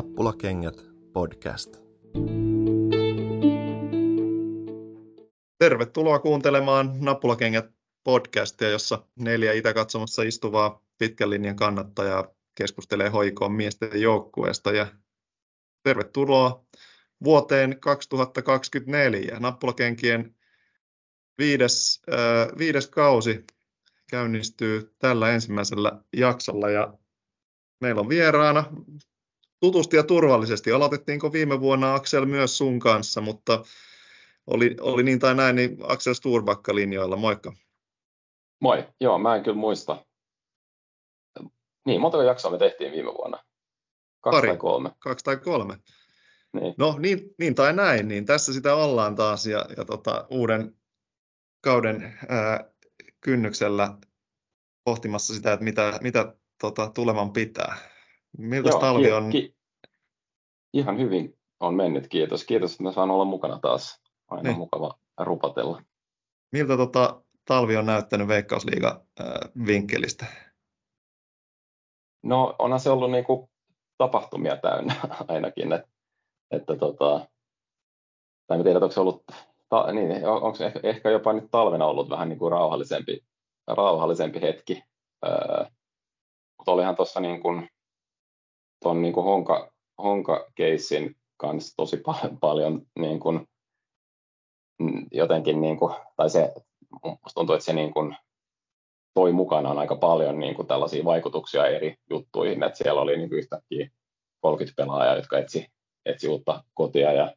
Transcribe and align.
Nappulakengät 0.00 0.86
podcast. 1.12 1.76
Tervetuloa 5.58 6.18
kuuntelemaan 6.18 6.92
Nappulakengät 7.00 7.70
podcastia, 8.04 8.68
jossa 8.68 9.06
neljä 9.16 9.52
itäkatsomassa 9.52 10.22
istuvaa 10.22 10.82
pitkän 10.98 11.30
linjan 11.30 11.56
kannattajaa 11.56 12.28
keskustelee 12.54 13.08
hoikoon 13.08 13.52
miesten 13.52 14.00
joukkueesta. 14.02 14.72
Ja 14.72 14.86
tervetuloa 15.82 16.64
vuoteen 17.24 17.80
2024. 17.80 19.40
Nappulakenkien 19.40 20.34
viides, 21.38 22.02
äh, 22.12 22.58
viides 22.58 22.88
kausi 22.88 23.44
käynnistyy 24.10 24.94
tällä 24.98 25.30
ensimmäisellä 25.30 26.02
jaksolla 26.16 26.70
ja 26.70 26.94
meillä 27.80 28.00
on 28.00 28.08
vieraana 28.08 28.64
tutusti 29.60 29.96
ja 29.96 30.02
turvallisesti. 30.02 30.72
Aloitettiinko 30.72 31.32
viime 31.32 31.60
vuonna 31.60 31.94
Aksel 31.94 32.26
myös 32.26 32.58
sun 32.58 32.78
kanssa, 32.78 33.20
mutta 33.20 33.64
oli, 34.46 34.76
oli 34.80 35.02
niin 35.02 35.18
tai 35.18 35.34
näin, 35.34 35.56
niin 35.56 35.78
Aksel 35.82 36.14
Sturbakka 36.14 36.74
linjoilla. 36.74 37.16
Moikka. 37.16 37.52
Moi. 38.60 38.86
Joo, 39.00 39.18
mä 39.18 39.36
en 39.36 39.42
kyllä 39.42 39.56
muista. 39.56 40.04
Niin, 41.86 42.00
montako 42.00 42.22
jaksoa 42.22 42.50
me 42.50 42.58
tehtiin 42.58 42.92
viime 42.92 43.14
vuonna? 43.14 43.38
Kaksi 44.20 44.36
Pari. 44.36 44.48
tai 44.48 44.56
kolme? 44.56 44.90
Kaksi 44.98 45.24
tai 45.24 45.36
kolme. 45.36 45.76
Niin. 46.52 46.74
No 46.78 46.96
niin, 46.98 47.34
niin 47.38 47.54
tai 47.54 47.72
näin, 47.72 48.08
niin 48.08 48.26
tässä 48.26 48.52
sitä 48.52 48.74
ollaan 48.74 49.14
taas 49.14 49.46
ja, 49.46 49.66
ja 49.76 49.84
tota, 49.84 50.26
uuden 50.30 50.76
kauden 51.60 52.18
ää, 52.28 52.70
kynnyksellä 53.20 53.98
pohtimassa 54.84 55.34
sitä, 55.34 55.52
että 55.52 55.64
mitä, 55.64 55.98
mitä 56.02 56.34
tota, 56.60 56.90
tulevan 56.94 57.32
pitää. 57.32 57.76
Miltä 58.38 58.70
talvi 58.80 59.12
on? 59.12 59.30
Ki- 59.30 59.56
ihan 60.72 60.98
hyvin 60.98 61.38
on 61.60 61.74
mennyt, 61.74 62.08
kiitos. 62.08 62.44
Kiitos, 62.44 62.72
että 62.72 62.82
mä 62.82 62.92
saan 62.92 63.10
olla 63.10 63.24
mukana 63.24 63.58
taas. 63.58 64.00
Aina 64.28 64.42
niin. 64.42 64.58
mukava 64.58 64.94
rupatella. 65.18 65.82
Miltä 66.52 66.76
tota, 66.76 67.22
talvi 67.44 67.76
on 67.76 67.86
näyttänyt 67.86 68.28
Veikkausliiga 68.28 69.04
äh, 69.20 69.26
vinkkelistä? 69.66 70.26
No 72.22 72.54
onhan 72.58 72.80
se 72.80 72.90
ollut 72.90 73.10
niinku 73.10 73.50
tapahtumia 73.98 74.56
täynnä 74.56 74.94
ainakin, 75.28 75.72
että, 75.72 75.88
että 76.50 76.76
tota, 76.76 77.28
tai 78.46 78.58
en 78.58 78.64
tiedä, 78.64 78.78
onko 78.78 78.90
se 78.90 79.00
ollut, 79.00 79.24
ta, 79.68 79.92
niin, 79.92 80.28
onko 80.28 80.54
se 80.54 80.66
ehkä, 80.66 80.80
ehkä 80.82 81.10
jopa 81.10 81.32
nyt 81.32 81.50
talvena 81.50 81.86
ollut 81.86 82.10
vähän 82.10 82.28
niin 82.28 82.38
kuin 82.38 82.52
rauhallisempi, 82.52 83.24
rauhallisempi 83.66 84.40
hetki, 84.40 84.82
öö, 85.26 85.64
mutta 86.58 86.72
olihan 86.72 86.96
tuossa 86.96 87.20
niin 87.20 87.42
kuin, 87.42 87.68
ton 88.82 89.02
niin 89.02 89.14
kuin 89.14 89.24
Honka, 89.24 89.72
Honka-keissin 90.02 91.16
kanssa 91.36 91.76
tosi 91.76 91.96
paljon, 92.06 92.38
paljon 92.38 92.86
niin 92.98 93.20
kuin, 93.20 93.46
mm, 94.78 95.06
jotenkin, 95.12 95.60
niin 95.60 95.78
kuin, 95.78 95.94
tai 96.16 96.30
se, 96.30 96.54
tuntuu, 97.34 97.54
että 97.54 97.64
se 97.64 97.72
niin 97.72 97.92
kuin, 97.92 98.16
toi 99.14 99.32
mukanaan 99.32 99.78
aika 99.78 99.96
paljon 99.96 100.38
niin 100.38 100.54
kuin 100.54 100.68
tällaisia 100.68 101.04
vaikutuksia 101.04 101.66
eri 101.66 101.96
juttuihin, 102.10 102.62
että 102.62 102.78
siellä 102.78 103.00
oli 103.00 103.16
niin 103.16 103.28
kuin 103.28 103.38
yhtäkkiä 103.38 103.90
30 104.40 104.82
pelaajaa, 104.82 105.16
jotka 105.16 105.38
etsi, 105.38 105.66
etsi 106.06 106.28
uutta 106.28 106.64
kotia 106.74 107.12
ja, 107.12 107.34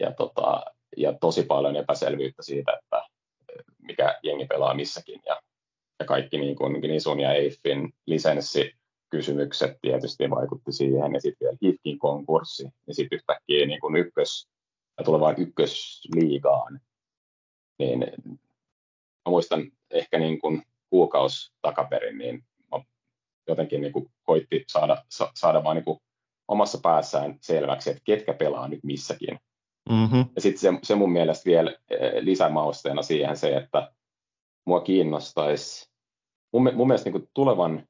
ja, 0.00 0.12
tota, 0.12 0.64
ja 0.96 1.12
tosi 1.20 1.42
paljon 1.42 1.76
epäselvyyttä 1.76 2.42
siitä, 2.42 2.72
että 2.72 3.08
mikä 3.82 4.18
jengi 4.22 4.46
pelaa 4.46 4.74
missäkin 4.74 5.20
ja, 5.26 5.40
ja 6.00 6.06
kaikki 6.06 6.38
niin 6.38 6.56
kuin 6.56 6.80
Nisun 6.80 7.20
ja 7.20 7.32
Eiffin 7.32 7.94
lisenssi 8.06 8.72
kysymykset 9.10 9.78
tietysti 9.82 10.30
vaikutti 10.30 10.72
siihen, 10.72 11.14
ja 11.14 11.20
sitten 11.20 11.46
vielä 11.46 11.58
HIFKin 11.62 11.98
konkurssi, 11.98 12.64
ja 12.86 12.94
sitten 12.94 13.16
yhtäkkiä 13.16 13.66
niin 13.66 13.80
kuin 13.80 13.96
ykkös, 13.96 14.48
ja 14.98 15.04
tulevaan 15.04 15.34
ykkösliigaan, 15.38 16.80
niin 17.78 17.98
mä 19.26 19.30
muistan 19.30 19.72
ehkä 19.90 20.18
niin 20.18 20.40
kuin 20.40 20.62
kuukausi 20.90 21.52
takaperin, 21.62 22.18
niin 22.18 22.44
mä 22.70 22.84
jotenkin 23.48 23.80
niin 23.80 23.92
kuin 23.92 24.10
koitti 24.22 24.64
saada, 24.68 25.04
sa, 25.08 25.30
saada 25.34 25.64
vaan 25.64 25.76
niin 25.76 25.84
kuin 25.84 25.98
omassa 26.48 26.78
päässään 26.82 27.38
selväksi, 27.40 27.90
että 27.90 28.02
ketkä 28.04 28.34
pelaa 28.34 28.68
nyt 28.68 28.84
missäkin. 28.84 29.38
Mm-hmm. 29.90 30.24
Ja 30.34 30.40
sitten 30.40 30.60
se, 30.60 30.78
se 30.82 30.94
mun 30.94 31.12
mielestä 31.12 31.44
vielä 31.44 31.70
eh, 31.90 32.12
lisämausteena 32.20 33.02
siihen 33.02 33.36
se, 33.36 33.56
että 33.56 33.92
mua 34.66 34.80
kiinnostaisi, 34.80 35.90
mun, 36.52 36.70
mun 36.74 36.86
mielestä 36.86 37.10
niin 37.10 37.20
kuin 37.20 37.30
tulevan 37.34 37.87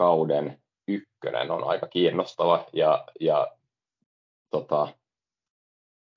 kauden 0.00 0.62
ykkönen 0.88 1.50
on 1.50 1.64
aika 1.64 1.86
kiinnostava 1.86 2.66
ja, 2.72 3.04
ja 3.20 3.48
tota, 4.50 4.88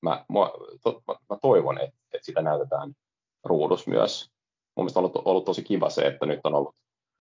mä, 0.01 0.25
mä, 0.33 0.51
to, 0.83 1.03
mä, 1.07 1.15
mä 1.29 1.37
toivon, 1.41 1.77
että, 1.77 1.97
että 2.13 2.25
sitä 2.25 2.41
näytetään 2.41 2.93
ruudus 3.43 3.87
myös. 3.87 4.31
Mun 4.75 4.83
mielestä 4.83 4.99
on 4.99 5.05
ollut, 5.05 5.27
ollut 5.27 5.45
tosi 5.45 5.63
kiva 5.63 5.89
se, 5.89 6.01
että 6.01 6.25
nyt 6.25 6.39
on 6.43 6.55
ollut 6.55 6.75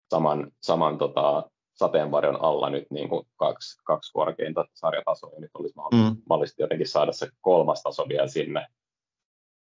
saman, 0.10 0.52
saman 0.62 0.98
tota, 0.98 1.50
sateenvarjon 1.76 2.42
alla 2.42 2.70
nyt 2.70 2.88
niin 2.92 3.10
kuin 3.10 3.28
kaksi, 3.36 3.82
kaksi 3.84 4.14
korkeinta 4.14 4.66
sarjatasoa, 4.74 5.34
ja 5.34 5.40
nyt 5.40 5.52
olisi 5.54 5.76
mahdollista 5.76 6.62
mm. 6.62 6.64
jotenkin 6.64 6.88
saada 6.88 7.12
se 7.12 7.30
kolmas 7.42 7.82
taso 7.84 8.08
vielä 8.10 8.28
sinne. 8.28 8.68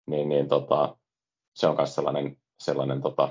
Niin, 0.07 0.29
niin 0.29 0.49
tota, 0.49 0.97
se 1.55 1.67
on 1.67 1.77
myös 1.77 1.95
sellainen, 1.95 2.37
sellainen 2.61 3.03
tota, 3.03 3.29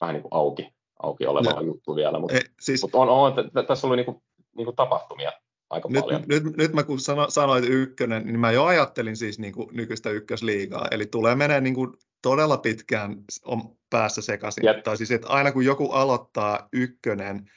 vähän 0.00 0.14
niin 0.14 0.22
kuin 0.22 0.34
auki, 0.34 0.75
auki 1.02 1.26
oleva 1.26 1.50
no. 1.50 1.60
juttu 1.60 1.96
vielä, 1.96 2.18
mutta, 2.18 2.36
e, 2.36 2.40
siis, 2.60 2.82
mutta 2.82 2.98
on, 2.98 3.08
on, 3.08 3.32
tässä 3.66 3.86
oli 3.86 3.96
niinku, 3.96 4.22
niinku 4.56 4.72
tapahtumia 4.72 5.32
aika 5.70 5.88
nyt, 5.88 6.00
paljon. 6.00 6.22
Nyt, 6.28 6.56
nyt 6.56 6.72
mä 6.72 6.82
kun 6.82 7.00
sano, 7.00 7.30
sanoit 7.30 7.64
ykkönen, 7.68 8.26
niin 8.26 8.40
mä 8.40 8.52
jo 8.52 8.64
ajattelin 8.64 9.16
siis 9.16 9.38
niinku 9.38 9.70
nykyistä 9.72 10.10
ykkösliigaa, 10.10 10.88
eli 10.90 11.06
tulee 11.06 11.34
menee 11.34 11.60
niinku 11.60 11.96
todella 12.22 12.56
pitkään 12.56 13.16
on 13.44 13.76
päässä 13.90 14.22
sekaisin. 14.22 14.64
Yep. 14.66 14.82
Tai 14.82 14.96
siis, 14.96 15.10
että 15.10 15.28
aina 15.28 15.52
kun 15.52 15.64
joku 15.64 15.90
aloittaa 15.90 16.68
ykkönen, 16.72 17.50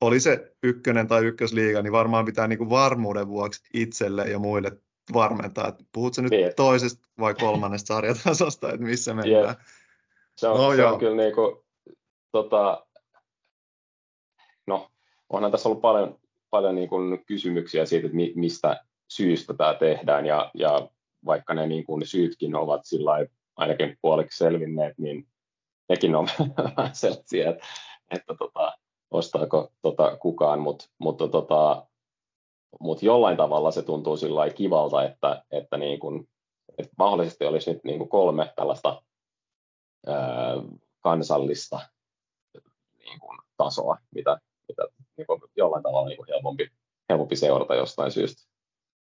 oli 0.00 0.20
se 0.20 0.52
ykkönen 0.62 1.08
tai 1.08 1.24
ykkösliiga, 1.24 1.82
niin 1.82 1.92
varmaan 1.92 2.24
pitää 2.24 2.48
niinku 2.48 2.70
varmuuden 2.70 3.28
vuoksi 3.28 3.62
itselle 3.74 4.24
ja 4.24 4.38
muille 4.38 4.72
varmentaa, 5.12 5.68
että 5.68 5.84
puhutko 5.92 6.22
nyt 6.22 6.30
niin. 6.30 6.52
toisesta 6.56 7.08
vai 7.18 7.34
kolmannesta 7.34 7.94
sarjatasosta, 7.94 8.72
että 8.72 8.86
missä 8.86 9.14
mennään. 9.14 9.48
Yep. 9.48 9.58
Se 10.36 10.48
on, 10.48 10.56
no, 10.56 10.76
se 10.76 10.84
on 10.84 10.98
kyllä 10.98 11.16
niinku, 11.16 11.64
tota, 12.32 12.86
no, 14.66 14.90
onhan 15.28 15.50
tässä 15.50 15.68
ollut 15.68 15.82
paljon, 15.82 16.18
paljon 16.50 16.74
niin 16.74 16.88
kuin 16.88 17.24
kysymyksiä 17.24 17.86
siitä, 17.86 18.06
että 18.06 18.16
mi, 18.16 18.32
mistä 18.36 18.84
syystä 19.08 19.54
tämä 19.54 19.74
tehdään, 19.74 20.26
ja, 20.26 20.50
ja 20.54 20.88
vaikka 21.26 21.54
ne, 21.54 21.66
niin 21.66 21.84
kuin, 21.86 22.00
ne 22.00 22.06
syytkin 22.06 22.54
ovat 22.56 22.80
sillä 22.84 23.12
ainakin 23.56 23.98
puoliksi 24.02 24.38
selvinneet, 24.38 24.98
niin 24.98 25.26
nekin 25.88 26.14
on 26.14 26.28
vähän 26.58 26.94
sellaisia, 26.94 27.50
että, 27.50 27.66
että 28.10 28.34
tota, 28.38 28.72
ostaako 29.10 29.72
tota 29.82 30.16
kukaan, 30.16 30.60
mutta, 30.60 30.84
mutta, 30.98 31.28
tota, 31.28 31.86
mutta 32.80 33.04
jollain 33.06 33.36
tavalla 33.36 33.70
se 33.70 33.82
tuntuu 33.82 34.16
sillä 34.16 34.50
kivalta, 34.50 35.04
että, 35.04 35.44
että, 35.50 35.76
niin 35.76 36.00
kuin, 36.00 36.28
että 36.78 36.92
mahdollisesti 36.98 37.44
olisi 37.44 37.72
nyt 37.72 37.84
niin 37.84 37.98
kuin 37.98 38.10
kolme 38.10 38.52
tällaista 38.56 39.02
ää, 40.06 40.54
kansallista 41.00 41.80
niin 43.04 43.20
kuin, 43.20 43.38
tasoa, 43.56 43.96
mitä, 44.14 44.40
mitä 44.68 44.82
niin 45.16 45.26
kuin, 45.26 45.40
jollain 45.56 45.82
tavalla 45.82 46.08
niin 46.08 46.16
kuin 46.16 46.28
helpompi, 46.28 46.70
helpompi 47.08 47.36
seurata 47.36 47.74
jostain 47.74 48.12
syystä. 48.12 48.42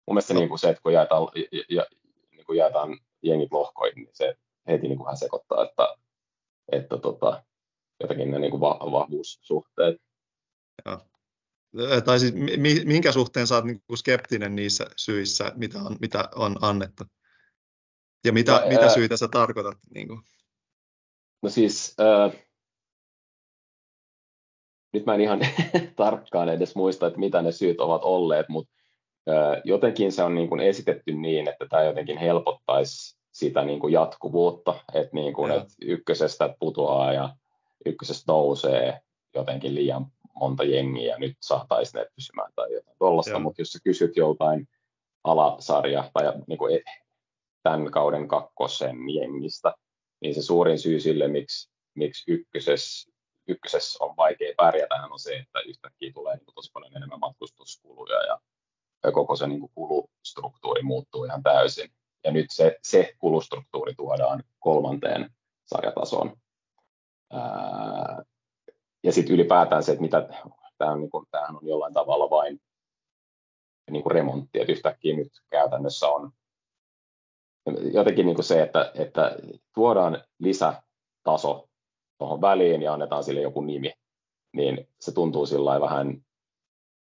Mun 0.08 0.16
mielestä 0.16 0.34
no. 0.34 0.40
niin 0.40 0.50
kuin 0.50 0.60
se, 0.60 0.70
että 0.70 0.82
kun 0.82 0.94
jaetaan, 0.94 1.28
ja, 1.36 1.64
ja, 1.70 1.86
niin 2.32 2.46
kuin 2.46 2.58
jaetaan 2.58 3.00
jengit 3.22 3.52
lohkoihin, 3.52 4.04
niin 4.04 4.10
se 4.14 4.36
heti 4.68 4.88
niin 4.88 4.98
kuin 4.98 5.06
vähän 5.06 5.18
sekoittaa, 5.18 5.66
että, 5.66 5.96
että 6.72 6.98
tota, 6.98 7.44
jotenkin 8.00 8.32
ne 8.32 8.40
niin 8.40 8.52
kuin 8.52 8.62
va- 8.62 8.92
vahvuussuhteet. 8.92 10.02
Joo. 10.86 11.00
Tai 12.06 12.20
siis 12.20 12.34
minkä 12.86 13.12
suhteen 13.12 13.48
sä 13.48 13.56
oot 13.56 13.66
niin 13.66 13.82
kuin 13.88 13.98
skeptinen 13.98 14.56
niissä 14.56 14.86
syissä, 14.96 15.52
mitä 15.56 15.78
on, 15.80 15.98
mitä 16.02 16.30
on 16.36 16.56
annettu? 16.62 17.04
Ja 18.26 18.34
mitä, 18.34 18.60
no, 18.60 18.68
mitä 18.68 18.90
syitä 18.90 19.18
sä 19.18 19.28
tarkoitat? 19.28 19.78
Niin 19.94 20.08
kuin? 20.08 20.22
No 21.42 21.50
siis, 21.50 21.96
äh, 22.00 22.49
nyt 24.94 25.06
mä 25.06 25.14
en 25.14 25.22
ihan 25.22 25.40
tarkkaan 25.96 26.50
edes 26.50 26.76
muista, 26.76 27.08
että 27.08 27.20
mitä 27.20 27.42
ne 27.42 27.52
syyt 27.52 27.82
ovat 27.82 28.04
olleet, 28.04 28.50
mutta 28.50 28.74
jotenkin 29.64 30.12
se 30.12 30.24
on 30.24 30.36
niin 30.36 30.50
kuin 30.50 30.62
esitetty 30.62 31.12
niin, 31.12 31.50
että 31.50 31.66
tämä 31.70 31.84
jotenkin 31.84 32.18
helpottaisi 32.18 33.20
sitä 33.32 33.66
niin 33.66 33.80
kuin 33.80 33.94
jatkuvuutta, 33.94 34.76
että, 34.94 35.10
niin 35.14 35.34
kuin, 35.34 35.52
että 35.52 35.74
ykkösestä 35.82 36.56
putoaa 36.60 37.14
ja 37.14 37.36
ykkösestä 37.86 38.32
nousee 38.32 39.00
jotenkin 39.36 39.76
liian 39.76 40.06
monta 40.40 40.64
jengiä 40.64 41.14
ja 41.14 41.20
nyt 41.20 41.38
saataisiin 41.42 42.00
ne 42.00 42.08
pysymään 42.16 42.52
tai 42.56 42.74
jotain 42.74 42.98
tuollaista, 43.00 43.40
mutta 43.40 43.62
jos 43.62 43.72
sä 43.72 43.80
kysyt 43.84 44.18
joltain 44.18 44.68
alasarja 45.24 46.12
tai 46.14 46.34
niin 46.48 46.58
kuin 46.58 46.76
e, 46.76 46.80
tämän 47.64 47.92
kauden 47.92 48.28
kakkosen 48.28 49.10
jengistä, 49.10 49.74
niin 50.22 50.36
se 50.36 50.42
suurin 50.42 50.80
syy 50.80 51.00
sille, 51.00 51.28
miksi, 51.28 51.70
miksi 51.96 52.32
ykkösessä 52.32 53.12
ykkösessä 53.50 54.04
on 54.04 54.18
vaikea 54.18 54.54
pärjätä, 54.58 54.96
on 54.96 55.20
se, 55.20 55.36
että 55.36 55.60
yhtäkkiä 55.60 56.12
tulee 56.14 56.36
niin 56.36 56.46
tosi 56.56 56.72
paljon 56.72 56.96
enemmän 56.98 57.20
matkustuskuluja 57.20 58.24
ja, 58.24 58.40
ja 59.04 59.12
koko 59.12 59.36
se 59.36 59.48
niin 59.48 59.60
kuin 59.60 59.72
kulustruktuuri 59.76 60.82
muuttuu 60.82 61.26
ihan 61.26 61.44
täysin. 61.44 61.92
Ja 62.24 62.32
nyt 62.32 62.46
se, 62.50 62.78
se 62.84 63.16
kulustruktuuri 63.20 63.94
tuodaan 63.96 64.44
kolmanteen 64.60 65.30
sarjatasoon. 65.66 66.38
Ää, 67.34 68.24
ja 69.04 69.12
sitten 69.12 69.36
ylipäätään 69.36 69.84
se, 69.84 69.92
että 69.92 70.02
mitä, 70.02 70.30
tämä 70.78 70.92
on, 70.92 71.00
niin 71.00 71.10
kuin, 71.10 71.26
tämähän 71.32 71.56
on 71.56 71.68
jollain 71.68 71.94
tavalla 71.94 72.30
vain 72.30 72.62
niin 73.92 74.04
kuin 74.04 74.12
remontti, 74.12 74.60
että 74.62 74.72
yhtäkkiä 74.72 75.16
nyt 75.16 75.32
käytännössä 75.50 76.08
on 76.08 76.32
jotenkin 77.94 78.26
niin 78.26 78.36
kuin 78.36 78.46
se, 78.46 78.62
että, 78.62 78.92
että 78.96 79.36
tuodaan 79.74 80.24
lisätaso 80.40 81.69
tuohon 82.20 82.42
väliin 82.42 82.82
ja 82.82 82.94
annetaan 82.94 83.24
sille 83.24 83.42
joku 83.42 83.62
nimi, 83.62 83.94
niin 84.54 84.88
se 85.00 85.12
tuntuu 85.12 85.46
sillä 85.46 85.82
vähän 85.82 86.26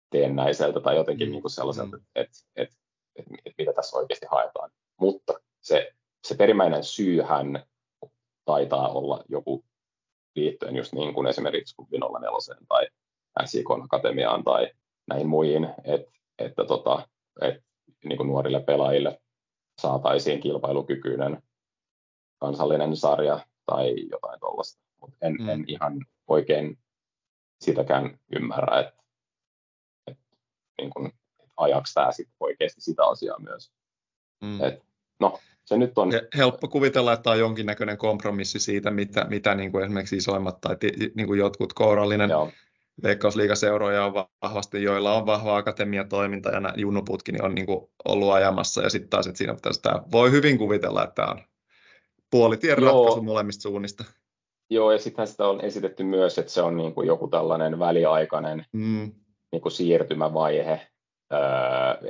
teennäiseltä 0.10 0.80
tai 0.80 0.96
jotenkin 0.96 1.28
mm. 1.28 1.32
niin 1.32 1.42
kuin 1.42 1.52
sellaiselta, 1.52 1.98
että, 1.98 2.10
että, 2.16 2.38
että, 2.56 2.76
että, 3.16 3.36
että 3.46 3.56
mitä 3.58 3.74
tässä 3.74 3.98
oikeasti 3.98 4.26
haetaan. 4.30 4.72
Mutta 5.00 5.34
se, 5.62 5.92
se 6.28 6.36
perimmäinen 6.36 6.84
syyhän 6.84 7.66
taitaa 8.46 8.90
olla 8.90 9.24
joku 9.30 9.66
liittyen 10.36 10.76
just 10.76 10.94
niin 10.94 11.14
kuin 11.14 11.28
esimerkiksi 11.28 11.76
Vinolla 11.92 12.20
nelosen 12.20 12.58
tai 12.68 12.88
SIK 13.46 13.72
Akatemiaan 13.72 14.44
tai 14.44 14.72
näihin 15.08 15.28
muihin, 15.28 15.70
että, 15.84 16.12
että, 16.40 16.66
tota, 16.66 17.08
että 17.42 17.64
niin 18.06 18.18
kuin 18.18 18.28
nuorille 18.28 18.60
pelaajille 18.60 19.22
saataisiin 19.82 20.40
kilpailukykyinen 20.40 21.44
kansallinen 22.40 22.96
sarja 22.96 23.40
tai 23.66 23.96
jotain 24.12 24.40
tuollaista. 24.40 24.86
Mutta 25.06 25.26
en, 25.26 25.36
mm. 25.40 25.50
en 25.50 25.64
ihan 25.68 26.06
oikein 26.28 26.78
sitäkään 27.62 28.20
ymmärrä, 28.36 28.80
että, 28.80 29.04
että, 30.08 30.24
niin 30.78 30.90
kuin, 30.90 31.08
että 31.40 31.54
ajaks 31.58 31.94
tämä 31.94 32.12
sit 32.12 32.30
oikeasti 32.40 32.82
sitä 32.82 33.06
asiaa 33.06 33.40
myös. 33.40 33.72
Mm. 34.42 34.64
Et, 34.64 34.84
no, 35.20 35.40
se 35.66 35.78
nyt 35.78 35.98
on... 35.98 36.12
Helppo 36.38 36.68
kuvitella, 36.68 37.14
että 37.14 37.30
on 37.30 37.40
jonkinnäköinen 37.40 37.98
kompromissi 37.98 38.60
siitä, 38.60 38.92
mitä, 38.92 39.26
mitä 39.30 39.56
niin 39.56 39.72
kuin 39.72 39.84
esimerkiksi 39.84 40.18
isoimmat 40.18 40.62
tai 40.62 40.78
niin 41.16 41.28
kuin 41.28 41.40
jotkut 41.40 41.74
kourallinen 41.74 42.30
Joo. 42.30 42.52
veikkausliigaseuroja 43.04 44.06
on 44.06 44.14
vahvasti, 44.42 44.84
joilla 44.84 45.14
on 45.14 45.26
vahva 45.26 45.58
akatemiatoiminta 45.58 46.50
ja 46.50 46.60
nämä 46.60 46.74
junnuputki 46.78 47.32
niin 47.32 47.46
on 47.46 47.56
niin 47.56 47.66
kuin 47.66 47.90
ollut 48.06 48.34
ajamassa 48.34 48.82
ja 48.82 48.90
sitten 48.90 49.10
taas, 49.10 49.28
että 49.28 49.38
siinä 49.38 49.54
pitäisi 49.54 49.82
tämä, 49.82 50.04
voi 50.12 50.32
hyvin 50.32 50.58
kuvitella, 50.58 51.04
että 51.04 51.16
tämä 51.16 51.28
on 51.28 51.42
puolitien 52.32 52.78
ratkaisu 52.78 53.22
molemmista 53.22 53.62
suunnista. 53.62 54.04
Joo, 54.70 54.92
ja 54.92 54.98
sittenhän 54.98 55.28
sitä 55.28 55.48
on 55.48 55.62
esitetty 55.62 56.04
myös, 56.04 56.38
että 56.38 56.52
se 56.52 56.62
on 56.62 56.78
niin 56.78 56.94
kuin 56.94 57.08
joku 57.08 57.28
tällainen 57.28 57.80
väliaikainen 57.80 58.66
mm. 58.72 59.14
niin 59.52 59.62
kuin 59.62 59.72
siirtymävaihe, 59.72 60.88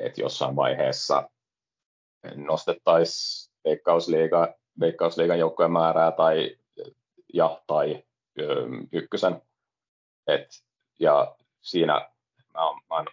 että 0.01 0.21
jossain 0.21 0.55
vaiheessa 0.55 1.29
nostettaisiin 2.35 3.53
veikkausliiga, 3.65 4.53
veikkausliigan 4.79 5.39
joukkojen 5.39 5.71
määrää 5.71 6.11
tai, 6.11 6.57
ja, 7.33 7.61
tai 7.67 8.03
ö, 8.39 8.67
ykkösen. 8.91 9.41
Et, 10.27 10.47
ja 10.99 11.35
siinä 11.61 11.93
mä 12.53 12.67
oon, 12.67 12.79
mä 12.89 12.95
oon 12.95 13.05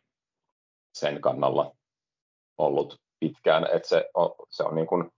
sen 0.95 1.21
kannalla 1.21 1.77
ollut 2.59 3.01
pitkään, 3.21 3.67
että 3.73 3.89
se 3.89 4.11
on, 4.15 4.35
se 4.51 4.63
on 4.63 4.75
niin 4.75 4.87
kuin, 4.87 5.11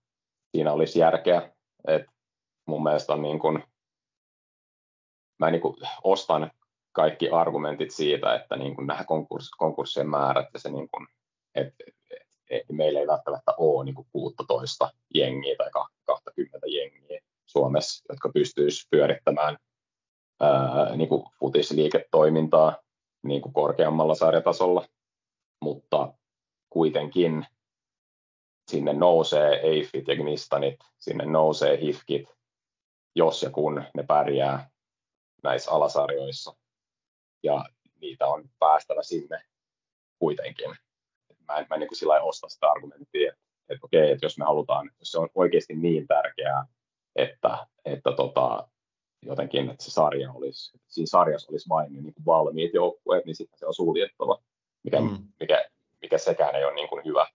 siinä 0.51 0.71
olisi 0.71 0.99
järkeä. 0.99 1.51
Et 1.87 2.05
mun 2.67 2.83
mielestä 2.83 3.13
on 3.13 3.21
niin 3.21 3.39
kuin, 3.39 3.63
mä 5.39 5.51
niin 5.51 5.61
kuin 5.61 5.75
ostan 6.03 6.51
kaikki 6.91 7.29
argumentit 7.29 7.91
siitä, 7.91 8.35
että 8.35 8.55
niin 8.55 8.75
kuin 8.75 8.87
nämä 8.87 9.03
konkurss, 9.03 9.51
konkurssien 9.57 10.09
määrät 10.09 10.47
ja 10.53 10.59
se, 10.59 10.69
niin 10.69 10.89
kuin, 10.89 11.07
että 11.55 11.83
meillä 12.71 12.99
ei 12.99 13.07
välttämättä 13.07 13.53
ole 13.57 13.85
niin 13.85 13.95
kuin 13.95 14.07
16 14.11 14.89
jengiä 15.13 15.55
tai 15.57 15.69
20 16.05 16.67
jengiä 16.67 17.19
Suomessa, 17.45 18.05
jotka 18.09 18.29
pystyisivät 18.33 18.89
pyörittämään 18.89 19.57
ää, 20.39 20.95
niin 20.95 21.09
kuin 21.09 21.23
futisliiketoimintaa 21.39 22.77
niin 23.23 23.41
kuin 23.41 23.53
korkeammalla 23.53 24.15
sarjatasolla, 24.15 24.87
mutta 25.61 26.13
kuitenkin 26.69 27.45
sinne 28.71 28.93
nousee 28.93 29.59
Eiffit 29.61 30.07
ja 30.07 30.15
Gnistanit, 30.15 30.79
sinne 30.97 31.25
nousee 31.25 31.81
Hifkit, 31.81 32.35
jos 33.15 33.43
ja 33.43 33.49
kun 33.49 33.83
ne 33.93 34.03
pärjää 34.03 34.69
näissä 35.45 35.71
alasarjoissa. 35.71 36.55
Ja 37.43 37.65
niitä 38.01 38.27
on 38.27 38.49
päästävä 38.59 39.03
sinne 39.03 39.41
kuitenkin 40.19 40.75
mä 41.47 41.57
en, 41.57 41.65
mä 41.69 41.75
en 41.75 41.79
niin 41.79 41.87
kuin 41.87 41.97
sillä 41.97 42.21
osta 42.21 42.49
sitä 42.49 42.71
argumenttia, 42.71 43.29
että, 43.29 43.43
että 43.69 43.85
okei, 43.85 44.11
että 44.11 44.25
jos 44.25 44.37
me 44.37 44.45
halutaan, 44.45 44.91
jos 44.99 45.11
se 45.11 45.19
on 45.19 45.29
oikeasti 45.35 45.75
niin 45.75 46.07
tärkeää, 46.07 46.65
että, 47.15 47.67
että 47.85 48.11
tota, 48.11 48.67
jotenkin, 49.21 49.69
että 49.69 49.83
se 49.83 49.91
sarja 49.91 50.31
olisi, 50.31 50.71
että 50.75 50.87
siinä 50.93 51.07
sarjassa 51.07 51.51
olisi 51.51 51.69
vain 51.69 51.93
niin 51.93 52.13
kuin 52.13 52.25
valmiit 52.25 52.73
joukkueet, 52.73 53.25
niin 53.25 53.35
sitten 53.35 53.59
se 53.59 53.65
on 53.65 53.73
suljettava, 53.73 54.41
mikä, 54.83 55.01
mm. 55.01 55.27
mikä, 55.39 55.69
mikä 56.01 56.17
sekään 56.17 56.55
ei 56.55 56.65
ole 56.65 56.75
niin 56.75 56.89
kuin 56.89 57.05
hyvä 57.05 57.27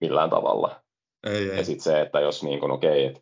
millään 0.00 0.30
tavalla. 0.30 0.82
Ei, 1.26 1.50
ei. 1.50 1.56
Ja 1.56 1.64
sitten 1.64 1.84
se, 1.84 2.00
että 2.00 2.20
jos 2.20 2.42
niin 2.42 2.60
kuin, 2.60 2.72
okei, 2.72 3.06
että, 3.06 3.20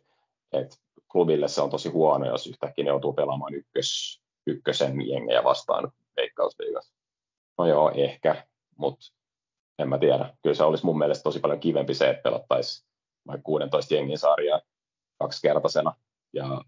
että 0.51 0.75
klubille 1.11 1.47
se 1.47 1.61
on 1.61 1.69
tosi 1.69 1.89
huono, 1.89 2.25
jos 2.25 2.47
yhtäkkiä 2.47 2.83
ne 2.83 2.89
joutuu 2.89 3.13
pelaamaan 3.13 3.53
ykkös, 3.53 4.21
ykkösen 4.47 5.07
jengejä 5.07 5.43
vastaan 5.43 5.91
veikkausliigassa. 6.17 6.93
No 7.57 7.67
joo, 7.67 7.91
ehkä, 7.95 8.47
mutta 8.77 9.05
en 9.79 9.89
mä 9.89 9.97
tiedä. 9.97 10.33
Kyllä 10.43 10.55
se 10.55 10.63
olisi 10.63 10.85
mun 10.85 10.97
mielestä 10.97 11.23
tosi 11.23 11.39
paljon 11.39 11.59
kivempi 11.59 11.93
se, 11.93 12.09
että 12.09 12.23
pelattaisiin 12.23 12.89
vaikka 13.27 13.43
16 13.43 13.93
jengin 13.93 14.17
sarjaa 14.17 14.61
kaksikertaisena 15.19 15.93
ja 16.33 16.61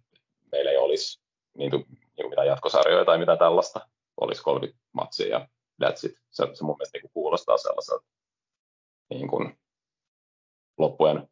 meillä 0.52 0.72
ei 0.72 0.78
olisi 0.78 1.22
niin 1.58 1.72
kuin, 1.72 1.86
niin 1.90 2.30
mitään 2.30 2.48
jatkosarjoja 2.48 3.06
tai 3.06 3.18
mitä 3.18 3.38
tällaista. 3.38 3.90
Olisi 4.22 4.44
30 4.44 4.80
matsia 4.94 5.28
ja 5.28 5.48
that's 5.84 6.10
it. 6.10 6.18
Se, 6.30 6.48
se 6.54 6.64
mun 6.64 6.76
mielestä 6.78 6.96
niin 6.96 7.02
kuin 7.02 7.12
kuulostaa 7.14 7.58
sellaiselta 7.58 8.06
niin 9.10 9.28
kuin 9.28 9.60
loppujen 10.78 11.30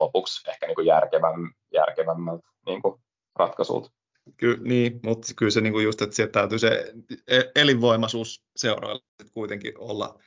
lopuksi 0.00 0.50
ehkä 0.50 0.66
niin 0.66 0.74
kuin 0.74 0.86
järkeväm, 0.86 1.52
järkevämmältä 1.72 2.48
niin 2.66 2.82
kuin 2.82 3.00
ratkaisulta. 3.36 3.90
Ky, 4.36 4.56
niin, 4.60 5.00
mutta 5.02 5.32
kyllä 5.36 5.50
se 5.50 5.60
niin 5.60 5.72
kuin 5.72 5.84
just, 5.84 6.02
että 6.02 6.16
sieltä 6.16 6.32
täytyy 6.32 6.58
se 6.58 6.92
e-, 7.28 7.50
elinvoimaisuus 7.56 8.44
seurailla 8.56 9.04
kuitenkin 9.32 9.78
olla 9.78 10.18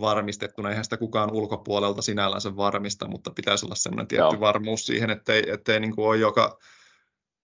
varmistettuna. 0.00 0.68
Eihän 0.68 0.84
sitä 0.84 0.96
kukaan 0.96 1.32
ulkopuolelta 1.32 2.02
sinällänsä 2.02 2.56
varmista, 2.56 3.08
mutta 3.08 3.30
pitäisi 3.30 3.66
olla 3.66 3.74
sellainen 3.74 4.06
tietty 4.06 4.34
Joo. 4.34 4.40
varmuus 4.40 4.86
siihen, 4.86 5.10
ettei, 5.10 5.50
ettei 5.50 5.80
niin 5.80 5.94
kuin 5.94 6.08
ole 6.08 6.16
joka 6.16 6.58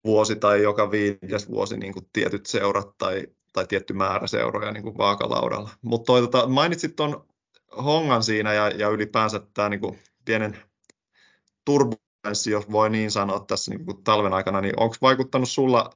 vuosi 0.05 0.37
tai 0.37 0.63
joka 0.63 0.91
viides 0.91 1.51
vuosi 1.51 1.77
niin 1.77 1.93
kuin 1.93 2.07
tietyt 2.13 2.47
seurat 2.47 2.99
tai, 2.99 3.27
tai 3.53 3.67
tietty 3.67 3.93
määrä 3.93 4.27
seuroja 4.27 4.73
niin 4.73 4.83
kuin 4.83 4.99
vaakalaudalla. 4.99 5.71
Mutta 5.83 6.13
tota, 6.13 6.47
mainitsit 6.47 6.97
tuon 6.97 7.27
hongan 7.85 8.23
siinä 8.23 8.53
ja, 8.53 8.69
ja 8.69 8.89
ylipäänsä 8.89 9.41
tämä 9.55 9.69
niin 9.69 9.99
pienen 10.25 10.59
turbulenssi, 11.69 12.51
jos 12.51 12.73
voi 12.73 12.91
niin 12.91 13.11
sanoa 13.11 13.41
tässä 13.41 13.71
niin 13.71 13.85
kuin 13.85 14.05
talven 14.05 14.33
aikana, 14.33 14.61
niin 14.61 14.81
onko 14.81 14.97
vaikuttanut 15.03 15.49
sulla 15.49 15.91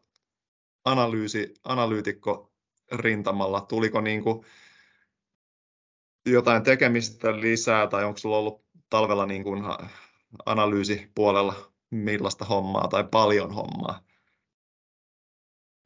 analyysi, 0.85 1.55
analyytikko 1.65 2.53
rintamalla? 2.93 3.61
Tuliko 3.61 4.01
niin 4.01 4.23
kuin 4.23 4.47
jotain 6.27 6.63
tekemistä 6.63 7.41
lisää 7.41 7.87
tai 7.87 8.05
onko 8.05 8.19
sulla 8.19 8.39
ollut 8.39 8.65
talvella 8.91 9.27
niin 9.27 9.45
kuin 9.45 9.65
analyysipuolella 10.47 11.55
millaista 11.91 12.45
hommaa 12.45 12.89
tai 12.89 13.05
paljon 13.11 13.55
hommaa? 13.55 14.01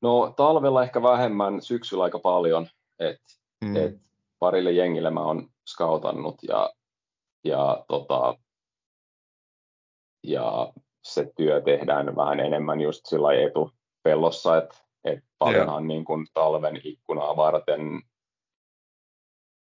No 0.02 0.34
talvella 0.36 0.82
ehkä 0.82 1.02
vähemmän, 1.02 1.62
syksyllä 1.62 2.04
aika 2.04 2.18
paljon. 2.18 2.66
Et, 2.98 3.20
mm. 3.64 3.76
et 3.76 3.94
parille 4.38 4.72
jengille 4.72 5.10
mä 5.10 5.20
oon 5.20 5.50
skautannut 5.66 6.42
ja, 6.42 6.70
ja, 7.44 7.84
tota, 7.88 8.38
ja 10.26 10.72
se 11.02 11.32
työ 11.36 11.60
tehdään 11.60 12.16
vähän 12.16 12.40
enemmän 12.40 12.80
just 12.80 13.06
sillä 13.06 13.28
etupellossa, 13.32 14.56
että 14.56 14.76
et 15.04 15.24
paljonhan 15.38 15.88
niin 15.88 16.04
kuin 16.04 16.26
talven 16.34 16.80
ikkunaa 16.84 17.36
varten 17.36 17.80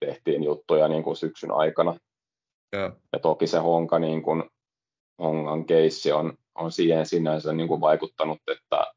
tehtiin 0.01 0.43
juttuja 0.45 0.89
niin 0.89 1.03
kuin 1.03 1.17
syksyn 1.17 1.53
aikana. 1.53 1.97
Ja, 2.73 2.93
ja 3.13 3.19
toki 3.19 3.47
se 3.47 3.59
Honka, 3.59 3.99
niin 3.99 4.23
kuin, 4.23 4.51
Hongan 5.23 5.67
keissi 5.67 6.13
on, 6.13 6.39
on 6.55 6.73
siihen 6.73 7.07
sinänsä 7.07 7.53
niin 7.53 7.69
kuin 7.69 7.81
vaikuttanut, 7.81 8.39
että 8.53 8.93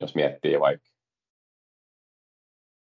jos 0.00 0.14
miettii 0.14 0.60
vaikka 0.60 0.88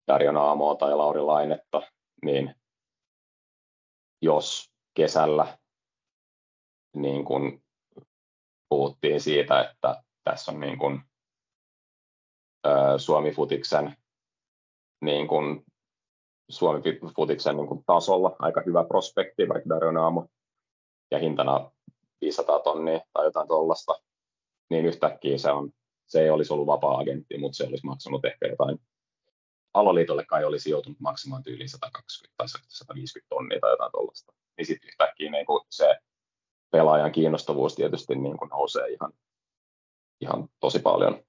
Darjo 0.07 0.31
Naamoa 0.31 0.75
tai 0.75 0.95
Lauri 0.95 1.21
Lainetta, 1.21 1.81
niin 2.23 2.55
jos 4.21 4.71
kesällä 4.93 5.57
niin 6.95 7.25
kuin 7.25 7.64
puhuttiin 8.69 9.21
siitä, 9.21 9.61
että 9.61 10.03
tässä 10.23 10.51
on 10.51 10.59
niin 10.59 10.77
kuin, 10.77 11.01
Suomi 12.97 13.31
Futiksen 13.31 13.97
niin 15.01 15.27
kuin 15.27 15.65
Suomi 16.49 16.81
Futiksen 17.15 17.57
niin 17.57 17.67
kuin 17.67 17.83
tasolla 17.85 18.35
aika 18.39 18.61
hyvä 18.65 18.83
prospekti, 18.83 19.49
vaikka 19.49 19.69
Dario 19.69 19.91
Naamo, 19.91 20.27
ja 21.11 21.19
hintana 21.19 21.71
500 22.21 22.59
tonnia 22.59 22.99
tai 23.13 23.25
jotain 23.25 23.47
tuollaista, 23.47 23.93
niin 24.69 24.85
yhtäkkiä 24.85 25.37
se, 25.37 25.51
on, 25.51 25.71
se 26.07 26.21
ei 26.21 26.29
olisi 26.29 26.53
ollut 26.53 26.67
vapaa-agentti, 26.67 27.37
mutta 27.37 27.55
se 27.55 27.63
olisi 27.63 27.85
maksanut 27.85 28.25
ehkä 28.25 28.47
jotain 28.47 28.79
aloliitolle 29.73 30.25
kai 30.25 30.45
olisi 30.45 30.69
joutunut 30.69 30.99
maksamaan 30.99 31.43
tyyliin 31.43 31.69
120 31.69 32.33
tai 32.37 32.47
150 32.67 33.29
tonnia 33.29 33.59
tai 33.59 33.71
jotain 33.71 33.91
tuollaista. 33.91 34.33
Niin 34.57 34.65
sitten 34.65 34.87
yhtäkkiä 34.87 35.31
niin 35.31 35.45
se 35.69 35.95
pelaajan 36.71 37.11
kiinnostavuus 37.11 37.75
tietysti 37.75 38.15
niin 38.15 38.37
kuin 38.37 38.49
nousee 38.49 38.87
ihan, 38.87 39.13
ihan 40.21 40.49
tosi 40.59 40.79
paljon. 40.79 41.23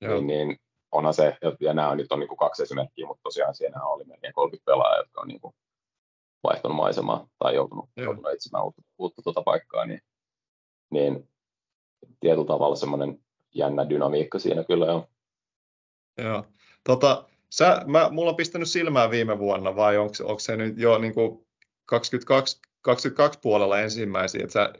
Joo. 0.00 0.14
Niin, 0.14 0.26
niin 0.26 0.60
onhan 0.92 1.14
se, 1.14 1.36
ja 1.60 1.74
nämä 1.74 1.94
nyt 1.94 2.12
on 2.12 2.20
niin 2.20 2.28
kuin 2.28 2.38
kaksi 2.38 2.62
esimerkkiä, 2.62 3.06
mutta 3.06 3.22
tosiaan 3.22 3.54
siinä 3.54 3.84
oli 3.84 4.04
melkein 4.04 4.34
30 4.34 4.64
pelaajaa, 4.64 4.98
jotka 4.98 5.20
on 5.20 5.28
niin 5.28 5.40
kuin 5.40 5.54
vaihtanut 6.42 6.76
maisemaa 6.76 7.28
tai 7.38 7.54
joutunut, 7.54 7.90
joutunut 7.96 8.32
etsimään 8.32 8.64
uutta, 8.64 8.82
uutta 8.98 9.22
tuota 9.22 9.42
paikkaa, 9.42 9.86
niin, 9.86 10.00
niin 10.90 11.28
tietyllä 12.20 12.46
tavalla 12.46 12.76
semmoinen 12.76 13.18
jännä 13.54 13.88
dynamiikka 13.88 14.38
siinä 14.38 14.64
kyllä 14.64 14.94
on. 14.94 15.06
Joo. 16.18 16.44
Tota, 16.84 17.24
sä, 17.50 17.82
mä, 17.86 18.08
mulla 18.10 18.30
on 18.30 18.36
pistänyt 18.36 18.68
silmää 18.68 19.10
viime 19.10 19.38
vuonna, 19.38 19.76
vai 19.76 19.96
onko, 19.96 20.14
onko 20.20 20.38
se 20.38 20.56
nyt 20.56 20.78
jo 20.78 20.98
niin 20.98 21.14
kuin 21.14 21.46
22, 21.86 22.60
22 22.82 23.38
puolella 23.42 23.80
ensimmäisiä, 23.80 24.40
että 24.42 24.52
sä 24.52 24.72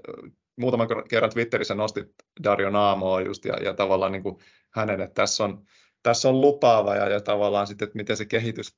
muutaman 0.56 0.88
kerran 1.08 1.30
Twitterissä 1.30 1.74
nostit 1.74 2.08
Dario 2.44 2.70
Naamoa 2.70 3.20
just 3.20 3.44
ja, 3.44 3.54
ja 3.54 3.74
tavallaan 3.74 4.12
niin 4.12 4.22
kuin 4.22 4.36
hänen, 4.70 5.00
että 5.00 5.14
tässä 5.14 5.44
on, 5.44 5.66
tässä 6.02 6.28
on 6.28 6.40
lupaava 6.40 6.96
ja, 6.96 7.08
ja 7.08 7.20
tavallaan 7.20 7.66
sitten, 7.66 7.86
että 7.86 7.96
miten 7.96 8.16
se 8.16 8.24
kehitys 8.26 8.76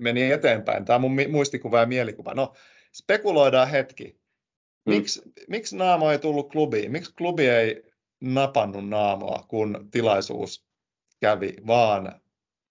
meni 0.00 0.32
eteenpäin. 0.32 0.84
Tämä 0.84 0.94
on 0.94 1.00
mun 1.00 1.16
muistikuva 1.30 1.80
ja 1.80 1.86
mielikuva. 1.86 2.34
No, 2.34 2.52
spekuloidaan 2.94 3.68
hetki. 3.68 4.22
Miksi, 4.86 5.22
mm. 5.24 5.32
miksi 5.48 5.76
Naamo 5.76 6.10
ei 6.10 6.18
tullut 6.18 6.50
klubiin? 6.50 6.92
Miksi 6.92 7.14
klubi 7.14 7.48
ei 7.48 7.82
napannut 8.20 8.88
Naamoa, 8.88 9.44
kun 9.48 9.88
tilaisuus 9.90 10.66
kävi, 11.20 11.56
vaan 11.66 12.20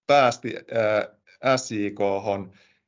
päästi 0.06 0.56
äh, 0.56 1.56
SJK 1.56 1.98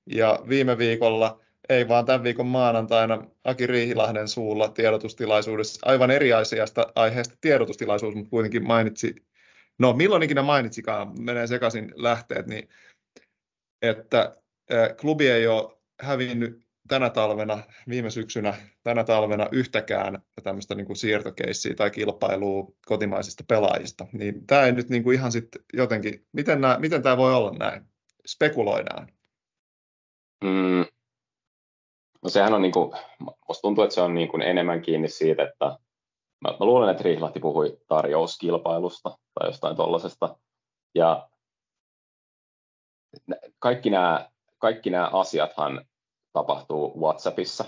ja 0.07 0.39
viime 0.49 0.79
viikolla, 0.79 1.44
ei 1.69 1.89
vaan 1.89 2.05
tämän 2.05 2.23
viikon 2.23 2.47
maanantaina, 2.47 3.25
Aki 3.45 3.67
Riihilahden 3.67 4.29
suulla 4.29 4.69
tiedotustilaisuudessa, 4.69 5.81
aivan 5.85 6.11
eri 6.11 6.33
asiasta 6.33 6.87
aiheesta 6.95 7.35
tiedotustilaisuus, 7.41 8.15
mutta 8.15 8.31
kuitenkin 8.31 8.67
mainitsi, 8.67 9.15
no 9.79 9.93
milloin 9.93 10.23
ikinä 10.23 10.43
mainitsikaan, 10.43 11.23
menee 11.23 11.47
sekaisin 11.47 11.93
lähteet, 11.97 12.47
niin 12.47 12.69
että 13.83 14.37
klubi 15.01 15.29
ei 15.29 15.47
ole 15.47 15.79
hävinnyt 16.01 16.65
tänä 16.89 17.11
talvena, 17.11 17.63
viime 17.89 18.11
syksynä, 18.11 18.55
tänä 18.83 19.05
talvena 19.05 19.49
yhtäkään 19.53 20.23
tämmöistä 20.43 20.75
niin 20.75 20.87
kuin 20.87 20.97
siirtokeissiä 20.97 21.75
tai 21.75 21.91
kilpailua 21.91 22.73
kotimaisista 22.87 23.45
pelaajista. 23.49 24.07
Niin 24.13 24.47
tämä 24.47 24.67
ei 24.67 24.73
nyt 24.73 24.89
niin 24.89 25.03
kuin 25.03 25.15
ihan 25.15 25.33
sitten 25.33 25.63
jotenkin, 25.73 26.27
miten, 26.33 26.61
nämä, 26.61 26.79
miten 26.79 27.03
tämä 27.03 27.17
voi 27.17 27.35
olla 27.35 27.53
näin? 27.59 27.83
Spekuloidaan. 28.27 29.09
Mm. 30.45 30.94
No 32.25 32.31
sehän 32.31 32.55
on 32.55 32.63
niin 32.63 32.73
kuin, 32.73 32.93
musta 33.49 33.63
tuntuu, 33.63 33.85
että 33.85 33.95
se 33.95 34.01
on 34.01 34.15
niin 34.15 34.29
kuin 34.29 34.43
enemmän 34.43 34.83
kiinni 34.83 35.09
siitä, 35.09 35.43
että 35.43 35.67
mä, 36.41 36.51
mä 36.61 36.67
luulen, 36.67 36.91
että 36.91 37.03
Riihlahti 37.03 37.41
puhui 37.41 37.79
tarjouskilpailusta 37.89 39.19
tai 39.35 39.49
jostain 39.49 39.77
tuollaisesta. 39.77 40.37
Ja 40.95 41.29
kaikki 43.59 43.91
nämä, 43.91 44.31
kaikki 44.59 44.91
nämä 44.91 45.11
asiathan 45.13 45.85
tapahtuu 46.33 47.01
WhatsAppissa. 47.01 47.65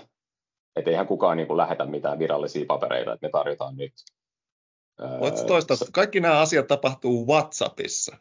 Että 0.75 0.91
eihän 0.91 1.07
kukaan 1.07 1.37
niin 1.37 1.47
kuin 1.47 1.57
lähetä 1.57 1.85
mitään 1.85 2.19
virallisia 2.19 2.65
papereita, 2.67 3.13
että 3.13 3.27
me 3.27 3.31
tarjotaan 3.31 3.77
nyt. 3.77 3.93
Voitko 5.19 5.43
toistaa, 5.43 5.77
kaikki 5.91 6.19
nämä 6.19 6.39
asiat 6.39 6.67
tapahtuu 6.67 7.27
WhatsAppissa? 7.27 8.17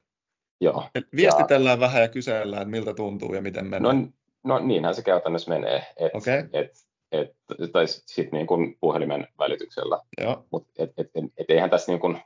Joo. 0.60 0.84
Et 0.94 1.04
viestitellään 1.16 1.76
ja... 1.76 1.80
vähän 1.80 2.02
ja 2.02 2.08
kysellään, 2.08 2.70
miltä 2.70 2.94
tuntuu 2.94 3.34
ja 3.34 3.42
miten 3.42 3.66
menee. 3.66 3.92
No, 3.92 4.08
no 4.46 4.58
niinhän 4.58 4.94
se 4.94 5.02
käytännössä 5.02 5.50
menee. 5.50 5.86
Et, 5.96 6.14
okay. 6.14 6.48
et, 6.52 6.70
et, 7.12 7.36
tai 7.72 7.86
sitten 7.86 8.38
niin 8.38 8.46
kuin 8.46 8.76
puhelimen 8.80 9.28
välityksellä. 9.38 10.00
Mutta 10.50 10.72
et, 10.78 10.90
et, 10.96 11.10
et, 11.14 11.24
et 11.36 11.50
eihän 11.50 11.70
tässä 11.70 11.92
niin 11.92 12.00
kuin, 12.00 12.22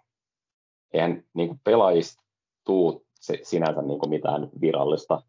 eihän 0.92 1.24
niin 1.34 1.48
kuin 1.48 1.60
pelaajista 1.64 2.22
tuu 2.64 3.06
se, 3.14 3.38
sinänsä 3.42 3.82
niin 3.82 3.98
kuin 3.98 4.10
mitään 4.10 4.50
virallista 4.60 5.22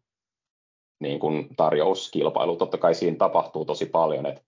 niin 1.00 1.20
kuin 1.20 1.56
tarjouskilpailu. 1.56 2.56
Totta 2.56 2.78
kai 2.78 2.94
siinä 2.94 3.16
tapahtuu 3.16 3.64
tosi 3.64 3.86
paljon, 3.86 4.26
että 4.26 4.42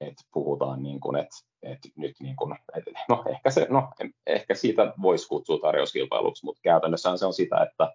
että 0.00 0.22
puhutaan, 0.32 0.82
niin 0.82 1.00
kuin, 1.00 1.16
että, 1.16 1.36
että 1.62 1.88
nyt 1.96 2.16
niin 2.20 2.36
kuin, 2.36 2.56
että, 2.76 2.90
no, 3.08 3.24
ehkä, 3.26 3.50
se, 3.50 3.66
no, 3.70 3.88
ehkä 4.26 4.54
siitä 4.54 4.94
voisi 5.02 5.28
kutsua 5.28 5.58
tarjouskilpailuksi, 5.58 6.44
mutta 6.44 6.60
käytännössä 6.62 7.16
se 7.16 7.26
on 7.26 7.32
sitä, 7.32 7.56
että, 7.70 7.92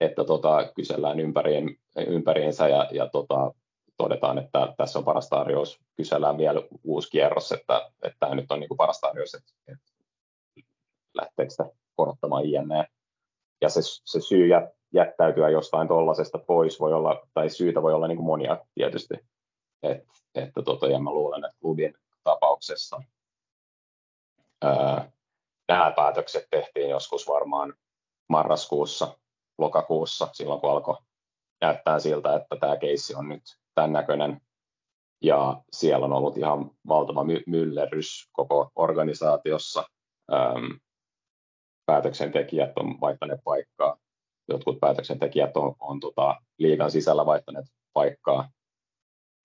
että 0.00 0.24
tota, 0.24 0.72
kysellään 0.76 1.20
ympäriin, 1.20 1.78
ympäriinsä 2.06 2.68
ja, 2.68 2.88
ja 2.92 3.08
tota, 3.08 3.54
todetaan, 3.96 4.38
että 4.38 4.74
tässä 4.76 4.98
on 4.98 5.04
paras 5.04 5.28
tarjous, 5.28 5.80
kysellään 5.96 6.38
vielä 6.38 6.62
uusi 6.84 7.10
kierros, 7.10 7.52
että, 7.52 7.90
että 8.02 8.16
tämä 8.20 8.34
nyt 8.34 8.52
on 8.52 8.60
niin 8.60 8.68
kuin 8.68 8.78
paras 8.78 9.00
tarjous, 9.00 9.34
että, 9.34 9.52
että 9.68 9.92
lähteekö 11.14 11.50
sitä 11.50 11.64
korottamaan 11.96 12.44
INE. 12.44 12.86
Ja 13.60 13.68
se, 13.68 13.80
se 13.82 14.20
syy 14.20 14.48
jättäytyä 14.94 15.48
jostain 15.48 15.88
tuollaisesta 15.88 16.38
pois 16.38 16.80
voi 16.80 16.92
olla, 16.92 17.26
tai 17.34 17.50
syytä 17.50 17.82
voi 17.82 17.92
olla 17.94 18.08
niin 18.08 18.16
kuin 18.16 18.26
monia 18.26 18.64
tietysti. 18.74 19.14
Et, 19.82 20.04
että 20.34 20.62
tota, 20.62 20.86
ja 20.86 20.98
mä 20.98 21.10
luulen, 21.10 21.44
että 21.44 21.58
klubin 21.60 21.94
tapauksessa 22.24 23.02
ää, 24.62 25.12
nämä 25.68 25.92
päätökset 25.96 26.46
tehtiin 26.50 26.90
joskus 26.90 27.28
varmaan 27.28 27.74
marraskuussa, 28.28 29.18
lokakuussa, 29.58 30.28
silloin 30.32 30.60
kun 30.60 30.70
alkoi 30.70 30.96
näyttää 31.60 31.98
siltä, 31.98 32.36
että 32.36 32.56
tämä 32.60 32.76
keissi 32.76 33.14
on 33.14 33.28
nyt 33.28 33.42
tämän 33.74 33.92
näköinen. 33.92 34.40
Ja 35.22 35.62
siellä 35.72 36.04
on 36.04 36.12
ollut 36.12 36.36
ihan 36.36 36.70
valtava 36.88 37.24
my- 37.24 37.42
myllerrys 37.46 38.28
koko 38.32 38.70
organisaatiossa. 38.74 39.84
Ähm, 40.32 40.72
päätöksentekijät 41.86 42.72
on 42.76 43.00
vaihtaneet 43.00 43.40
paikkaa 43.44 43.96
jotkut 44.48 44.80
päätöksentekijät 44.80 45.56
on, 45.56 45.74
on 45.80 46.00
tota, 46.00 46.40
liigan 46.58 46.90
sisällä 46.90 47.26
vaihtaneet 47.26 47.66
paikkaa. 47.92 48.50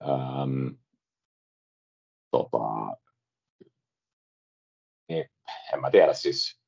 Ähm, 0.04 0.68
tota, 2.32 2.58
niin, 5.10 5.30
en 5.74 5.82
mä 5.82 5.92
tiedä, 5.92 6.14
siis 6.14 6.62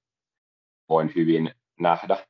voin 0.90 1.12
hyvin 1.16 1.56
nähdä. 1.80 2.28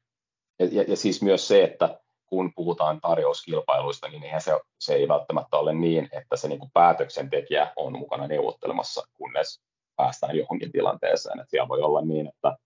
Ja, 0.62 0.68
ja, 0.72 0.86
ja 0.88 0.98
siis 0.98 1.22
myös 1.22 1.48
se, 1.48 1.64
että 1.64 2.00
kun 2.26 2.52
puhutaan 2.56 3.02
tarjouskilpailuista, 3.02 4.08
niin 4.08 4.24
eihän 4.24 4.42
se, 4.42 4.60
se 4.80 4.94
ei 4.94 5.08
välttämättä 5.08 5.58
ole 5.58 5.74
niin, 5.74 6.10
että 6.12 6.36
se 6.36 6.48
niin 6.48 6.60
kuin 6.60 6.72
päätöksentekijä 6.74 7.74
on 7.76 8.00
mukana 8.00 8.28
neuvottelemassa, 8.28 9.08
kunnes 9.14 9.62
päästään 9.96 10.38
johonkin 10.38 10.72
tilanteeseen. 10.72 11.40
Että 11.40 11.50
siellä 11.50 11.68
voi 11.68 11.82
olla 11.82 12.02
niin, 12.02 12.28
että, 12.28 12.58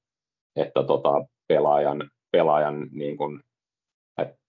että 0.56 0.84
tota, 0.84 1.25
pelaajan 1.48 2.10
pelaajan 2.32 2.88
niin 2.92 3.18
kuin, 3.18 3.42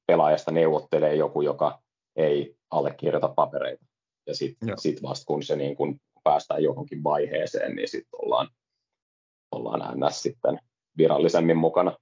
pelaajasta 0.06 0.50
neuvottelee 0.50 1.14
joku, 1.14 1.42
joka 1.42 1.82
ei 2.16 2.56
allekirjoita 2.70 3.28
papereita. 3.28 3.84
Ja 4.26 4.34
sitten 4.34 4.78
sit 4.78 5.02
vasta 5.02 5.24
kun 5.26 5.42
se 5.42 5.56
niin 5.56 5.76
kuin 5.76 6.00
päästään 6.24 6.62
johonkin 6.62 7.04
vaiheeseen, 7.04 7.76
niin 7.76 7.88
sitten 7.88 8.20
ollaan, 8.22 8.48
ollaan 9.52 10.00
NS 10.00 10.22
sitten 10.22 10.58
virallisemmin 10.98 11.56
mukana. 11.56 11.96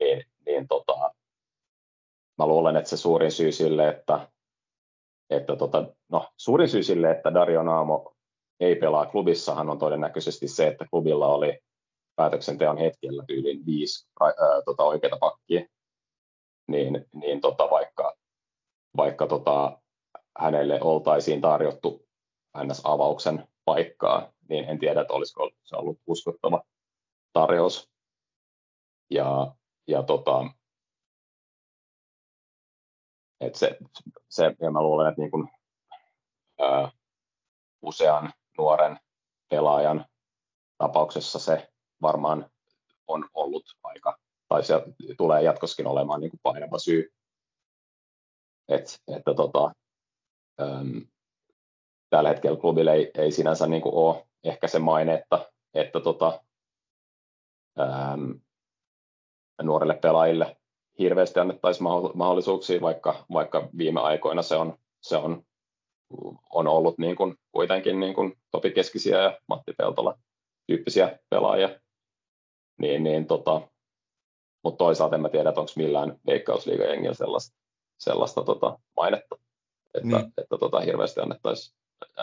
Niin, 0.00 0.24
niin 0.56 0.68
tota, 0.68 1.14
mä 2.38 2.46
luulen, 2.46 2.76
että 2.76 2.90
se 2.90 2.96
suurin 2.96 3.32
syy 3.32 3.52
sille, 3.52 3.88
että, 3.88 4.28
että 5.30 5.56
tota, 5.56 5.94
no, 6.08 6.28
suurin 6.36 6.68
syy 6.68 6.82
sille, 6.82 7.10
että 7.10 7.34
Dario 7.34 7.62
Naamo 7.62 8.12
ei 8.60 8.76
pelaa 8.76 9.06
klubissahan 9.06 9.70
on 9.70 9.78
todennäköisesti 9.78 10.48
se, 10.48 10.66
että 10.66 10.86
klubilla 10.90 11.26
oli 11.26 11.58
päätöksenteon 12.16 12.78
hetkellä 12.78 13.24
tyylin 13.26 13.66
viisi 13.66 14.08
ää, 14.20 14.32
tota, 14.64 14.84
oikeita 14.84 15.16
pakkia, 15.20 15.66
niin, 16.68 17.06
niin 17.14 17.40
tota, 17.40 17.70
vaikka, 17.70 18.16
vaikka 18.96 19.26
tota, 19.26 19.80
hänelle 20.38 20.78
oltaisiin 20.82 21.40
tarjottu 21.40 22.06
NS-avauksen 22.58 23.48
paikkaa, 23.64 24.32
niin 24.48 24.64
en 24.64 24.78
tiedä, 24.78 25.00
että 25.00 25.14
olisiko 25.14 25.50
se 25.64 25.76
ollut 25.76 25.98
uskottava 26.06 26.62
tarjous. 27.32 27.90
Ja, 29.10 29.54
ja 29.86 30.02
tota, 30.02 30.50
et 33.40 33.54
se, 33.54 33.78
se, 34.28 34.56
ja 34.60 34.70
mä 34.70 34.82
luulen, 34.82 35.08
että 35.08 35.22
niin 35.22 35.30
kun, 35.30 35.48
ää, 36.60 36.90
usean 37.82 38.32
nuoren 38.58 39.00
pelaajan 39.50 40.04
tapauksessa 40.78 41.38
se 41.38 41.72
varmaan 42.02 42.50
on 43.06 43.28
ollut 43.34 43.64
aika 43.82 44.18
tai 44.48 44.64
se 44.64 44.74
tulee 45.16 45.42
jatkossakin 45.42 45.86
olemaan 45.86 46.20
niin 46.20 46.40
painava 46.42 46.78
syy. 46.78 47.12
Et, 48.68 49.02
että 49.16 49.34
tota, 49.34 49.72
äm, 50.60 51.06
tällä 52.10 52.28
hetkellä 52.28 52.60
klubille 52.60 52.92
ei, 52.92 53.10
ei 53.14 53.32
sinänsä 53.32 53.66
niin 53.66 53.82
ole 53.84 54.26
ehkä 54.44 54.68
se 54.68 54.78
maine, 54.78 55.14
että, 55.14 55.52
että 55.74 56.00
tota, 56.00 56.44
nuorille 59.62 59.94
pelaajille 59.94 60.56
hirveästi 60.98 61.40
annettaisiin 61.40 61.84
mahdollisuuksia, 62.14 62.80
vaikka, 62.80 63.26
vaikka 63.32 63.68
viime 63.78 64.00
aikoina 64.00 64.42
se 64.42 64.56
on, 64.56 64.78
se 65.00 65.16
on, 65.16 65.42
on 66.50 66.68
ollut 66.68 66.98
niin 66.98 67.16
kuin, 67.16 67.34
kuitenkin 67.52 68.00
niin 68.00 68.14
kuin 68.14 68.38
Topi 68.50 68.70
Keskisiä 68.70 69.18
ja 69.18 69.38
Matti 69.48 69.72
Peltola 69.72 70.18
tyyppisiä 70.66 71.18
pelaajia. 71.30 71.80
Niin, 72.80 73.04
niin 73.04 73.26
tota, 73.26 73.60
mutta 74.64 74.78
toisaalta 74.78 75.14
en 75.14 75.22
mä 75.22 75.28
tiedä, 75.28 75.48
että 75.48 75.60
onko 75.60 75.72
millään 75.76 76.20
veikkausliigajengillä 76.26 77.14
sellaista, 77.14 77.56
sellaista 77.98 78.44
tota, 78.44 78.78
mainetta, 78.96 79.36
että, 79.94 80.08
niin. 80.08 80.32
että 80.38 80.58
tota, 80.60 80.80
hirveästi 80.80 81.20
annettaisiin 81.20 81.76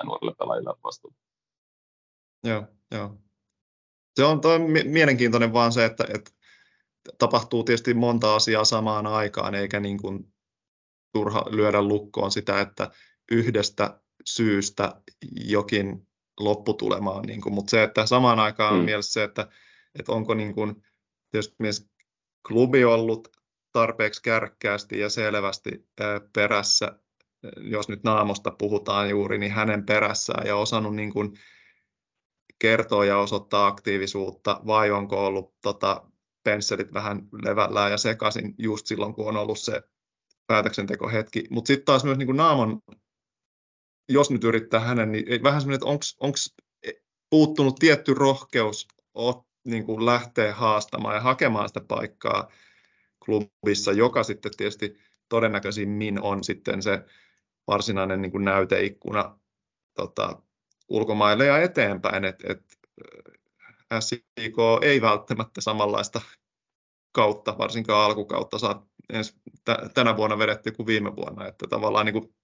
nuorille 0.04 0.36
pelaajille 0.40 0.74
vastuuta. 0.84 1.18
Joo, 2.44 2.64
joo. 2.92 3.18
Se 4.16 4.24
on 4.24 4.42
toi 4.42 4.60
mielenkiintoinen 4.84 5.54
vaan 5.54 5.72
se, 5.72 5.86
että, 5.86 6.04
että 6.16 6.32
tapahtuu 7.18 7.64
tietysti 7.64 7.94
monta 7.94 8.36
asiaa 8.36 8.66
samaan 8.66 9.08
aikaan, 9.08 9.56
eikä 9.56 9.80
niin 9.80 10.02
kuin 10.02 10.34
turha 11.14 11.46
lyödä 11.50 11.82
lukkoon 11.82 12.32
sitä, 12.32 12.62
että 12.62 12.92
yhdestä 13.32 14.00
syystä 14.26 15.02
jokin 15.46 16.08
lopputulema 16.40 17.12
on, 17.12 17.24
niin 17.24 17.42
kuin, 17.42 17.54
mutta 17.54 17.70
se, 17.70 17.84
että 17.84 18.06
samaan 18.06 18.40
aikaan 18.40 18.74
on 18.74 18.80
mm. 18.80 18.86
mielessä 18.86 19.14
se, 19.14 19.24
että, 19.24 19.48
että 20.00 20.12
onko 20.12 20.34
niin 20.34 20.54
kuin, 20.54 20.84
tietysti 21.32 21.56
myös 21.60 21.90
klubi 22.48 22.86
ollut 22.86 23.28
tarpeeksi 23.72 24.22
kärkkäästi 24.22 25.00
ja 25.00 25.10
selvästi 25.10 25.88
perässä, 26.34 27.00
jos 27.58 27.90
nyt 27.90 28.04
naamosta 28.04 28.52
puhutaan 28.52 29.10
juuri, 29.10 29.38
niin 29.38 29.52
hänen 29.52 29.86
perässään 29.86 30.48
ja 30.48 30.56
osannut 30.56 30.96
niin 30.96 31.14
kuin 31.14 31.34
kertoa 32.60 33.06
ja 33.06 33.18
osoittaa 33.18 33.68
aktiivisuutta, 33.68 34.62
vai 34.68 34.92
onko 34.92 35.26
ollut 35.26 35.54
tota, 35.62 36.13
pensselit 36.44 36.94
vähän 36.94 37.28
levällään 37.44 37.92
ja 37.92 37.98
sekaisin 37.98 38.56
just 38.58 38.88
silloin, 38.88 39.14
kun 39.14 39.28
on 39.28 39.38
ollut 39.38 39.60
se 39.60 39.82
päätöksentekohetki. 40.48 41.44
Mutta 41.50 41.68
sitten 41.68 41.86
taas 41.86 42.04
myös 42.04 42.18
niin 42.18 42.28
kuin 42.28 42.38
Naamon, 42.38 42.80
jos 44.10 44.32
nyt 44.32 44.44
yrittää 44.44 44.80
hänen, 44.80 45.12
niin 45.12 45.44
vähän 45.44 45.62
semmoinen, 45.62 45.76
että 45.76 46.16
onko 46.20 46.38
puuttunut 47.30 47.76
tietty 47.80 48.14
rohkeus 48.14 48.88
ot, 49.14 49.46
niin 49.66 49.86
kuin 49.86 50.06
lähteä 50.06 50.54
haastamaan 50.54 51.16
ja 51.16 51.22
hakemaan 51.22 51.68
sitä 51.68 51.82
paikkaa 51.82 52.52
klubissa, 53.26 53.92
joka 53.92 54.24
sitten 54.24 54.52
tietysti 54.58 54.98
todennäköisimmin 55.30 56.22
on 56.22 56.44
sitten 56.44 56.82
se 56.82 57.06
varsinainen 57.68 58.22
niin 58.22 58.32
kuin 58.32 58.46
näyteikkuna 58.46 59.40
tota, 59.94 60.42
ulkomaille 60.90 61.46
ja 61.46 61.62
eteenpäin, 61.62 62.26
että 62.26 62.48
et, 62.50 62.64
SIK 64.02 64.56
ei 64.82 65.02
välttämättä 65.02 65.62
samanlaista 65.62 66.22
kautta, 67.12 67.58
varsinkaan 67.58 68.06
alkukautta, 68.06 68.58
saa 68.58 68.86
ensi, 69.14 69.34
tänä 69.94 70.18
vuonna 70.18 70.38
vedetty 70.38 70.72
kuin 70.72 70.88
viime 70.88 71.16
vuonna, 71.16 71.48
että 71.48 71.68
tavallaan 71.70 72.06
niin 72.06 72.14
kuin 72.14 72.36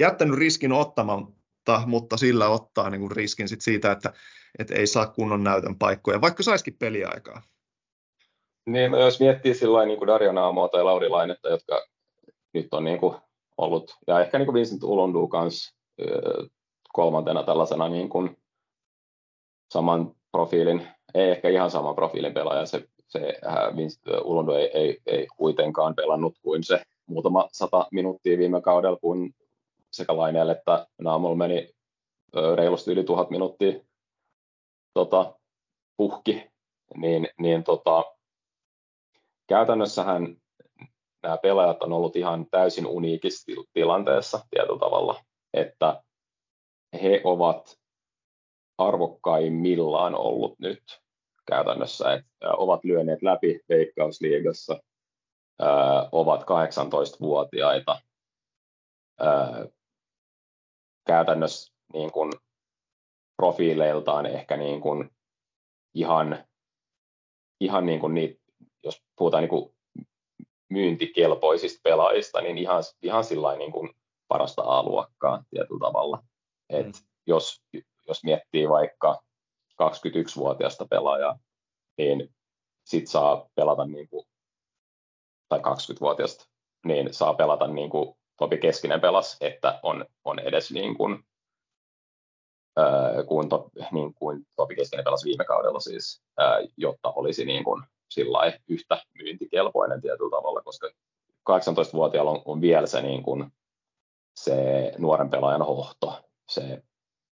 jättänyt 0.00 0.38
riskin 0.38 0.72
ottamatta, 0.72 1.82
mutta 1.86 2.16
sillä 2.16 2.48
ottaa 2.48 2.90
niin 2.90 3.00
kuin 3.00 3.10
riskin 3.10 3.48
sit 3.48 3.60
siitä, 3.60 3.92
että, 3.92 4.12
että 4.58 4.74
ei 4.74 4.86
saa 4.86 5.06
kunnon 5.06 5.44
näytön 5.44 5.78
paikkoja, 5.78 6.20
vaikka 6.20 6.42
saisikin 6.42 6.76
peliaikaa. 6.78 7.42
Niin, 8.66 8.92
jos 8.92 9.20
miettii 9.20 9.54
sillä 9.54 9.86
niin 9.86 9.98
kuin 9.98 10.08
Dario 10.08 10.32
Naamoa 10.32 10.68
tai 10.68 10.84
Lauri 10.84 11.08
Lainetta, 11.08 11.48
jotka 11.48 11.86
nyt 12.54 12.68
on 12.72 12.84
niin 12.84 12.98
kuin 12.98 13.16
ollut, 13.58 13.96
ja 14.06 14.20
ehkä 14.20 14.38
niin 14.38 14.46
kuin 14.46 14.54
Vincent 14.54 14.82
Ulondu 14.82 15.28
kanssa 15.28 15.76
kolmantena 16.92 17.42
tällaisena 17.42 17.88
niin 17.88 18.08
kuin 18.08 18.36
saman 19.72 20.14
profiilin, 20.32 20.88
ei 21.14 21.30
ehkä 21.30 21.48
ihan 21.48 21.70
saman 21.70 21.94
profiilin 21.94 22.34
pelaaja, 22.34 22.66
se, 22.66 22.88
se 23.08 23.38
Vincent 23.76 24.22
Ulondu 24.24 24.52
ei, 24.52 24.70
ei, 24.74 24.98
ei 25.06 25.26
kuitenkaan 25.36 25.94
pelannut 25.94 26.38
kuin 26.42 26.64
se 26.64 26.82
muutama 27.06 27.48
sata 27.52 27.86
minuuttia 27.92 28.38
viime 28.38 28.60
kaudella, 28.60 28.98
kun 29.00 29.30
sekä 29.92 30.16
Laineelle 30.16 30.52
että 30.52 30.86
Naamolla 30.98 31.36
meni 31.36 31.70
reilusti 32.54 32.90
yli 32.90 33.04
tuhat 33.04 33.30
minuuttia 33.30 33.80
tota, 34.94 35.34
puhki, 35.96 36.50
niin, 36.96 37.28
niin 37.38 37.64
tota, 37.64 38.04
käytännössähän 39.46 40.36
nämä 41.22 41.36
pelaajat 41.36 41.82
on 41.82 41.92
ollut 41.92 42.16
ihan 42.16 42.46
täysin 42.50 42.86
uniikissa 42.86 43.52
tilanteessa 43.72 44.46
tietyllä 44.50 44.78
tavalla, 44.78 45.20
että 45.54 46.02
he 47.02 47.20
ovat 47.24 47.77
arvokkaimmillaan 48.78 50.14
ollut 50.14 50.58
nyt 50.58 50.82
käytännössä, 51.46 52.12
että 52.12 52.52
ovat 52.56 52.84
lyöneet 52.84 53.22
läpi 53.22 53.60
Veikkausliigassa, 53.68 54.80
ovat 56.12 56.42
18-vuotiaita, 56.42 58.00
käytännössä 61.06 61.72
niin 61.92 62.12
kuin 62.12 62.32
profiileiltaan 63.36 64.26
ehkä 64.26 64.56
niin 64.56 64.80
kuin 64.80 65.10
ihan, 65.94 66.44
ihan 67.60 67.86
niin 67.86 68.00
kuin 68.00 68.14
niitä, 68.14 68.40
jos 68.84 69.02
puhutaan 69.16 69.42
niin 69.42 69.50
kuin 69.50 69.74
myyntikelpoisista 70.70 71.80
pelaajista, 71.82 72.40
niin 72.40 72.58
ihan, 72.58 72.82
ihan 73.02 73.24
sillä 73.24 73.56
niin 73.56 73.72
kuin 73.72 73.90
parasta 74.28 74.62
A-luokkaa 74.62 75.44
tietyllä 75.50 75.80
tavalla. 75.80 76.22
Et 76.70 76.86
mm. 76.86 76.92
jos, 77.26 77.62
jos 78.08 78.24
miettii 78.24 78.68
vaikka 78.68 79.22
21-vuotiaasta 79.82 80.86
pelaajaa, 80.90 81.38
niin 81.98 82.34
sit 82.84 83.06
saa 83.06 83.48
pelata 83.54 83.84
niin 83.84 84.08
kuin, 84.08 84.26
tai 85.48 85.58
20-vuotiaasta, 85.58 86.48
niin 86.84 87.14
saa 87.14 87.34
pelata 87.34 87.66
niin 87.66 87.90
kuin 87.90 88.14
Topi 88.36 88.58
Keskinen 88.58 89.00
pelas, 89.00 89.36
että 89.40 89.80
on, 89.82 90.06
on 90.24 90.38
edes 90.38 90.70
niin 90.70 90.96
kuin, 90.96 91.24
ää, 92.76 93.24
kuin, 93.26 93.48
to, 93.48 93.70
niin 93.92 94.14
kuin 94.14 94.46
Topi 94.56 94.74
Keskinen 94.74 95.04
pelasi 95.04 95.28
viime 95.28 95.44
kaudella 95.44 95.80
siis, 95.80 96.22
ää, 96.38 96.58
jotta 96.76 97.12
olisi 97.12 97.44
niin 97.44 97.64
kuin 97.64 97.82
sillä 98.10 98.52
yhtä 98.68 99.02
myyntikelpoinen 99.14 100.00
tietyllä 100.00 100.36
tavalla, 100.36 100.62
koska 100.62 100.90
18-vuotiaalla 101.50 102.30
on, 102.30 102.42
on 102.44 102.60
vielä 102.60 102.86
se, 102.86 103.02
niin 103.02 103.22
kuin, 103.22 103.52
se 104.36 104.92
nuoren 104.98 105.30
pelaajan 105.30 105.66
hohto, 105.66 106.22
se 106.48 106.82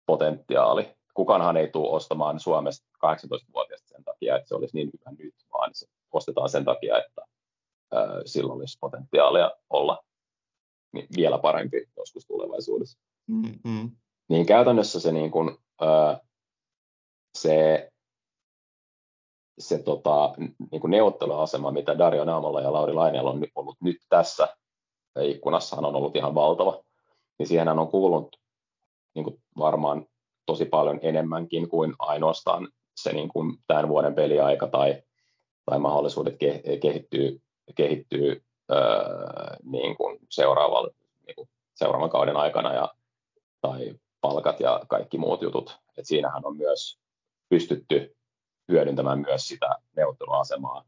potentiaali. 0.05 0.95
Kukaanhan 1.13 1.57
ei 1.57 1.67
tule 1.67 1.89
ostamaan 1.89 2.39
Suomesta 2.39 2.87
18-vuotiaasta 3.05 3.87
sen 3.87 4.03
takia, 4.03 4.35
että 4.35 4.47
se 4.47 4.55
olisi 4.55 4.77
niin 4.77 4.89
hyvä 4.93 5.15
nyt, 5.17 5.35
vaan 5.53 5.69
se 5.73 5.87
ostetaan 6.11 6.49
sen 6.49 6.65
takia, 6.65 6.97
että 6.97 7.21
silloin 8.25 8.59
olisi 8.59 8.77
potentiaalia 8.81 9.51
olla 9.69 10.03
niin 10.93 11.07
vielä 11.17 11.37
parempi 11.37 11.87
joskus 11.97 12.25
tulevaisuudessa. 12.25 12.99
Mm-hmm. 13.27 13.91
Niin 14.29 14.45
käytännössä 14.45 14.99
se, 14.99 15.11
niin 15.11 15.31
kuin, 15.31 15.57
ää, 15.81 16.19
se 17.37 17.89
se 19.59 19.77
tota, 19.77 20.33
niin 20.71 20.81
kuin 20.81 20.91
neuvotteluasema, 20.91 21.71
mitä 21.71 21.97
Dario 21.97 22.25
Naamolla 22.25 22.61
ja 22.61 22.73
Lauri 22.73 22.93
Lainella 22.93 23.31
on 23.31 23.47
ollut 23.55 23.77
nyt 23.81 23.97
tässä 24.09 24.57
ikkunassahan 25.21 25.85
on 25.85 25.95
ollut 25.95 26.15
ihan 26.15 26.35
valtava, 26.35 26.83
niin 27.39 27.47
siihen 27.47 27.69
on 27.69 27.87
kuulunut 27.87 28.35
niin 29.15 29.23
kuin 29.23 29.41
varmaan 29.57 30.05
tosi 30.45 30.65
paljon 30.65 30.99
enemmänkin 31.01 31.69
kuin 31.69 31.93
ainoastaan 31.99 32.67
se 32.95 33.13
niin 33.13 33.29
kuin 33.29 33.57
tämän 33.67 33.87
vuoden 33.87 34.15
peliaika 34.15 34.67
tai, 34.67 35.03
tai 35.65 35.79
mahdollisuudet 35.79 36.35
kehittyy, 36.81 37.41
kehittyy 37.75 38.43
öö, 38.71 38.77
niin 39.63 39.95
kuin 39.95 40.19
seuraavalla, 40.29 40.89
niin 41.27 41.35
kuin 41.35 41.49
seuraavan 41.73 42.09
kauden 42.09 42.37
aikana 42.37 42.73
ja, 42.73 42.93
tai 43.61 43.95
palkat 44.21 44.59
ja 44.59 44.81
kaikki 44.87 45.17
muut 45.17 45.41
jutut. 45.41 45.77
Et 45.97 46.07
siinähän 46.07 46.45
on 46.45 46.57
myös 46.57 46.99
pystytty 47.49 48.15
hyödyntämään 48.71 49.19
myös 49.19 49.47
sitä 49.47 49.75
neuvotteluasemaa 49.95 50.85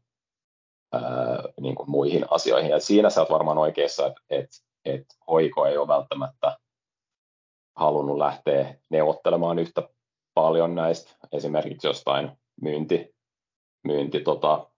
ää, 0.92 1.42
niin 1.60 1.74
kuin 1.74 1.90
muihin 1.90 2.24
asioihin. 2.30 2.70
Ja 2.70 2.80
siinä 2.80 3.10
sä 3.10 3.20
oot 3.20 3.30
varmaan 3.30 3.58
oikeassa, 3.58 4.06
että 4.06 4.20
et, 4.30 4.50
et 4.84 5.06
hoiko 5.30 5.66
ei 5.66 5.78
ole 5.78 5.88
välttämättä 5.88 6.58
halunnut 7.76 8.18
lähteä 8.18 8.74
neuvottelemaan 8.90 9.58
yhtä 9.58 9.88
paljon 10.34 10.74
näistä, 10.74 11.16
esimerkiksi 11.32 11.86
jostain 11.86 12.30
myynti, 12.60 13.14
myynti 13.84 14.20
tota, 14.20 14.70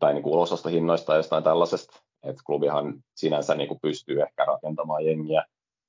tai 0.00 0.12
niin 0.12 0.22
kuin 0.22 0.32
ulosostohinnoista 0.32 1.06
tai 1.06 1.18
jostain 1.18 1.44
tällaisesta. 1.44 2.02
Et 2.22 2.36
klubihan 2.46 3.04
sinänsä 3.14 3.54
niin 3.54 3.68
kuin 3.68 3.80
pystyy 3.82 4.22
ehkä 4.22 4.44
rakentamaan 4.44 5.06
jengiä 5.06 5.44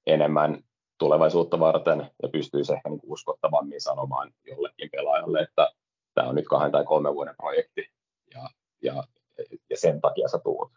enemmän 0.06 0.64
tulevaisuutta 0.98 1.60
varten 1.60 2.12
ja 2.24 2.30
pystyisi 2.30 2.74
ehkä 2.74 2.90
niin 2.90 3.00
uskottavammin 3.04 3.82
sanomaan 3.82 4.32
jollekin 4.48 4.90
pelaajalle, 4.92 5.40
että 5.40 5.72
tämä 6.14 6.30
on 6.30 6.36
nyt 6.36 6.48
kahden 6.48 6.72
tai 6.72 6.86
kolmen 6.86 7.16
vuoden 7.16 7.36
projekti 7.36 7.90
ja 9.70 9.78
sen 9.78 10.02
takia 10.02 10.28
sä 10.28 10.40
tuut. 10.40 10.72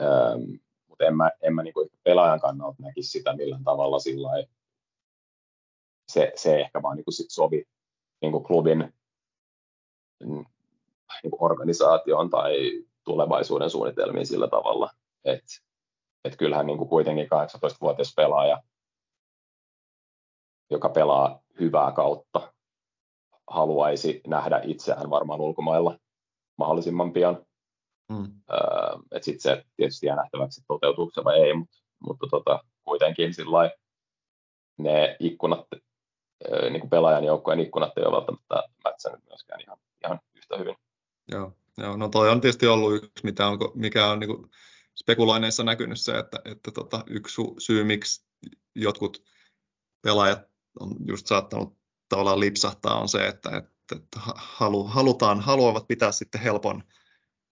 Ähm, 0.00 0.54
mutta 1.00 1.08
en 1.08 1.16
mä, 1.16 1.30
en 1.42 1.54
mä 1.54 1.62
niin 1.62 1.74
kuin 1.74 1.88
pelaajan 2.02 2.40
kannalta 2.40 2.82
näkisi 2.82 3.10
sitä 3.10 3.36
millään 3.36 3.64
tavalla 3.64 3.98
sillä 3.98 4.28
se, 6.08 6.32
se 6.34 6.60
ehkä 6.60 6.82
vaan 6.82 6.96
niin 6.96 7.04
kuin 7.04 7.14
sit 7.14 7.30
sovi 7.30 7.64
niin 8.22 8.32
kuin 8.32 8.44
klubin 8.44 8.94
mm, 10.20 10.44
niin 11.22 11.30
kuin 11.30 11.42
organisaation 11.42 12.30
tai 12.30 12.54
tulevaisuuden 13.04 13.70
suunnitelmiin 13.70 14.26
sillä 14.26 14.48
tavalla, 14.48 14.90
että 15.24 15.52
et 16.24 16.36
kyllähän 16.36 16.66
niin 16.66 16.78
kuin 16.78 16.88
kuitenkin 16.88 17.26
18-vuotias 17.26 18.14
pelaaja, 18.16 18.62
joka 20.70 20.88
pelaa 20.88 21.42
hyvää 21.60 21.92
kautta, 21.92 22.52
haluaisi 23.46 24.20
nähdä 24.26 24.60
itseään 24.64 25.10
varmaan 25.10 25.40
ulkomailla 25.40 25.98
mahdollisimman 26.58 27.12
pian. 27.12 27.46
Mm. 28.10 28.32
Öö, 28.52 29.20
sitten 29.20 29.40
se 29.40 29.64
tietysti 29.76 30.06
jää 30.06 30.16
nähtäväksi, 30.16 30.64
toteutuuko 30.68 31.12
se 31.14 31.24
vai 31.24 31.40
ei, 31.40 31.54
mutta, 31.54 31.76
mutta 32.00 32.26
tota, 32.30 32.64
kuitenkin 32.84 33.34
sillä 33.34 33.70
ne 34.78 35.16
ikkunat, 35.20 35.66
öö, 36.50 36.70
niin 36.70 36.80
kuin 36.80 36.90
pelaajan 36.90 37.24
joukkojen 37.24 37.60
ikkunat 37.60 37.98
ei 37.98 38.04
ole 38.04 38.16
välttämättä 38.16 38.62
mätsännyt 38.84 39.24
myöskään 39.28 39.60
ihan, 39.60 39.78
ihan 40.04 40.20
yhtä 40.34 40.56
hyvin. 40.58 40.76
Joo, 41.32 41.52
joo, 41.78 41.96
no 41.96 42.08
toi 42.08 42.30
on 42.30 42.40
tietysti 42.40 42.66
ollut 42.66 42.94
yksi, 42.94 43.24
mitä 43.24 43.46
on, 43.46 43.58
mikä 43.74 44.06
on 44.06 44.20
niin 44.20 44.36
kuin 44.36 44.50
spekuloineissa 44.96 45.64
näkynyt 45.64 46.00
se, 46.00 46.18
että, 46.18 46.38
että 46.44 46.70
tota, 46.70 47.04
yksi 47.06 47.42
syy, 47.58 47.84
miksi 47.84 48.24
jotkut 48.74 49.22
pelaajat 50.02 50.38
on 50.80 50.96
just 51.06 51.26
saattanut 51.26 51.78
tavallaan 52.08 52.40
lipsahtaa, 52.40 53.00
on 53.00 53.08
se, 53.08 53.26
että, 53.26 53.56
että, 53.56 53.96
että 53.96 54.20
halu, 54.34 54.84
halutaan, 54.84 55.40
haluavat 55.40 55.88
pitää 55.88 56.12
sitten 56.12 56.40
helpon 56.40 56.84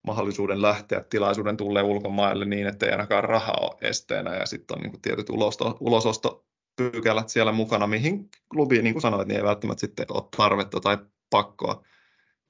mahdollisuuden 0.06 0.62
lähteä 0.62 1.04
tilaisuuden 1.10 1.56
tulle 1.56 1.82
ulkomaille 1.82 2.44
niin, 2.44 2.66
että 2.66 2.86
ei 2.86 2.92
ainakaan 2.92 3.24
raha 3.24 3.52
ole 3.60 3.78
esteenä 3.80 4.34
ja 4.34 4.46
sitten 4.46 4.76
on 4.76 4.82
niin 4.82 4.90
kuin 4.90 5.00
tietyt 5.00 5.30
ulosto, 5.30 5.76
ulosostopykälät 5.80 7.28
siellä 7.28 7.52
mukana, 7.52 7.86
mihin 7.86 8.28
klubi, 8.48 8.82
niin 8.82 8.94
kuin 8.94 9.02
sanoit, 9.02 9.28
niin 9.28 9.38
ei 9.38 9.44
välttämättä 9.44 9.80
sitten 9.80 10.06
ole 10.08 10.28
tarvetta 10.36 10.80
tai 10.80 10.98
pakkoa 11.30 11.84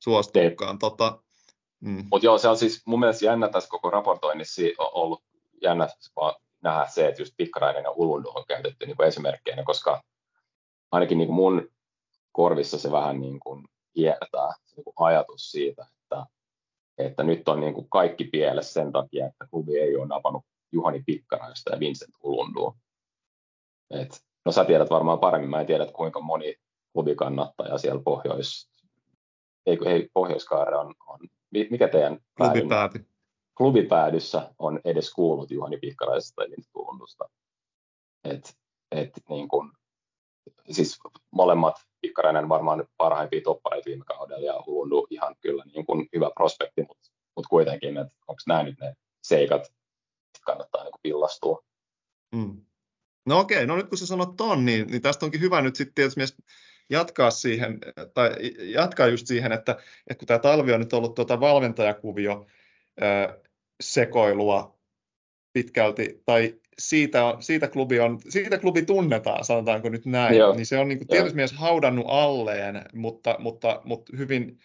suostuukaan. 0.00 0.78
Tota, 0.78 1.22
mm. 1.80 2.04
Mutta 2.10 2.26
joo, 2.26 2.38
se 2.38 2.48
on 2.48 2.56
siis 2.56 2.82
mun 2.86 3.00
mielestä 3.00 3.24
jännä 3.24 3.48
tässä 3.48 3.70
koko 3.70 3.90
raportoinnissa 3.90 4.62
on 4.78 4.90
ollut 4.92 5.22
jännä 5.62 5.88
vaan 6.16 6.34
nähdä 6.62 6.86
se, 6.86 7.08
että 7.08 7.22
just 7.22 7.34
Pikkarainen 7.36 7.82
ja 7.84 7.90
Ulundu 7.90 8.28
on 8.34 8.44
käytetty 8.48 8.86
niin 8.86 9.04
esimerkkeinä, 9.06 9.62
koska 9.62 10.02
ainakin 10.92 11.18
niin 11.18 11.28
kuin 11.28 11.36
mun 11.36 11.68
korvissa 12.32 12.78
se 12.78 12.92
vähän 12.92 13.20
niin 13.20 13.40
kuin 13.40 13.64
hiertää 13.96 14.52
se 14.64 14.76
niin 14.76 14.84
kuin 14.84 14.94
ajatus 14.96 15.50
siitä, 15.50 15.86
että 16.02 16.26
että 16.98 17.22
nyt 17.22 17.48
on 17.48 17.60
niin 17.60 17.74
kuin 17.74 17.88
kaikki 17.88 18.24
pielessä 18.24 18.72
sen 18.72 18.92
takia, 18.92 19.26
että 19.26 19.46
klubi 19.50 19.78
ei 19.78 19.96
ole 19.96 20.06
napannut 20.06 20.44
Juhani 20.72 21.02
Pikkaraista 21.06 21.72
ja 21.72 21.80
Vincent 21.80 22.14
Ulundua. 22.22 22.76
Et, 23.90 24.24
no 24.44 24.52
sä 24.52 24.64
tiedät 24.64 24.90
varmaan 24.90 25.18
paremmin, 25.18 25.50
mä 25.50 25.60
en 25.60 25.66
tiedä, 25.66 25.84
että 25.84 25.96
kuinka 25.96 26.20
moni 26.20 26.54
klubikannattaja 26.92 27.78
siellä 27.78 28.02
Pohjois, 28.04 28.70
ei, 29.66 29.78
ei 29.86 30.08
Pohjoiskaare 30.14 30.76
on, 30.76 30.94
on, 31.06 31.18
mikä 31.70 31.88
teidän 31.88 32.18
klubipääty. 32.36 33.06
klubipäädyssä 33.56 34.54
on 34.58 34.80
edes 34.84 35.12
kuullut 35.12 35.50
Juhani 35.50 35.76
Pikkaraisesta 35.76 36.42
ja 36.42 36.50
Vincent 36.50 36.74
Ulundusta. 36.74 37.24
Et, 38.24 38.56
et 38.90 39.10
niin 39.28 39.48
kuin, 39.48 39.72
siis 40.70 40.98
molemmat 41.30 41.74
Pikkarainen 42.00 42.48
varmaan 42.48 42.88
parhaimpia 42.96 43.40
toppareita 43.44 43.86
viime 43.86 44.04
kaudella 44.04 44.46
ja 44.46 44.62
Hulundu 44.66 45.06
ihan 45.10 45.36
kyllä 45.40 45.64
niin 45.74 45.86
kuin 45.86 46.08
hyvä 46.14 46.30
prospekti, 46.34 46.82
mutta, 46.88 47.10
mutta 47.36 47.48
kuitenkin, 47.48 47.96
että 47.96 48.14
onko 48.28 48.40
nämä 48.46 48.62
nyt 48.62 48.80
ne 48.80 48.94
seikat, 49.22 49.72
kannattaa 50.46 50.82
niin 50.84 50.92
kuin 50.92 51.00
pillastua. 51.02 51.64
Mm. 52.34 52.64
No 53.26 53.38
okei, 53.38 53.66
no 53.66 53.76
nyt 53.76 53.88
kun 53.88 53.98
sä 53.98 54.06
sanot 54.06 54.36
ton, 54.36 54.64
niin, 54.64 54.86
niin 54.86 55.02
tästä 55.02 55.26
onkin 55.26 55.40
hyvä 55.40 55.62
nyt 55.62 55.76
sitten 55.76 55.94
tietysti 55.94 56.42
jatkaa 56.90 57.30
siihen, 57.30 57.78
tai 58.14 58.30
jatkaa 58.58 59.06
just 59.06 59.26
siihen, 59.26 59.52
että, 59.52 59.72
että 60.10 60.18
kun 60.18 60.26
tämä 60.26 60.38
talvi 60.38 60.72
on 60.72 60.80
nyt 60.80 60.92
ollut 60.92 61.14
tuota 61.14 61.40
valmentajakuvio 61.40 62.46
sekoilua 63.80 64.78
pitkälti, 65.52 66.22
tai 66.26 66.60
siitä, 66.78 67.34
siitä, 67.40 67.68
klubi 67.68 68.00
on, 68.00 68.20
siitä 68.28 68.58
klubi 68.58 68.82
tunnetaan, 68.82 69.44
sanotaanko 69.44 69.88
nyt 69.88 70.06
näin, 70.06 70.36
Joo. 70.36 70.54
niin 70.54 70.66
se 70.66 70.78
on 70.78 70.88
niin 70.88 70.98
kuin 70.98 71.08
tietysti 71.08 71.36
myös 71.36 71.52
haudannut 71.52 72.06
alleen, 72.08 72.84
mutta, 72.94 73.36
mutta, 73.38 73.80
mutta 73.84 74.16
hyvin 74.16 74.58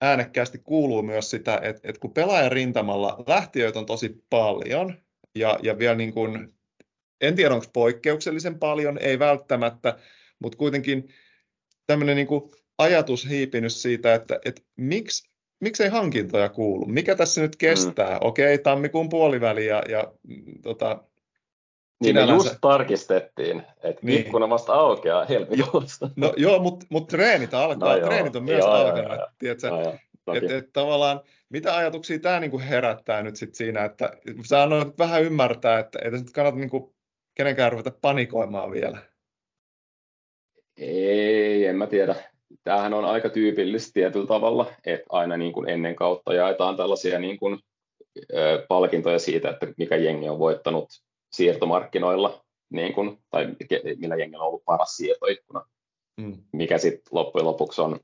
äänekkäästi 0.00 0.58
kuuluu 0.58 1.02
myös 1.02 1.30
sitä, 1.30 1.60
että, 1.62 1.80
että 1.88 2.00
kun 2.00 2.14
pelaajan 2.14 2.52
rintamalla 2.52 3.24
lähtiöitä 3.26 3.78
on 3.78 3.86
tosi 3.86 4.24
paljon, 4.30 4.94
ja, 5.34 5.58
ja 5.62 5.78
vielä 5.78 5.94
niin 5.94 6.12
kuin, 6.12 6.54
en 7.20 7.36
tiedä 7.36 7.54
onko 7.54 7.66
poikkeuksellisen 7.72 8.58
paljon, 8.58 8.98
ei 8.98 9.18
välttämättä, 9.18 9.98
mutta 10.38 10.58
kuitenkin 10.58 11.08
tämmöinen 11.86 12.16
niin 12.16 12.26
kuin 12.26 12.50
ajatus 12.78 13.28
hiipinyt 13.28 13.72
siitä, 13.72 14.14
että, 14.14 14.40
että 14.44 14.62
miksi 14.76 15.31
miksei 15.62 15.88
hankintoja 15.88 16.48
kuulu? 16.48 16.86
Mikä 16.86 17.14
tässä 17.14 17.40
nyt 17.40 17.56
kestää? 17.56 18.10
Mm. 18.10 18.18
Okei, 18.20 18.58
tammikuun 18.58 19.08
puoliväli 19.08 19.66
ja, 19.66 19.82
ja 19.88 20.12
mm, 20.22 20.62
tota, 20.62 21.04
niin 22.02 22.14
me 22.14 22.22
just 22.22 22.56
tarkistettiin, 22.60 23.62
että 23.82 24.00
niin. 24.02 24.20
ikkuna 24.20 24.50
vasta 24.50 24.72
aukeaa 24.72 25.24
helmikuussa. 25.24 26.10
No 26.16 26.32
joo, 26.36 26.58
mutta 26.58 26.86
mut 26.88 27.08
treenit 27.08 27.54
alkaa, 27.54 27.96
no, 27.96 28.06
treenit 28.06 28.36
on 28.36 28.44
myös 28.44 28.58
joo, 28.58 28.70
alkanut. 28.70 29.12
Joo, 29.12 29.28
tiedätkö, 29.38 29.66
joo, 29.66 29.82
joo, 29.82 30.36
et, 30.36 30.50
et, 30.50 30.72
tavallaan, 30.72 31.20
mitä 31.48 31.76
ajatuksia 31.76 32.18
tämä 32.18 32.40
niinku 32.40 32.58
herättää 32.58 33.22
nyt 33.22 33.36
sit 33.36 33.54
siinä, 33.54 33.84
että 33.84 34.12
sä 34.48 34.62
annoit 34.62 34.98
vähän 34.98 35.22
ymmärtää, 35.22 35.78
että 35.78 35.98
ei 36.04 36.10
tässä 36.10 36.26
kannata 36.34 36.58
niinku 36.58 36.94
kenenkään 37.34 37.72
ruveta 37.72 37.90
panikoimaan 38.00 38.70
vielä. 38.70 38.98
Ei, 40.76 41.66
en 41.66 41.76
mä 41.76 41.86
tiedä 41.86 42.14
tämähän 42.64 42.94
on 42.94 43.04
aika 43.04 43.28
tyypillistä 43.28 43.90
tietyllä 43.92 44.26
tavalla, 44.26 44.72
että 44.86 45.06
aina 45.10 45.36
niin 45.36 45.52
kuin 45.52 45.68
ennen 45.68 45.96
kautta 45.96 46.34
jaetaan 46.34 46.76
tällaisia 46.76 47.18
niin 47.18 47.38
kuin, 47.38 47.58
ö, 48.34 48.66
palkintoja 48.68 49.18
siitä, 49.18 49.50
että 49.50 49.66
mikä 49.76 49.96
jengi 49.96 50.28
on 50.28 50.38
voittanut 50.38 50.88
siirtomarkkinoilla, 51.32 52.44
niin 52.70 52.94
kuin, 52.94 53.18
tai 53.30 53.48
millä 53.96 54.16
jengillä 54.16 54.42
on 54.42 54.48
ollut 54.48 54.64
paras 54.64 54.96
siirtoikkuna, 54.96 55.66
mm. 56.20 56.36
mikä 56.52 56.78
sitten 56.78 57.02
loppujen 57.10 57.46
lopuksi 57.46 57.80
on 57.80 57.90
niin 57.90 58.00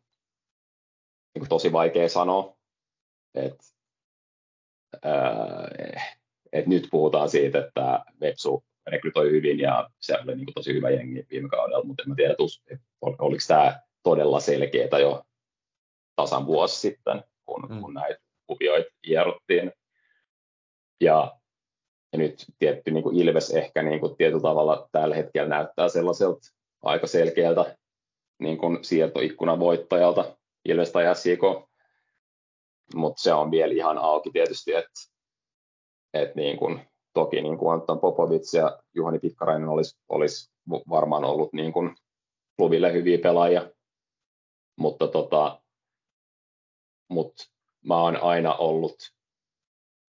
kuin 1.38 1.48
tosi 1.48 1.72
vaikea 1.72 2.08
sanoa, 2.08 2.56
että 3.34 3.64
et 6.52 6.66
nyt 6.66 6.88
puhutaan 6.90 7.28
siitä, 7.28 7.58
että 7.58 8.04
Vepsu 8.20 8.64
rekrytoi 8.86 9.30
hyvin 9.30 9.58
ja 9.58 9.90
se 10.00 10.18
oli 10.18 10.36
niin 10.36 10.46
kuin 10.46 10.54
tosi 10.54 10.74
hyvä 10.74 10.90
jengi 10.90 11.26
viime 11.30 11.48
kaudella, 11.48 11.84
mutta 11.84 12.02
en 12.02 12.08
mä 12.08 12.14
tiedä, 12.14 12.32
että 12.32 12.42
oliko 13.18 13.42
tämä 13.48 13.80
todella 14.08 14.40
selkeää 14.40 14.98
jo 15.00 15.22
tasan 16.16 16.46
vuosi 16.46 16.80
sitten, 16.80 17.24
kun, 17.46 17.66
mm. 17.68 17.80
kun 17.80 17.94
näitä 17.94 18.20
kuvioita 18.46 18.90
hierottiin. 19.06 19.72
Ja, 21.00 21.38
ja 22.12 22.18
nyt 22.18 22.44
tietty 22.58 22.90
niin 22.90 23.02
kuin 23.02 23.16
Ilves 23.16 23.50
ehkä 23.50 23.82
niin 23.82 24.00
kuin 24.00 24.16
tietyllä 24.16 24.42
tavalla 24.42 24.88
tällä 24.92 25.14
hetkellä 25.14 25.48
näyttää 25.48 25.88
sellaiselta 25.88 26.40
aika 26.82 27.06
selkeältä 27.06 27.76
niin 28.38 28.58
kuin 28.58 28.84
siirtoikkunan 28.84 29.60
voittajalta 29.60 30.36
Ilves 30.64 30.92
tai 30.92 31.16
SIK, 31.16 31.40
mutta 32.94 33.22
se 33.22 33.32
on 33.34 33.50
vielä 33.50 33.72
ihan 33.74 33.98
auki 33.98 34.30
tietysti, 34.30 34.74
että, 34.74 35.00
että 36.14 36.36
niin 36.36 36.56
kuin, 36.56 36.80
toki 37.14 37.42
niin 37.42 37.58
kuin 37.58 37.72
Anton 37.72 38.00
Popovic 38.00 38.54
ja 38.54 38.78
Juhani 38.94 39.18
Pikkarainen 39.18 39.68
olisi, 39.68 39.98
olisi 40.08 40.50
varmaan 40.88 41.24
ollut 41.24 41.52
niin 41.52 41.72
kuin 41.72 41.96
klubille 42.58 42.92
hyviä 42.92 43.18
pelaajia, 43.18 43.70
mutta 44.78 45.08
tota, 45.08 45.62
mut 47.08 47.34
mä 47.84 48.02
oon 48.02 48.16
aina 48.16 48.54
ollut, 48.54 48.96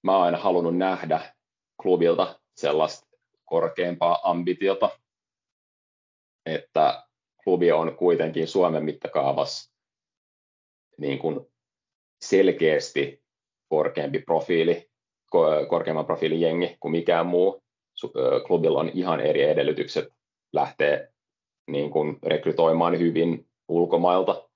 mä 0.03 0.15
oon 0.15 0.25
aina 0.25 0.37
halunnut 0.37 0.77
nähdä 0.77 1.35
klubilta 1.81 2.39
sellaista 2.55 3.07
korkeampaa 3.45 4.19
ambitiota, 4.23 4.89
että 6.45 7.07
klubi 7.43 7.71
on 7.71 7.95
kuitenkin 7.97 8.47
Suomen 8.47 8.85
mittakaavassa 8.85 9.73
niin 10.97 11.19
kuin 11.19 11.39
selkeästi 12.21 13.23
korkeampi 13.69 14.19
profiili, 14.19 14.89
korkeamman 15.69 16.05
profiilin 16.05 16.41
jengi 16.41 16.77
kuin 16.79 16.91
mikään 16.91 17.25
muu. 17.25 17.63
Klubilla 18.47 18.79
on 18.79 18.91
ihan 18.93 19.19
eri 19.19 19.43
edellytykset 19.43 20.13
lähteä 20.53 21.07
niin 21.67 21.91
kuin 21.91 22.19
rekrytoimaan 22.23 22.99
hyvin 22.99 23.49
ulkomailta 23.67 24.48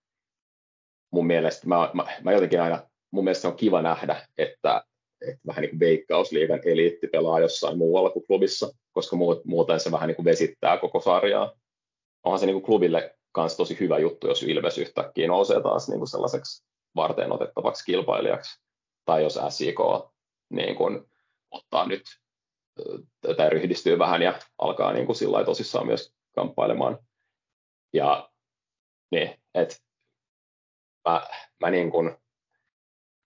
mun 1.13 1.27
mielestä, 1.27 1.67
mä, 1.67 1.91
mä, 1.93 2.05
mä 2.23 2.31
jotenkin 2.31 2.61
aina, 2.61 2.89
mun 3.11 3.23
mielestä 3.23 3.47
on 3.47 3.55
kiva 3.55 3.81
nähdä, 3.81 4.27
että, 4.37 4.83
että 5.21 5.41
vähän 5.47 5.61
niin 5.61 5.69
kuin 5.69 5.79
veikkausliigan 5.79 6.59
eliitti 6.65 7.07
pelaa 7.07 7.39
jossain 7.39 7.77
muualla 7.77 8.09
kuin 8.09 8.27
klubissa, 8.27 8.73
koska 8.91 9.15
muuten 9.45 9.79
se 9.79 9.91
vähän 9.91 10.07
niin 10.07 10.15
kuin 10.15 10.25
vesittää 10.25 10.77
koko 10.77 10.99
sarjaa. 10.99 11.53
Onhan 12.23 12.39
se 12.39 12.45
niin 12.45 12.53
kuin 12.53 12.63
klubille 12.63 13.15
kanssa 13.31 13.57
tosi 13.57 13.79
hyvä 13.79 13.99
juttu, 13.99 14.27
jos 14.27 14.43
Ilves 14.43 14.77
yhtäkkiä 14.77 15.27
nousee 15.27 15.61
taas 15.61 15.89
niin 15.89 15.99
kuin 15.99 16.09
sellaiseksi 16.09 16.65
varten 16.95 17.31
otettavaksi 17.31 17.85
kilpailijaksi. 17.85 18.61
tai 19.05 19.23
jos 19.23 19.39
SIK 19.49 19.79
niin 20.49 20.75
kuin, 20.75 21.05
ottaa 21.51 21.87
nyt 21.87 22.01
tai 23.37 23.49
ryhdistyy 23.49 23.99
vähän 23.99 24.21
ja 24.21 24.39
alkaa 24.57 24.93
niin 24.93 25.05
kuin 25.05 25.15
sillä 25.15 25.45
tosissaan 25.45 25.87
myös 25.87 26.13
kamppailemaan. 26.35 26.99
Ja 27.93 28.29
niin, 29.11 29.41
että 29.53 29.75
mä, 31.09 31.27
mä, 31.59 31.69
niin 31.69 31.91
kuin, 31.91 32.15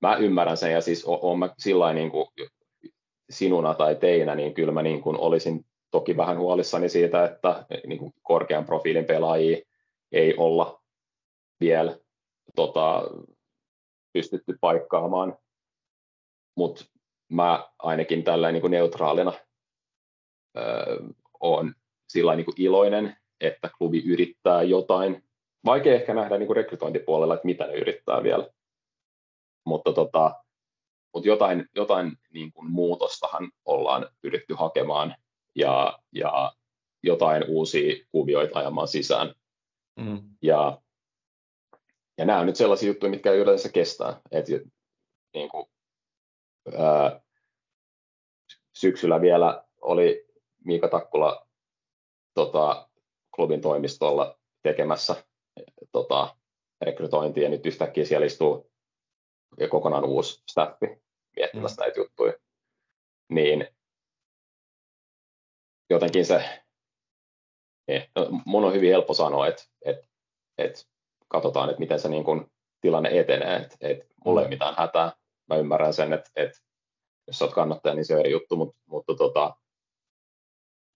mä 0.01 0.15
ymmärrän 0.15 0.57
sen 0.57 0.71
ja 0.71 0.81
siis 0.81 1.05
on 1.05 1.39
mä 1.39 1.49
sillä 1.57 1.93
niin 1.93 2.11
kuin 2.11 2.27
sinuna 3.29 3.73
tai 3.73 3.95
teinä, 3.95 4.35
niin 4.35 4.53
kyllä 4.53 4.71
mä 4.71 4.83
niin 4.83 5.01
kuin 5.01 5.17
olisin 5.19 5.65
toki 5.91 6.17
vähän 6.17 6.37
huolissani 6.37 6.89
siitä, 6.89 7.25
että 7.25 7.65
niin 7.87 7.99
kuin 7.99 8.13
korkean 8.21 8.65
profiilin 8.65 9.05
pelaajia 9.05 9.57
ei 10.11 10.33
olla 10.37 10.83
vielä 11.59 11.97
tota, 12.55 13.03
pystytty 14.13 14.57
paikkaamaan, 14.61 15.37
mutta 16.55 16.85
mä 17.29 17.69
ainakin 17.79 18.23
tällä 18.23 18.51
niin 18.51 18.61
kuin 18.61 18.71
neutraalina 18.71 19.33
öö, 20.57 20.99
on 21.39 21.75
sillä 22.07 22.35
niin 22.35 22.45
kuin 22.45 22.61
iloinen, 22.61 23.17
että 23.41 23.69
klubi 23.77 24.03
yrittää 24.05 24.63
jotain. 24.63 25.23
Vaikea 25.65 25.95
ehkä 25.95 26.13
nähdä 26.13 26.37
niin 26.37 26.47
kuin 26.47 26.57
rekrytointipuolella, 26.57 27.33
että 27.33 27.45
mitä 27.45 27.67
ne 27.67 27.73
yrittää 27.73 28.23
vielä. 28.23 28.49
Mutta, 29.65 29.93
tota, 29.93 30.43
mutta 31.13 31.27
jotain, 31.27 31.65
jotain 31.75 32.17
niin 32.33 32.53
kuin 32.53 32.71
muutostahan 32.71 33.51
ollaan 33.65 34.09
pyritty 34.21 34.53
hakemaan 34.53 35.15
ja, 35.55 35.99
ja 36.11 36.53
jotain 37.03 37.43
uusia 37.47 38.05
kuvioita 38.11 38.59
ajamaan 38.59 38.87
sisään. 38.87 39.35
Mm. 39.99 40.21
Ja, 40.41 40.81
ja 42.17 42.25
nämä 42.25 42.39
on 42.39 42.45
nyt 42.45 42.55
sellaisia 42.55 42.87
juttuja, 42.87 43.09
mitkä 43.09 43.31
yleensä 43.31 43.69
kestää. 43.69 44.21
Et, 44.31 44.45
niin 45.33 45.49
kuin, 45.49 45.65
ää, 46.77 47.21
syksyllä 48.73 49.21
vielä 49.21 49.63
oli 49.81 50.25
Miika 50.65 50.87
Takkula 50.87 51.47
tota, 52.33 52.89
klubin 53.35 53.61
toimistolla 53.61 54.39
tekemässä 54.63 55.26
tota, 55.91 56.35
rekrytointia, 56.81 57.43
ja 57.43 57.49
nyt 57.49 57.65
yhtäkkiä 57.65 58.05
siellä 58.05 58.25
istuu 58.25 58.71
kokonaan 59.69 60.05
uusi 60.05 60.43
staffi 60.51 61.01
miettimässä 61.35 61.81
mm. 61.81 61.85
näitä 61.85 61.99
juttuja. 61.99 62.33
Niin 63.29 63.67
jotenkin 65.89 66.25
se, 66.25 66.63
eh, 67.87 68.09
no, 68.15 68.27
mun 68.45 68.63
on 68.63 68.73
hyvin 68.73 68.91
helppo 68.91 69.13
sanoa, 69.13 69.47
että, 69.47 69.63
että, 69.85 70.07
että 70.57 70.79
katsotaan, 71.27 71.69
että 71.69 71.79
miten 71.79 71.99
se 71.99 72.09
niin 72.09 72.23
kuin 72.23 72.51
tilanne 72.81 73.19
etenee, 73.19 73.55
että, 73.55 73.77
että 73.81 74.05
mulla 74.25 74.41
ei 74.41 74.43
ole 74.43 74.47
mm. 74.47 74.53
mitään 74.53 74.75
hätää, 74.77 75.11
mä 75.49 75.55
ymmärrän 75.55 75.93
sen, 75.93 76.13
että, 76.13 76.29
että 76.35 76.59
jos 77.27 77.41
olet 77.41 77.53
kannattaja, 77.53 77.95
niin 77.95 78.05
se 78.05 78.13
on 78.13 78.19
eri 78.19 78.31
juttu, 78.31 78.55
mutta, 78.55 78.77
mutta 78.85 79.15
tota, 79.15 79.55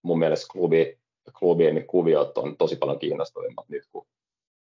mun 0.03 0.19
mielestä 0.19 0.47
klubi, 0.51 0.99
klubien 1.39 1.87
kuviot 1.87 2.37
on 2.37 2.57
tosi 2.57 2.75
paljon 2.75 2.99
kiinnostavimmat 2.99 3.69
nyt 3.69 3.83
kuin 3.91 4.07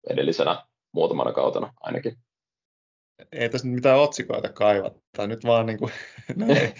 edellisenä 0.09 0.65
muutamana 0.91 1.31
kautena 1.31 1.73
ainakin. 1.81 2.17
Ei 3.31 3.49
tässä 3.49 3.67
nyt 3.67 3.75
mitään 3.75 3.99
otsikoita 3.99 4.49
kaivata, 4.49 5.27
nyt 5.27 5.45
vaan 5.45 5.65
niin 5.65 5.79
kuin, 5.79 5.91
no 6.35 6.45
ei. 6.49 6.73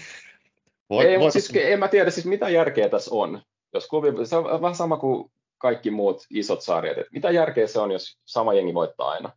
Voi, 0.90 1.04
ei, 1.04 1.30
siis, 1.30 1.52
en 1.54 1.78
mä 1.78 1.88
tiedä 1.88 2.10
siis 2.10 2.26
mitä 2.26 2.48
järkeä 2.48 2.88
tässä 2.88 3.10
on. 3.14 3.42
Jos 3.74 3.88
klubi, 3.88 4.26
se 4.26 4.36
on 4.36 4.62
vähän 4.62 4.74
sama 4.74 4.96
kuin 4.96 5.32
kaikki 5.58 5.90
muut 5.90 6.22
isot 6.30 6.62
sarjat, 6.62 6.98
että 6.98 7.10
mitä 7.12 7.30
järkeä 7.30 7.66
se 7.66 7.80
on, 7.80 7.90
jos 7.90 8.18
sama 8.24 8.54
jengi 8.54 8.74
voittaa 8.74 9.10
aina. 9.10 9.32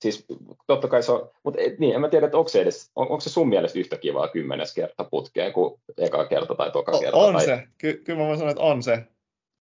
Siis 0.00 0.26
totta 0.66 0.88
kai 0.88 1.02
se 1.02 1.12
on, 1.12 1.30
mutta 1.44 1.60
et, 1.60 1.78
niin, 1.78 1.94
en 1.94 2.00
mä 2.00 2.08
tiedä, 2.08 2.26
että 2.26 2.38
onko 2.38 2.48
se, 2.48 2.60
edes, 2.60 2.90
on, 2.96 3.02
onko 3.02 3.20
se 3.20 3.30
sun 3.30 3.48
mielestä 3.48 3.78
yhtä 3.78 3.96
kivaa 3.96 4.28
kymmenes 4.28 4.74
kerta 4.74 5.04
putkeen 5.04 5.52
kuin 5.52 5.80
eka 5.96 6.24
kerta 6.24 6.54
tai 6.54 6.70
toka 6.70 6.98
kerta? 7.00 7.18
On 7.18 7.34
tai... 7.34 7.44
se, 7.44 7.62
Ky- 7.78 8.02
kyllä 8.04 8.18
mä 8.18 8.26
voin 8.26 8.38
sanoa, 8.38 8.50
että 8.50 8.62
on 8.62 8.82
se. 8.82 9.04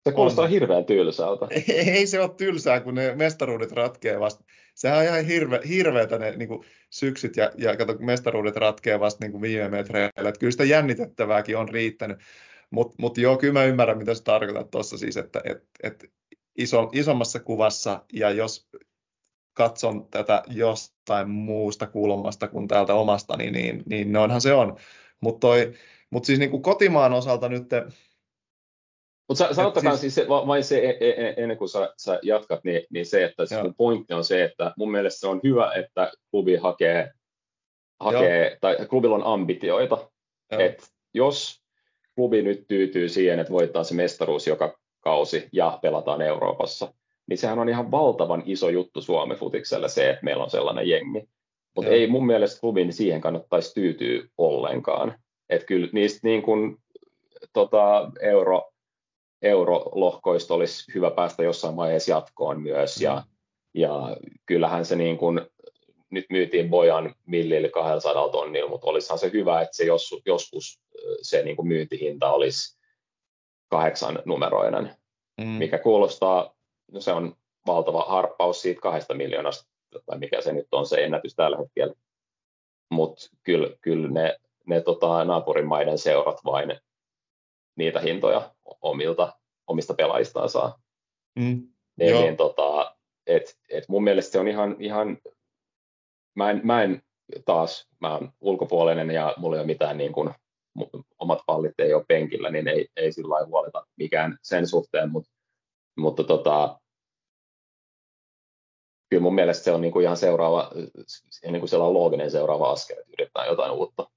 Se 0.04 0.12
kuulostaa 0.12 0.44
on. 0.44 0.50
hirveän 0.50 0.84
tylsältä. 0.84 1.46
Ei, 1.50 1.90
ei 1.90 2.06
se 2.06 2.20
ole 2.20 2.30
tylsää, 2.36 2.80
kun 2.80 2.94
ne 2.94 3.14
mestaruudet 3.14 3.72
ratkee 3.72 4.20
vasta. 4.20 4.44
Sehän 4.74 4.98
on 4.98 5.04
ihan 5.04 5.24
hirve, 5.24 5.60
hirveätä 5.68 6.18
ne 6.18 6.36
niin 6.36 6.48
kuin 6.48 6.64
syksyt 6.90 7.36
ja, 7.36 7.50
ja 7.58 7.76
kato, 7.76 7.96
mestaruudet 7.98 8.56
ratkee 8.56 9.00
vasta 9.00 9.24
niin 9.24 9.32
kuin 9.32 9.42
viime 9.42 9.68
metreillä. 9.68 10.28
Että 10.28 10.38
kyllä 10.38 10.50
sitä 10.50 10.64
jännitettävääkin 10.64 11.56
on 11.56 11.68
riittänyt. 11.68 12.18
Mutta 12.70 12.94
mut 12.98 13.18
joo, 13.18 13.36
kyllä 13.36 13.52
mä 13.52 13.64
ymmärrän, 13.64 13.98
mitä 13.98 14.14
sä 14.14 14.24
tarkoitat 14.24 14.70
tuossa 14.70 14.98
siis, 14.98 15.16
että 15.16 15.40
et, 15.44 15.64
et 15.82 16.04
iso, 16.58 16.90
isommassa 16.92 17.40
kuvassa 17.40 18.04
ja 18.12 18.30
jos 18.30 18.68
katson 19.54 20.08
tätä 20.10 20.42
jostain 20.48 21.30
muusta 21.30 21.86
kulmasta 21.86 22.48
kuin 22.48 22.68
täältä 22.68 22.94
omasta, 22.94 23.36
niin, 23.36 23.52
niin, 23.52 23.82
niin 23.86 24.12
noinhan 24.12 24.40
se 24.40 24.52
on. 24.52 24.76
Mutta 25.20 25.48
mut 26.10 26.24
siis 26.24 26.38
niin 26.38 26.50
kuin 26.50 26.62
kotimaan 26.62 27.12
osalta 27.12 27.48
nyt... 27.48 27.62
Mutta 29.28 29.54
sanottakaan 29.54 29.98
siis, 29.98 30.14
siis 30.14 30.28
vain 30.28 30.64
se, 30.64 30.78
e, 30.78 30.96
e, 31.00 31.08
e, 31.08 31.35
ennen 31.37 31.58
kuin 31.58 31.68
sä, 31.68 31.94
sä 31.96 32.18
jatkat, 32.22 32.64
niin, 32.64 32.82
niin 32.90 33.06
se, 33.06 33.24
että 33.24 33.46
siis 33.46 33.62
mun 33.62 33.74
pointti 33.74 34.14
on 34.14 34.24
se, 34.24 34.44
että 34.44 34.74
mun 34.76 34.90
mielestä 34.90 35.20
se 35.20 35.28
on 35.28 35.40
hyvä, 35.42 35.72
että 35.72 36.12
klubi 36.30 36.56
hakee, 36.56 37.11
hakee 38.00 38.58
tai 38.61 38.76
klubilla 38.90 39.16
on 39.16 39.24
ambitioita. 39.24 40.11
että 40.50 40.87
jos 41.14 41.62
klubi 42.14 42.42
nyt 42.42 42.64
tyytyy 42.68 43.08
siihen, 43.08 43.38
että 43.38 43.52
voittaa 43.52 43.85
se 43.85 43.94
mestaruus 43.94 44.46
joka 44.46 44.78
kausi 45.00 45.48
ja 45.52 45.78
pelataan 45.82 46.22
Euroopassa, 46.22 46.94
niin 47.26 47.38
sehän 47.38 47.58
on 47.58 47.68
ihan 47.68 47.90
valtavan 47.90 48.42
iso 48.46 48.68
juttu 48.68 49.02
Suomen 49.02 49.37
futikselle 49.37 49.88
se, 49.88 50.11
että 50.11 50.24
meillä 50.24 50.44
on 50.44 50.50
sellainen 50.50 50.88
jengi. 50.88 51.28
Mutta 51.76 51.90
ei 51.90 52.06
mun 52.06 52.26
mielestä 52.26 52.61
klubin 52.61 52.92
siihen 52.92 53.20
kannattaisi 53.20 53.74
tyytyä 53.74 54.28
ollenkaan. 54.38 55.14
Että 55.50 55.66
kyllä 55.66 55.88
niistä 55.92 56.20
niin 56.22 56.42
kuin, 56.42 56.76
tota, 57.52 58.11
euro, 58.20 58.71
eurolohkoista 59.42 60.55
olisi 60.55 60.94
hyvä 60.94 61.11
päästä 61.11 61.42
jossain 61.42 61.76
vaiheessa 61.76 62.11
jatkoon 62.11 62.62
myös. 62.62 63.00
Ja, 63.00 63.22
ja 63.74 64.16
kyllähän 64.46 64.85
se 64.85 64.96
niin 64.96 65.18
kuin, 65.18 65.40
nyt 66.11 66.26
myytiin 66.31 66.70
Bojan 66.70 67.14
millille 67.26 67.68
200 67.68 68.28
tonnilla, 68.28 68.70
mutta 68.70 68.87
olisihan 68.87 69.18
se 69.18 69.31
hyvä, 69.33 69.61
että 69.61 69.76
se 69.76 69.85
jos, 69.85 70.14
joskus 70.26 70.81
se 71.22 71.42
niin 71.42 71.57
kuin 71.57 71.68
myyntihinta 71.68 72.31
olisi 72.31 72.78
kahdeksan 73.68 74.18
numeroinen, 74.24 74.96
mm. 75.40 75.46
mikä 75.46 75.78
kuulostaa 75.78 76.55
no 76.92 77.00
se 77.00 77.12
on 77.12 77.37
valtava 77.66 78.05
harppaus 78.05 78.62
siitä 78.62 78.81
kahdesta 78.81 79.14
miljoonasta, 79.14 79.70
tai 80.07 80.18
mikä 80.18 80.40
se 80.40 80.52
nyt 80.52 80.68
on 80.72 80.87
se 80.87 81.05
ennätys 81.05 81.35
tällä 81.35 81.57
hetkellä. 81.57 81.94
Mutta 82.90 83.31
kyllä, 83.42 83.68
kyllä 83.81 84.09
ne, 84.09 84.37
ne 84.66 84.81
tota, 84.81 85.24
naapurimaiden 85.24 85.98
seurat 85.98 86.40
vain 86.44 86.81
niitä 87.76 88.00
hintoja 88.00 88.54
omilta, 88.80 89.32
omista 89.66 89.94
pelaajistaan 89.94 90.48
saa. 90.48 90.78
Mm, 91.38 91.68
niin, 91.96 92.14
niin, 92.14 92.37
tota, 92.37 92.96
et, 93.26 93.58
et 93.68 93.85
mun 93.88 94.04
mielestä 94.04 94.32
se 94.32 94.38
on 94.38 94.48
ihan, 94.48 94.76
ihan 94.78 95.18
mä, 96.35 96.50
en, 96.50 96.61
mä 96.64 96.82
en 96.82 97.02
taas, 97.44 97.88
mä 98.00 98.14
oon 98.14 98.32
ulkopuolinen 98.40 99.11
ja 99.11 99.35
mulla 99.37 99.56
ei 99.56 99.61
ole 99.61 99.66
mitään 99.66 99.98
niin 99.98 100.12
kuin, 100.12 100.30
omat 101.18 101.38
pallit 101.46 101.80
ei 101.80 101.94
ole 101.94 102.04
penkillä, 102.08 102.50
niin 102.50 102.68
ei, 102.68 102.88
ei 102.96 103.12
sillä 103.12 103.35
lailla 103.35 103.48
huoleta 103.48 103.87
mikään 103.96 104.38
sen 104.42 104.66
suhteen, 104.66 105.11
mutta, 105.11 105.30
mutta 105.96 106.24
tota, 106.24 106.80
kyllä 109.11 109.22
mun 109.22 109.35
mielestä 109.35 109.64
se 109.64 109.72
on 109.72 109.80
niin 109.80 109.92
kuin 109.92 110.04
ihan 110.04 110.16
seuraava, 110.16 110.70
niin 111.42 111.61
kuin 111.61 111.68
sellainen 111.68 111.94
looginen 111.94 112.30
seuraava 112.30 112.70
askel, 112.70 112.98
että 112.98 113.12
yritetään 113.12 113.48
jotain 113.48 113.72
uutta. 113.72 114.11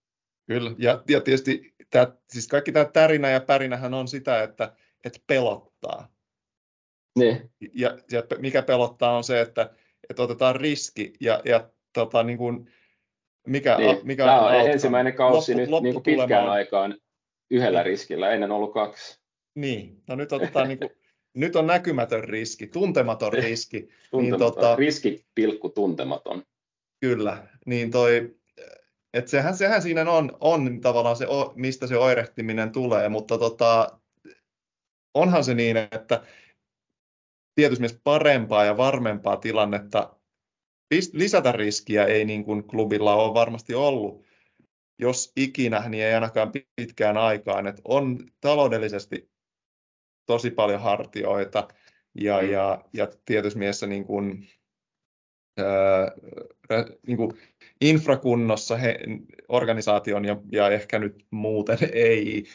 Kyllä, 0.48 0.72
ja, 0.78 1.04
ja 1.10 1.22
tietysti 1.22 1.75
tämä, 1.90 2.08
siis 2.30 2.48
kaikki 2.48 2.72
tämä 2.72 2.86
tärinä 2.86 3.30
ja 3.30 3.40
pärinähän 3.40 3.94
on 3.94 4.08
sitä, 4.08 4.44
että, 4.44 4.74
että 5.04 5.20
pelottaa. 5.28 6.16
Niin. 7.20 7.52
Ja, 7.74 7.98
ja 8.12 8.24
mikä 8.38 8.62
pelottaa 8.62 9.18
on 9.18 9.24
se, 9.24 9.42
että, 9.42 9.70
että 10.10 10.24
otetaan 10.24 10.56
riski 10.56 11.14
ja, 11.20 11.42
ja 11.46 11.70
tota, 11.94 12.24
niin 12.24 12.38
kuin, 12.38 12.72
mikä, 13.48 13.78
niin. 13.78 13.98
mikä 14.04 14.24
Tämä 14.24 14.40
on 14.40 14.46
outcome? 14.46 14.72
ensimmäinen 14.72 15.14
kausi 15.14 15.52
loppu, 15.52 15.62
nyt 15.62 15.70
loppu 15.70 15.84
niin 15.84 15.94
kuin 15.94 16.04
pitkään 16.04 16.50
aikaan 16.50 16.98
yhdellä 17.52 17.80
niin. 17.80 17.86
riskillä, 17.86 18.32
ennen 18.32 18.52
ollut 18.52 18.74
kaksi. 18.74 19.20
Niin, 19.56 20.04
no 20.08 20.16
nyt 20.16 20.32
otetaan 20.32 20.68
niin 20.68 20.80
kuin, 20.80 20.90
nyt 21.34 21.56
on 21.56 21.68
näkymätön 21.68 22.24
riski, 22.24 22.68
tuntematon 22.68 23.34
riski. 23.34 23.80
Niin 23.80 23.90
tuntematon, 24.12 24.48
niin 24.48 24.54
tota, 24.56 24.76
riski, 24.76 25.26
pilkku, 25.36 25.70
tuntematon. 25.70 26.44
Kyllä, 27.00 27.48
niin 27.66 27.92
toi, 27.92 28.36
et 29.16 29.28
sehän, 29.28 29.58
sehän 29.58 29.82
siinä 29.82 30.12
on, 30.12 30.38
on 30.40 30.82
tavallaan 30.82 31.16
se, 31.16 31.26
mistä 31.56 31.88
se 31.88 31.98
oirehtiminen 31.98 32.72
tulee, 32.72 33.10
mutta 33.10 33.38
tota, 33.38 34.00
onhan 35.14 35.44
se 35.44 35.54
niin, 35.54 35.78
että 35.78 36.24
tietysti 37.56 37.82
myös 37.82 38.00
parempaa 38.04 38.66
ja 38.66 38.78
varmempaa 38.78 39.38
tilannetta 39.38 40.16
lisätä 41.14 41.52
riskiä 41.52 42.06
ei 42.06 42.26
niin 42.26 42.46
kuin 42.46 42.64
klubilla 42.64 43.16
ole 43.16 43.34
varmasti 43.34 43.76
ollut, 43.76 44.26
jos 45.00 45.32
ikinä, 45.36 45.90
niin 45.90 46.04
ei 46.04 46.14
ainakaan 46.14 46.52
pitkään 46.76 47.18
aikaan. 47.18 47.68
Että 47.68 47.82
on 47.86 48.20
taloudellisesti 48.42 49.30
tosi 50.26 50.52
paljon 50.52 50.82
hartioita 50.82 51.68
ja, 52.22 52.42
mm. 52.42 52.50
ja, 52.50 52.86
ja 52.94 53.08
tietysti 53.26 53.60
mielessä 53.60 53.88
niin 53.88 54.06
kuin, 54.06 54.48
ää, 55.58 56.86
niin 57.08 57.18
kuin 57.18 57.32
infrakunnossa 57.82 58.78
he, 58.78 59.00
organisaation 59.50 60.26
ja, 60.26 60.38
ja 60.52 60.70
ehkä 60.70 61.00
nyt 61.00 61.26
muuten 61.32 61.78
ei. 61.94 62.46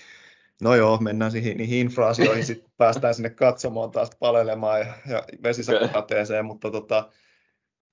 No 0.63 0.75
joo, 0.75 0.99
mennään 0.99 1.31
siihen, 1.31 1.57
niihin 1.57 1.79
infra-asioihin, 1.79 2.45
sitten 2.45 2.71
päästään 2.79 3.15
sinne 3.15 3.31
katsomaan 3.31 3.91
taas 3.91 4.11
palelemaan 4.19 4.81
ja, 4.81 4.95
ja 5.07 5.25
vesisakokateeseen, 5.43 6.45
mutta 6.45 6.71
tota, 6.71 7.11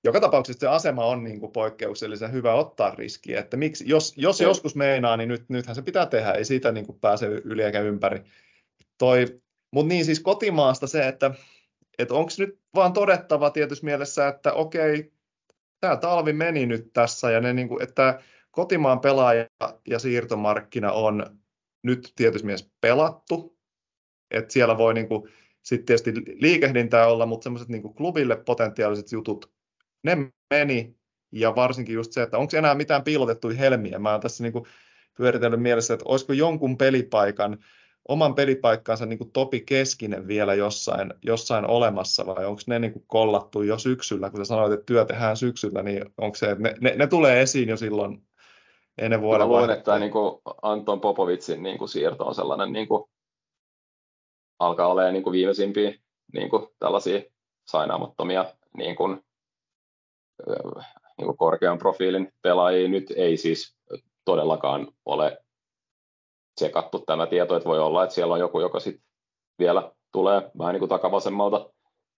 joka 0.04 0.20
tapauksessa 0.20 0.60
se 0.60 0.68
asema 0.68 1.06
on 1.06 1.24
niin 1.24 1.40
kuin 1.40 1.52
poikkeuksellisen 1.52 2.32
hyvä 2.32 2.54
ottaa 2.54 2.96
riskiä, 2.96 3.40
että 3.40 3.58
miksi, 3.58 3.84
jos, 3.88 4.14
jos 4.18 4.42
joskus 4.42 4.76
meinaa, 4.76 5.18
niin 5.18 5.30
nyt, 5.30 5.50
nythän 5.50 5.76
se 5.76 5.82
pitää 5.82 6.06
tehdä, 6.06 6.32
ei 6.32 6.46
siitä 6.46 6.72
niin 6.72 6.86
kuin 6.86 7.00
pääse 7.00 7.26
yli 7.26 7.64
eikä 7.64 7.80
ympäri. 7.80 8.22
Toi, 8.98 9.42
mutta 9.72 9.88
niin 9.90 10.06
siis 10.06 10.20
kotimaasta 10.20 10.88
se, 10.88 11.08
että, 11.08 11.32
että 12.00 12.14
onko 12.14 12.32
nyt 12.38 12.60
vaan 12.76 12.94
todettava 12.94 13.50
tietysti 13.50 13.86
mielessä, 13.86 14.28
että 14.28 14.54
okei, 14.54 15.12
tämä 15.80 15.98
talvi 15.98 16.34
meni 16.34 16.66
nyt 16.66 16.94
tässä 16.94 17.32
ja 17.32 17.42
ne, 17.42 17.54
niin 17.54 17.68
kuin, 17.68 17.84
että 17.84 18.22
kotimaan 18.52 19.00
pelaaja 19.00 19.46
ja 19.88 20.00
siirtomarkkina 20.00 20.92
on 20.92 21.40
nyt 21.84 22.14
tietysti 22.16 22.46
mielessä 22.46 22.70
pelattu, 22.82 23.58
että 24.32 24.54
siellä 24.54 24.78
voi 24.78 24.94
niin 24.94 25.08
kuin, 25.08 25.32
sitten 25.62 25.86
tietysti 25.86 26.14
liikehdintää 26.42 27.08
olla, 27.08 27.26
mutta 27.26 27.44
semmoiset 27.44 27.70
niin 27.70 27.94
klubille 27.94 28.36
potentiaaliset 28.36 29.12
jutut, 29.12 29.52
ne 30.04 30.32
meni, 30.50 30.98
ja 31.32 31.56
varsinkin 31.56 31.96
just 31.96 32.12
se, 32.12 32.22
että 32.22 32.38
onko 32.38 32.58
enää 32.58 32.76
mitään 32.76 33.04
piilotettuja 33.04 33.58
helmiä. 33.58 34.00
Mä 34.00 34.12
oon 34.12 34.22
tässä 34.22 34.44
niin 34.44 34.54
kuin 34.54 34.66
pyöritellyt 35.18 35.62
mielessä, 35.62 35.94
että 35.94 36.06
olisiko 36.08 36.34
jonkun 36.34 36.78
pelipaikan, 36.78 37.58
oman 38.08 38.36
pelipaikkaansa 38.36 39.06
niin 39.06 39.18
kuin 39.18 39.32
Topi 39.32 39.62
Keskinen 39.62 40.28
vielä 40.28 40.54
jossain, 40.54 41.14
jossain 41.24 41.68
olemassa, 41.68 42.26
vai 42.26 42.46
onko 42.46 42.62
ne 42.68 42.80
niin 42.80 42.94
kuin 42.94 43.06
kollattu 43.08 43.62
jo 43.62 43.78
syksyllä, 43.78 44.30
kun 44.30 44.40
sä 44.40 44.46
sanoit, 44.46 44.74
että 44.74 44.86
työ 44.86 45.06
tehdään 45.06 45.38
syksyllä, 45.38 45.84
niin 45.84 46.06
onko 46.18 46.36
se, 46.36 46.52
että 46.52 46.64
ne, 46.64 46.76
ne, 46.82 46.96
ne 46.96 47.08
tulee 47.08 47.42
esiin 47.42 47.70
jo 47.70 47.78
silloin 47.78 48.28
ennen 48.98 49.22
vuoden 49.22 49.48
Mä 49.48 49.48
luulen, 49.48 49.70
että 49.70 50.00
niin 50.00 50.12
kuin 50.12 50.42
Anton 50.62 51.02
Popovitsin 51.02 51.64
niin 51.64 51.78
kuin 51.78 51.90
siirto 51.90 52.26
on 52.26 52.36
sellainen, 52.36 52.74
niin 52.74 52.88
kuin, 52.88 53.04
alkaa 54.60 54.88
olemaan 54.88 55.14
niin 55.14 55.24
kuin 55.24 55.32
viimeisimpiä 55.32 55.94
niin 56.34 56.50
kuin 56.50 56.68
tällaisia 56.80 57.22
sainaamattomia 57.68 58.46
niin 58.78 58.96
kuin, 58.96 59.24
niin 61.18 61.26
kuin 61.26 61.38
korkean 61.38 61.78
profiilin 61.78 62.34
pelaajia. 62.42 62.88
Nyt 62.88 63.14
ei 63.16 63.38
siis 63.38 63.76
todellakaan 64.26 64.88
ole 65.06 65.44
tsekattu 66.58 67.00
tämä 67.00 67.28
tieto, 67.28 67.56
että 67.56 67.70
voi 67.70 67.80
olla, 67.80 68.04
että 68.04 68.16
siellä 68.16 68.34
on 68.34 68.40
joku, 68.40 68.60
joka 68.60 68.80
sitten 68.80 69.04
vielä 69.60 69.92
tulee 70.12 70.52
vähän 70.58 70.74
niin 70.74 70.80
kuin 70.80 70.90
takavasemmalta. 70.90 71.70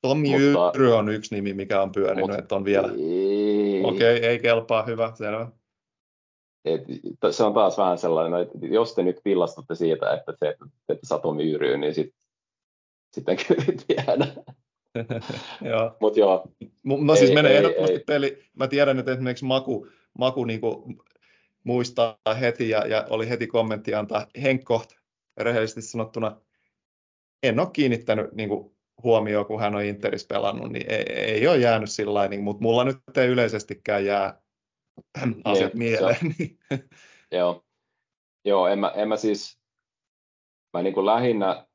Tommi 0.02 0.30
mutta, 0.30 0.97
on 0.97 1.10
yksi 1.10 1.36
nimi, 1.36 1.54
mikä 1.54 1.82
on 1.82 1.91
pyörinyt, 1.91 2.21
mutta, 2.21 2.38
että 2.38 2.56
on 2.56 2.65
vielä. 2.65 2.88
Okei, 2.88 4.17
okay, 4.17 4.30
ei 4.30 4.39
kelpaa, 4.39 4.84
hyvä, 4.84 5.12
selvä. 5.15 5.47
Et, 6.65 6.82
se 7.32 7.43
on 7.43 7.54
taas 7.54 7.78
vähän 7.78 7.97
sellainen, 7.97 8.41
että 8.41 8.58
jos 8.62 8.95
te 8.95 9.04
nyt 9.04 9.19
pillastutte 9.23 9.75
siitä, 9.75 10.13
että 10.13 10.34
se, 10.39 10.56
että 10.89 11.08
Satu 11.08 11.34
myyryy, 11.34 11.78
niin 11.78 11.93
sit, 11.93 12.13
sitten 13.13 13.38
kyllä 13.47 13.63
tiedä. 13.88 14.28
joo. 15.71 15.95
Mut 16.02 16.17
joo. 16.17 16.43
No 16.84 17.15
siis 17.15 17.34
menee 17.34 17.58
ehdottomasti 17.58 17.95
ei. 17.97 18.04
peli. 18.08 18.43
Mä 18.54 18.67
tiedän, 18.67 18.99
että 18.99 19.12
esimerkiksi 19.12 19.45
Maku, 19.45 19.88
Maku 20.17 20.45
niinku 20.45 20.93
muistaa 21.63 22.17
heti 22.39 22.69
ja, 22.69 22.88
ja, 22.88 23.06
oli 23.10 23.30
heti 23.30 23.48
kommentti 23.48 23.93
antaa 23.93 24.26
Henkkoht 24.41 24.91
rehellisesti 25.38 25.82
sanottuna. 25.82 26.41
En 27.43 27.60
ole 27.60 27.69
kiinnittänyt 27.74 28.32
niinku, 28.34 28.80
huomioon, 29.04 29.45
kun 29.45 29.60
hän 29.60 29.76
on 29.76 29.84
Interis 29.84 30.28
pelannut, 30.28 30.72
niin 30.72 30.91
ei, 30.91 31.06
ei 31.10 31.48
ole 31.48 31.58
jäänyt 31.58 31.91
sillä 31.91 32.28
niin, 32.28 32.43
mutta 32.43 32.63
mulla 32.63 32.84
nyt 32.84 33.17
ei 33.17 33.28
yleisestikään 33.28 34.06
jää 34.06 34.41
asiat 35.43 35.74
niin, 35.74 35.91
mieleen. 35.91 36.17
Se, 36.38 36.88
joo, 37.38 37.65
joo 38.45 38.67
en, 38.67 38.80
mä, 38.80 38.91
en 38.95 39.08
mä 39.08 39.17
siis, 39.17 39.60
mä 40.74 40.82
niin 40.82 40.93
kuin 40.93 41.06
lähinnä 41.06 41.67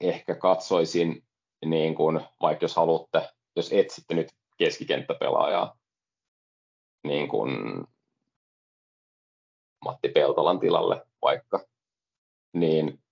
ehkä 0.00 0.34
katsoisin, 0.34 1.24
niin 1.64 1.94
kuin, 1.94 2.20
vaikka 2.42 2.64
jos 2.64 2.76
haluatte, 2.76 3.28
jos 3.56 3.72
etsitte 3.72 4.14
nyt 4.14 4.28
keskikenttäpelaajaa, 4.58 5.78
niin 7.04 7.28
kuin 7.28 7.50
Matti 9.84 10.08
Peltolan 10.08 10.60
tilalle 10.60 11.06
vaikka, 11.22 11.60
niin 12.52 13.02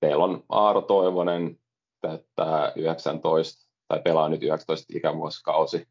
teillä 0.00 0.24
on 0.24 0.44
Aaro 0.48 0.82
Toivonen 0.82 1.60
täyttää 2.00 2.72
19 2.76 3.66
tai 3.88 4.00
pelaa 4.02 4.28
nyt 4.28 4.42
19 4.42 4.86
ikävuosikausi 4.96 5.88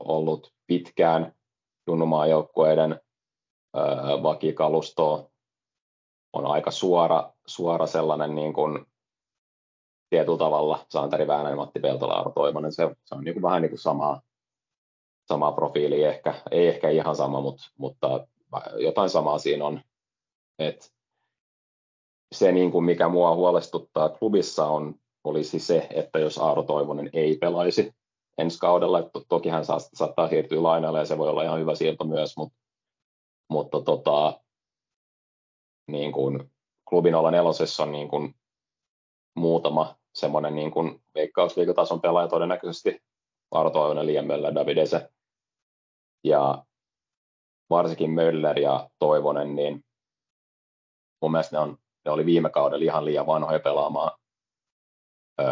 ollut 0.00 0.52
pitkään 0.66 1.34
junnumaajoukkueiden 1.86 3.00
vakikalustoa. 4.22 5.30
On 6.32 6.46
aika 6.46 6.70
suora, 6.70 7.32
suora 7.46 7.86
sellainen 7.86 8.34
niin 8.34 8.52
kuin 8.52 8.86
tietyllä 10.10 10.38
tavalla 10.38 10.86
Santeri 10.88 11.26
Väänänen, 11.26 11.56
Matti 11.56 11.80
Peltola, 11.80 12.14
Aaro 12.14 12.32
Toivonen, 12.32 12.72
se, 12.72 12.96
se 13.04 13.14
on 13.14 13.24
niin 13.24 13.34
kuin 13.34 13.42
vähän 13.42 13.62
niin 13.62 13.70
kuin 13.70 13.80
samaa, 13.80 14.22
samaa 15.30 15.52
profiili 15.52 16.04
ehkä, 16.04 16.34
ei 16.50 16.68
ehkä 16.68 16.90
ihan 16.90 17.16
sama, 17.16 17.40
mutta, 17.40 17.70
mutta 17.78 18.26
jotain 18.76 19.10
samaa 19.10 19.38
siinä 19.38 19.64
on. 19.64 19.80
Et 20.58 20.92
se, 22.34 22.52
niin 22.52 22.72
kuin 22.72 22.84
mikä 22.84 23.08
mua 23.08 23.34
huolestuttaa 23.34 24.08
klubissa 24.08 24.66
on, 24.66 24.94
olisi 25.24 25.58
se, 25.58 25.86
että 25.90 26.18
jos 26.18 26.38
Aaro 26.38 26.62
Toivonen 26.62 27.10
ei 27.12 27.36
pelaisi 27.36 27.94
ensi 28.38 28.58
kaudella. 28.58 28.98
Että 28.98 29.20
toki 29.28 29.48
hän 29.48 29.64
saa, 29.64 29.78
saattaa 29.78 30.28
siirtyä 30.28 30.62
lainalle 30.62 30.98
ja 30.98 31.04
se 31.04 31.18
voi 31.18 31.28
olla 31.28 31.42
ihan 31.42 31.60
hyvä 31.60 31.74
siirto 31.74 32.04
myös, 32.04 32.36
mutta, 32.36 32.56
mutta 33.48 33.80
tota, 33.80 34.40
niin 35.86 36.12
kuin 36.12 36.50
klubin 36.88 37.14
olla 37.14 37.30
nelosessa 37.30 37.82
on 37.82 37.92
niin 37.92 38.08
kuin 38.08 38.34
muutama 39.34 39.96
semmoinen 40.14 40.54
niin 40.54 40.70
kuin 40.70 41.02
veikkausliikatason 41.14 42.00
pelaaja 42.00 42.28
todennäköisesti 42.28 43.02
Arto 43.50 43.70
Toivonen, 43.70 44.06
Liian 44.06 44.26
Möller, 44.26 44.54
Davidese 44.54 45.08
ja 46.24 46.64
varsinkin 47.70 48.10
Möller 48.10 48.58
ja 48.58 48.90
Toivonen, 48.98 49.56
niin 49.56 49.84
mun 51.22 51.32
mielestä 51.32 51.56
ne, 51.56 51.60
on, 51.60 51.78
ne 52.04 52.10
oli 52.10 52.26
viime 52.26 52.50
kaudella 52.50 52.84
ihan 52.84 53.04
liian 53.04 53.26
vanhoja 53.26 53.60
pelaamaan. 53.60 54.18
Öö, 55.40 55.46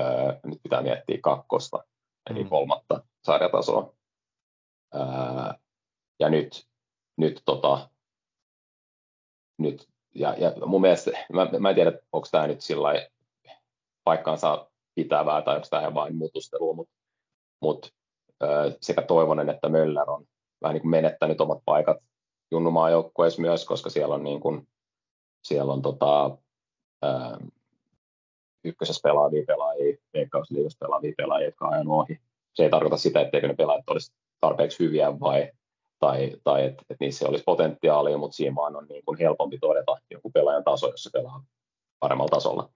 nyt 0.45 0.63
pitää 0.63 0.83
miettiä 0.83 1.19
kakkosta 1.23 1.85
eli 2.31 2.45
mm. 2.45 2.51
kolmatta 2.51 3.05
sarjatasoa. 3.25 3.95
Ää, 4.95 5.59
ja 6.21 6.29
nyt, 6.29 6.69
nyt, 7.17 7.43
tota, 7.45 7.91
nyt 9.59 9.89
ja, 10.15 10.35
ja 10.39 10.67
mun 10.67 10.81
mielestä, 10.81 11.11
mä, 11.33 11.49
mä 11.59 11.69
en 11.69 11.75
tiedä, 11.75 11.93
onko 12.13 12.29
tämä 12.31 12.47
nyt 12.47 12.61
sillä 12.61 12.89
paikkaansa 14.05 14.71
pitävää 14.95 15.43
tai 15.43 15.57
onko 15.57 15.67
tämä 15.71 15.95
vain 15.95 16.17
mutustelua, 16.17 16.75
mutta 16.75 16.95
mut, 17.63 17.95
sekä 18.81 19.03
Toivonen 19.03 19.51
että 19.51 19.69
Möller 19.69 20.11
on 20.11 20.27
vähän 20.63 20.75
niin 20.75 20.83
kuin 20.83 20.91
menettänyt 20.91 21.41
omat 21.41 21.59
paikat 21.65 21.97
junnumaajoukkueessa 22.51 23.43
myös, 23.43 23.65
koska 23.65 23.91
siellä 23.91 24.15
on, 24.15 24.25
niin 24.25 24.41
kuin, 24.41 24.69
siellä 25.43 25.73
on 25.73 25.83
tota, 25.83 26.39
ää, 27.03 27.39
ykkösessä 28.65 29.01
pelaavia 29.03 29.45
pelaajia, 29.47 29.97
veikkausliigassa 30.15 30.79
pelaavia 30.81 31.13
pelaajia, 31.17 31.49
jotka 31.49 31.67
on 31.67 31.73
ajan 31.73 31.89
ohi. 31.89 32.21
Se 32.55 32.63
ei 32.63 32.71
tarkoita 32.71 32.97
sitä, 32.97 33.21
etteikö 33.21 33.49
ne 33.49 33.55
pelaajat 33.55 33.91
olisi 33.91 34.13
tarpeeksi 34.41 34.85
hyviä 34.85 35.21
vai, 35.21 35.53
tai, 35.99 36.37
tai 36.45 36.65
että 36.65 36.85
et 36.91 36.97
niissä 37.01 37.29
olisi 37.29 37.45
potentiaalia, 37.45 38.19
mutta 38.19 38.37
siinä 38.37 38.55
vaan 38.55 38.77
on 38.77 38.87
niin 38.89 39.05
kuin 39.05 39.19
helpompi 39.19 39.59
todeta 39.59 39.97
joku 40.11 40.31
pelaajan 40.31 40.65
taso, 40.65 40.91
jos 40.91 41.03
se 41.03 41.11
pelaa 41.13 41.45
paremmalla 41.99 42.31
tasolla. 42.31 42.71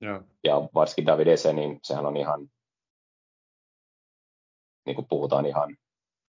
Ja, 0.00 0.22
ja 0.44 0.68
varsinkin 0.74 1.06
David 1.06 1.26
Ese, 1.26 1.52
niin 1.52 1.78
sehän 1.82 2.06
on 2.06 2.16
ihan, 2.16 2.50
niin 4.86 4.94
kuin 4.94 5.06
puhutaan 5.08 5.46
ihan 5.46 5.76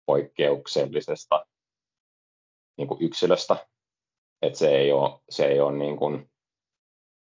poikkeuksellisesta 0.08 1.46
niin 2.78 2.88
kuin 2.88 3.02
yksilöstä, 3.02 3.66
että 4.42 4.58
se 4.58 4.76
ei 4.76 4.92
ole, 4.92 5.20
se 5.30 5.46
ei 5.46 5.60
ole 5.60 5.78
niin 5.78 5.96
kuin 5.96 6.30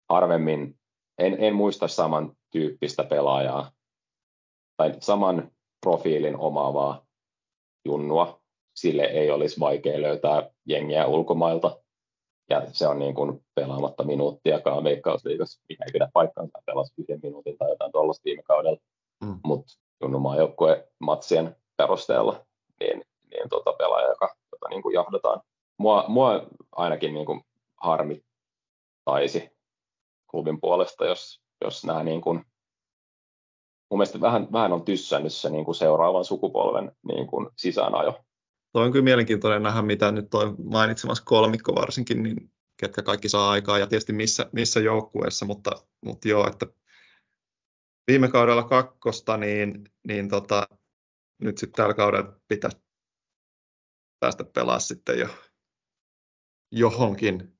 harvemmin 0.09 0.79
en, 1.17 1.43
en 1.43 1.55
muista 1.55 1.87
samantyyppistä 1.87 3.03
pelaajaa 3.03 3.71
tai 4.77 4.93
saman 4.99 5.51
profiilin 5.81 6.37
omaavaa 6.37 7.05
junnua. 7.85 8.41
Sille 8.75 9.03
ei 9.03 9.31
olisi 9.31 9.59
vaikea 9.59 10.01
löytää 10.01 10.49
jengiä 10.65 11.07
ulkomailta. 11.07 11.83
Ja 12.49 12.61
se 12.71 12.87
on 12.87 12.99
niin 12.99 13.15
kuin 13.15 13.45
pelaamatta 13.55 14.03
minuuttiakaan 14.03 14.83
veikkausliigassa, 14.83 15.61
mikä 15.69 15.85
ei 15.85 15.91
pidä 15.91 16.09
paikkaansa, 16.13 16.59
pelasi 16.65 16.93
yhden 16.97 17.19
minuutin 17.23 17.57
tai 17.57 17.69
jotain 17.69 17.91
tuollaista 17.91 18.23
viime 18.25 18.43
kaudella. 18.43 18.79
Mm. 19.23 19.39
Mutta 19.43 19.73
junnumaajoukkueen 20.01 20.83
matsien 20.99 21.55
perusteella, 21.77 22.46
niin, 22.79 23.03
niin 23.31 23.49
tota 23.49 23.73
pelaaja, 23.73 24.07
joka 24.07 24.35
jota 24.51 24.69
niin 24.69 24.81
kuin 24.81 24.93
johdataan. 24.93 25.41
Mua, 25.77 26.05
mua 26.07 26.47
ainakin 26.71 27.13
niin 27.13 27.25
kuin 27.25 27.41
harmittaisi 27.77 29.49
klubin 30.31 30.59
puolesta, 30.61 31.05
jos, 31.05 31.41
jos 31.61 31.85
nämä 31.85 32.03
niin 32.03 32.21
kuin 32.21 32.45
mun 33.91 33.97
mielestä 33.97 34.21
vähän, 34.21 34.47
vähän 34.51 34.73
on 34.73 34.85
tyssännyt 34.85 35.33
se 35.33 35.49
niin 35.49 35.65
kuin 35.65 35.75
seuraavan 35.75 36.25
sukupolven 36.25 36.91
niin 37.07 37.27
kuin 37.27 37.49
sisäänajo. 37.55 38.19
Tuo 38.73 38.81
on 38.81 38.91
kyllä 38.91 39.03
mielenkiintoinen 39.03 39.63
nähdä, 39.63 39.81
mitä 39.81 40.11
nyt 40.11 40.29
toi 40.29 40.55
mainitsemassa 40.63 41.23
kolmikko 41.25 41.75
varsinkin, 41.75 42.23
niin 42.23 42.51
ketkä 42.77 43.01
kaikki 43.03 43.29
saa 43.29 43.49
aikaa 43.49 43.79
ja 43.79 43.87
tietysti 43.87 44.13
missä, 44.13 44.49
missä 44.51 44.79
joukkueessa, 44.79 45.45
mutta, 45.45 45.71
mutta 46.05 46.27
joo, 46.27 46.47
että 46.47 46.67
viime 48.07 48.27
kaudella 48.27 48.63
kakkosta, 48.63 49.37
niin, 49.37 49.83
niin 50.07 50.29
tota, 50.29 50.67
nyt 51.39 51.57
sitten 51.57 51.77
tällä 51.77 51.93
kaudella 51.93 52.39
pitäisi 52.47 52.77
päästä 54.19 54.43
pelaamaan 54.43 54.81
sitten 54.81 55.19
jo 55.19 55.27
johonkin 56.71 57.57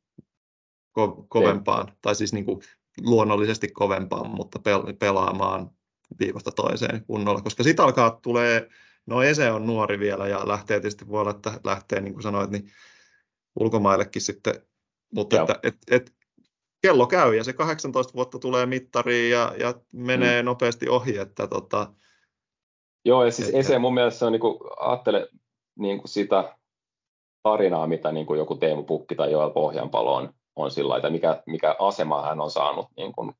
ko- 1.00 1.26
kovempaan, 1.28 1.98
tai 2.02 2.16
siis 2.16 2.34
niin 2.34 2.46
kuin 2.46 2.62
luonnollisesti 3.02 3.68
kovempaan, 3.68 4.30
mutta 4.30 4.60
pel- 4.60 4.98
pelaamaan 5.00 5.72
viikosta 6.20 6.52
toiseen 6.52 7.06
kunnolla, 7.06 7.42
koska 7.42 7.64
sitten 7.64 7.86
alkaa 7.86 8.12
tulee, 8.12 8.70
no 9.06 9.24
Ese 9.24 9.52
on 9.52 9.68
nuori 9.68 10.00
vielä 10.00 10.28
ja 10.28 10.48
lähtee 10.48 10.80
tietysti 10.80 11.08
voi 11.08 11.22
olla, 11.22 11.32
että 11.32 11.60
lähtee 11.64 12.02
niin 12.02 12.14
kuin 12.14 12.24
sanoit, 12.24 12.50
niin 12.50 12.72
ulkomaillekin 13.60 14.22
sitten, 14.22 14.54
mutta 15.14 15.42
että, 15.42 15.60
et, 15.64 15.78
et, 15.92 16.18
kello 16.82 17.08
käy 17.08 17.36
ja 17.36 17.44
se 17.44 17.54
18 17.54 18.14
vuotta 18.14 18.40
tulee 18.40 18.66
mittariin 18.66 19.32
ja, 19.32 19.54
ja 19.60 19.74
menee 19.92 20.42
mm. 20.42 20.46
nopeasti 20.46 20.90
ohi, 20.90 21.18
että 21.18 21.48
tota, 21.48 21.94
Joo, 23.06 23.26
ja 23.26 23.32
siis 23.32 23.50
Ese 23.54 23.80
mun 23.80 23.94
mielestä 23.94 24.20
se 24.20 24.26
on, 24.26 24.32
niin 24.32 24.40
kuin, 24.40 24.58
ajattele 24.80 25.30
niin 25.80 25.98
kuin 25.98 26.10
sitä 26.10 26.58
tarinaa, 27.44 27.88
mitä 27.88 28.12
niin 28.12 28.26
kuin 28.26 28.38
joku 28.38 28.56
Teemu 28.56 28.84
Pukki 28.84 29.16
tai 29.16 29.32
Joel 29.32 29.50
Pohjanpalo 29.50 30.16
on, 30.16 30.34
on 30.56 30.72
sillä 30.72 30.90
lailla, 30.90 31.10
mikä, 31.10 31.44
mikä 31.46 31.76
asema 31.80 32.22
hän 32.22 32.42
on 32.42 32.52
saanut, 32.52 32.88
niin 32.98 33.14
kuin, 33.14 33.34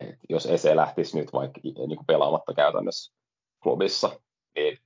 että 0.00 0.26
jos 0.28 0.46
Ese 0.46 0.76
lähtisi 0.76 1.18
nyt 1.18 1.32
vaikka 1.32 1.60
niin 1.64 1.74
kuin 1.74 2.06
pelaamatta 2.06 2.54
käytännössä 2.54 3.12
klubissa, 3.62 4.20
niin 4.56 4.78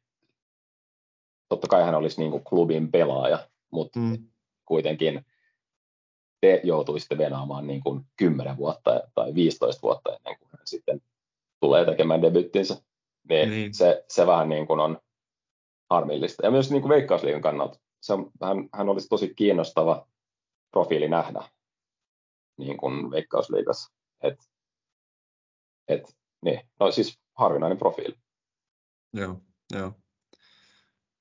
totta 1.49 1.69
kai 1.69 1.85
hän 1.85 1.95
olisi 1.95 2.21
niin 2.21 2.31
kuin 2.31 2.45
klubin 2.45 2.91
pelaaja, 2.91 3.49
mutta 3.71 3.99
mm. 3.99 4.29
kuitenkin 4.65 5.27
te 6.41 6.61
joutuisitte 6.65 7.19
venaamaan 7.19 7.67
niin 7.67 7.81
kuin 7.81 8.07
10 8.17 8.57
vuotta 8.57 9.01
tai 9.15 9.35
15 9.35 9.83
vuotta 9.83 10.11
ennen 10.17 10.39
kuin 10.39 10.49
hän 10.53 10.67
sitten 10.67 11.03
tulee 11.61 11.85
tekemään 11.85 12.23
debyttinsä. 12.23 12.83
Niin, 13.29 13.51
niin. 13.51 13.75
Se, 13.75 14.05
se 14.09 14.27
vähän 14.27 14.49
niin 14.49 14.67
kuin 14.67 14.81
on 14.81 14.99
harmillista. 15.91 16.47
Ja 16.47 16.51
myös 16.51 16.71
niin 16.71 16.83
kuin 16.83 16.91
veikkausliikan 16.91 17.43
kannalta. 17.43 17.79
Se 18.01 18.13
on, 18.13 18.31
hän, 18.43 18.69
hän 18.75 18.89
olisi 18.89 19.09
tosi 19.09 19.35
kiinnostava 19.35 20.09
profiili 20.71 21.09
nähdä 21.09 21.49
niin 22.59 22.77
kuin 22.77 23.11
veikkausliigassa. 23.11 23.93
Et, 24.23 24.39
et, 25.89 26.17
niin. 26.45 26.61
No 26.81 26.91
siis 26.91 27.19
harvinainen 27.39 27.79
profiili. 27.79 28.15
Joo, 29.13 29.41
joo. 29.75 29.93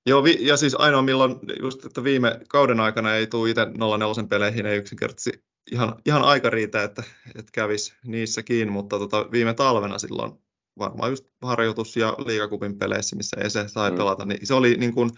Joo, 0.05 0.23
vi- 0.23 0.47
ja 0.47 0.57
siis 0.57 0.75
ainoa 0.75 1.01
milloin, 1.01 1.35
just 1.61 1.85
että 1.85 2.03
viime 2.03 2.39
kauden 2.49 2.79
aikana 2.79 3.15
ei 3.15 3.27
tule 3.27 3.49
itse 3.49 3.65
04 3.65 4.27
peleihin, 4.29 4.65
ei 4.65 4.77
yksinkertaisesti 4.77 5.43
ihan, 5.71 5.95
ihan 6.05 6.23
aika 6.23 6.49
riitä, 6.49 6.83
että, 6.83 7.03
että 7.35 7.51
kävisi 7.53 7.93
niissäkin, 8.05 8.71
mutta 8.71 8.99
tota, 8.99 9.31
viime 9.31 9.53
talvena 9.53 9.99
silloin 9.99 10.42
varmaan 10.79 11.09
just 11.09 11.25
harjoitus- 11.41 11.97
ja 11.97 12.15
liigakupin 12.25 12.77
peleissä, 12.77 13.15
missä 13.15 13.37
Ese 13.39 13.67
sai 13.67 13.91
mm. 13.91 13.97
pelata, 13.97 14.25
niin 14.25 14.47
se 14.47 14.53
oli 14.53 14.77
niin 14.77 14.93
kuin, 14.93 15.11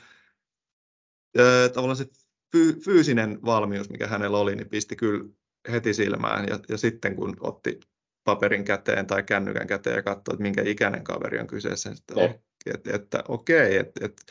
äh, 1.39 1.71
tavallaan 1.73 1.97
se 1.97 2.05
fy- 2.51 2.79
fyysinen 2.79 3.39
valmius, 3.45 3.89
mikä 3.89 4.07
hänellä 4.07 4.37
oli, 4.37 4.55
niin 4.55 4.69
pisti 4.69 4.95
kyllä 4.95 5.29
heti 5.71 5.93
silmään, 5.93 6.45
ja, 6.49 6.59
ja 6.69 6.77
sitten 6.77 7.15
kun 7.15 7.37
otti 7.39 7.79
paperin 8.23 8.63
käteen 8.63 9.07
tai 9.07 9.23
kännykän 9.23 9.67
käteen 9.67 9.95
ja 9.95 10.03
katsoi, 10.03 10.33
että 10.33 10.43
minkä 10.43 10.63
ikäinen 10.65 11.03
kaveri 11.03 11.39
on 11.39 11.47
kyseessä, 11.47 11.91
että, 11.91 12.39
että, 12.73 12.95
että 12.95 13.23
okei, 13.27 13.77
että, 13.77 14.05
että 14.05 14.23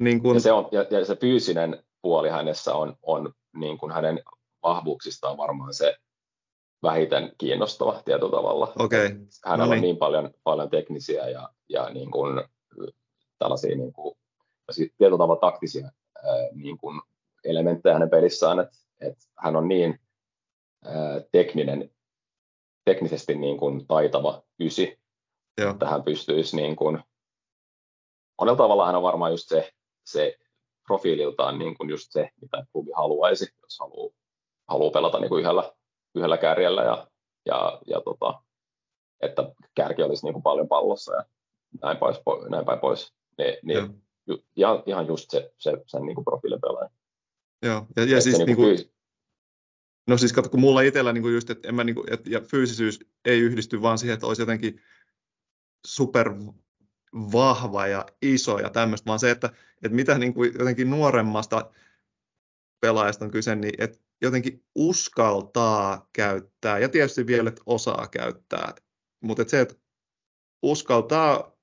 niin 0.00 0.22
kun... 0.22 0.36
ja, 0.36 0.40
se 0.40 0.52
on, 0.52 0.68
ja, 0.72 0.86
ja 0.90 1.04
se 1.04 1.16
fyysinen 1.16 1.84
puoli 2.02 2.28
hänessä 2.28 2.74
on, 2.74 2.96
on 3.02 3.32
niin 3.56 3.78
kuin 3.78 3.92
hänen 3.92 4.20
vahvuuksistaan 4.62 5.36
varmaan 5.36 5.74
se 5.74 5.96
vähiten 6.82 7.32
kiinnostava 7.38 8.02
tietyllä 8.04 8.30
tavalla. 8.30 8.72
Okay. 8.78 9.08
Hänellä 9.44 9.64
no 9.64 9.70
niin. 9.70 9.72
on 9.72 9.80
niin 9.80 9.96
paljon, 9.96 10.30
paljon 10.44 10.70
teknisiä 10.70 11.28
ja, 11.28 11.48
ja 11.68 11.90
niin 11.90 12.10
kuin, 12.10 12.44
tällaisia 13.38 13.76
niin 13.76 13.92
kuin, 13.92 14.14
tietyllä 14.76 15.18
tavalla 15.18 15.40
taktisia 15.40 15.90
ää, 16.16 16.48
niin 16.54 16.78
kuin 16.78 17.00
elementtejä 17.44 17.92
hänen 17.92 18.10
pelissään, 18.10 18.60
että, 18.60 18.76
että 19.00 19.24
hän 19.38 19.56
on 19.56 19.68
niin 19.68 20.00
ää, 20.84 21.20
tekninen, 21.32 21.90
teknisesti 22.84 23.34
niin 23.34 23.58
kuin 23.58 23.86
taitava 23.86 24.42
ysi, 24.60 24.98
Joo. 25.60 25.70
että 25.70 25.88
hän 25.88 26.02
pystyisi 26.02 26.56
niin 26.56 26.76
kuin, 26.76 27.02
monella 28.40 28.56
tavalla 28.56 28.86
hän 28.86 28.96
on 28.96 29.02
varmaan 29.02 29.32
just 29.32 29.48
se, 29.48 29.72
se 30.04 30.38
profiililtaan 30.86 31.58
niin 31.58 31.76
kuin 31.76 31.90
just 31.90 32.06
se, 32.10 32.30
mitä 32.40 32.66
klubi 32.72 32.90
haluaisi, 32.96 33.54
jos 33.62 33.78
haluaa, 33.80 34.14
haluaa 34.68 34.90
pelata 34.90 35.20
niin 35.20 35.28
kuin 35.28 35.40
yhdellä 35.40 35.72
yhdellä 36.14 36.38
kärjellä 36.38 36.82
ja, 36.82 37.08
ja, 37.46 37.80
ja 37.86 38.00
tota, 38.00 38.42
että 39.20 39.52
kärki 39.74 40.02
olisi 40.02 40.26
niin 40.26 40.32
kuin 40.32 40.42
paljon 40.42 40.68
pallossa 40.68 41.14
ja 41.14 41.24
näin, 41.82 41.96
pois, 41.96 42.20
näin 42.48 42.64
päin 42.64 42.80
pois. 42.80 43.14
Niin, 43.38 43.56
niin 43.62 44.02
ju, 44.26 44.38
ihan, 44.56 44.82
ihan 44.86 45.06
just 45.06 45.30
se, 45.30 45.52
se 45.58 45.72
sen 45.86 46.02
niin 46.02 46.14
kuin 46.14 46.60
pelaaja. 46.60 46.90
Joo, 47.62 47.86
ja, 47.96 48.04
ja 48.04 48.20
siis 48.20 48.38
niin 48.38 48.56
kuin, 48.56 48.76
fyys... 48.76 48.92
no 50.08 50.16
siis 50.18 50.32
katso, 50.32 50.50
kun 50.50 50.60
mulla 50.60 50.80
itsellä 50.80 51.12
niin 51.12 51.22
kuin 51.22 51.34
just, 51.34 51.50
että 51.50 51.68
en 51.68 51.74
mä 51.74 51.84
niin 51.84 51.94
kuin, 51.94 52.12
et, 52.12 52.26
ja 52.26 52.40
fyysisyys 52.40 53.00
ei 53.24 53.40
yhdisty 53.40 53.82
vaan 53.82 53.98
siihen, 53.98 54.14
että 54.14 54.26
olisi 54.26 54.42
jotenkin 54.42 54.80
super 55.86 56.34
vahva 57.32 57.86
ja 57.86 58.06
iso 58.22 58.58
ja 58.58 58.70
tämmöistä, 58.70 59.06
vaan 59.06 59.18
se, 59.18 59.30
että, 59.30 59.46
että 59.82 59.96
mitä 59.96 60.18
niin 60.18 60.34
kuin 60.34 60.52
jotenkin 60.58 60.90
nuoremmasta 60.90 61.70
pelaajasta 62.80 63.24
on 63.24 63.30
kyse, 63.30 63.56
niin 63.56 63.74
että 63.78 63.98
jotenkin 64.22 64.64
uskaltaa 64.74 66.08
käyttää, 66.12 66.78
ja 66.78 66.88
tietysti 66.88 67.26
vielä, 67.26 67.48
että 67.48 67.62
osaa 67.66 68.08
käyttää, 68.08 68.74
mutta 69.20 69.44
se, 69.46 69.60
että 69.60 69.74
uskaltaa 70.62 71.56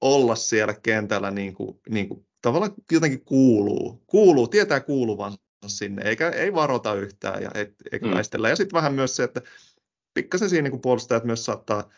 olla 0.00 0.34
siellä 0.34 0.74
kentällä 0.74 1.30
niin 1.30 1.54
kuin, 1.54 1.80
niin 1.88 2.08
kuin 2.08 2.26
tavallaan 2.42 2.74
jotenkin 2.92 3.24
kuuluu, 3.24 4.02
kuuluu, 4.06 4.48
tietää 4.48 4.80
kuuluvansa 4.80 5.38
sinne, 5.66 6.02
eikä 6.02 6.30
ei 6.30 6.54
varota 6.54 6.94
yhtään 6.94 7.42
ja 7.42 7.50
et, 7.54 7.74
eikä 7.92 8.06
mm. 8.06 8.12
taistella. 8.12 8.48
Ja 8.48 8.56
sitten 8.56 8.76
vähän 8.76 8.94
myös 8.94 9.16
se, 9.16 9.22
että 9.22 9.42
pikkasen 10.14 10.50
siinä 10.50 10.68
niin 10.68 10.80
puolustajat 10.80 11.24
myös 11.24 11.44
saattaa 11.44 11.90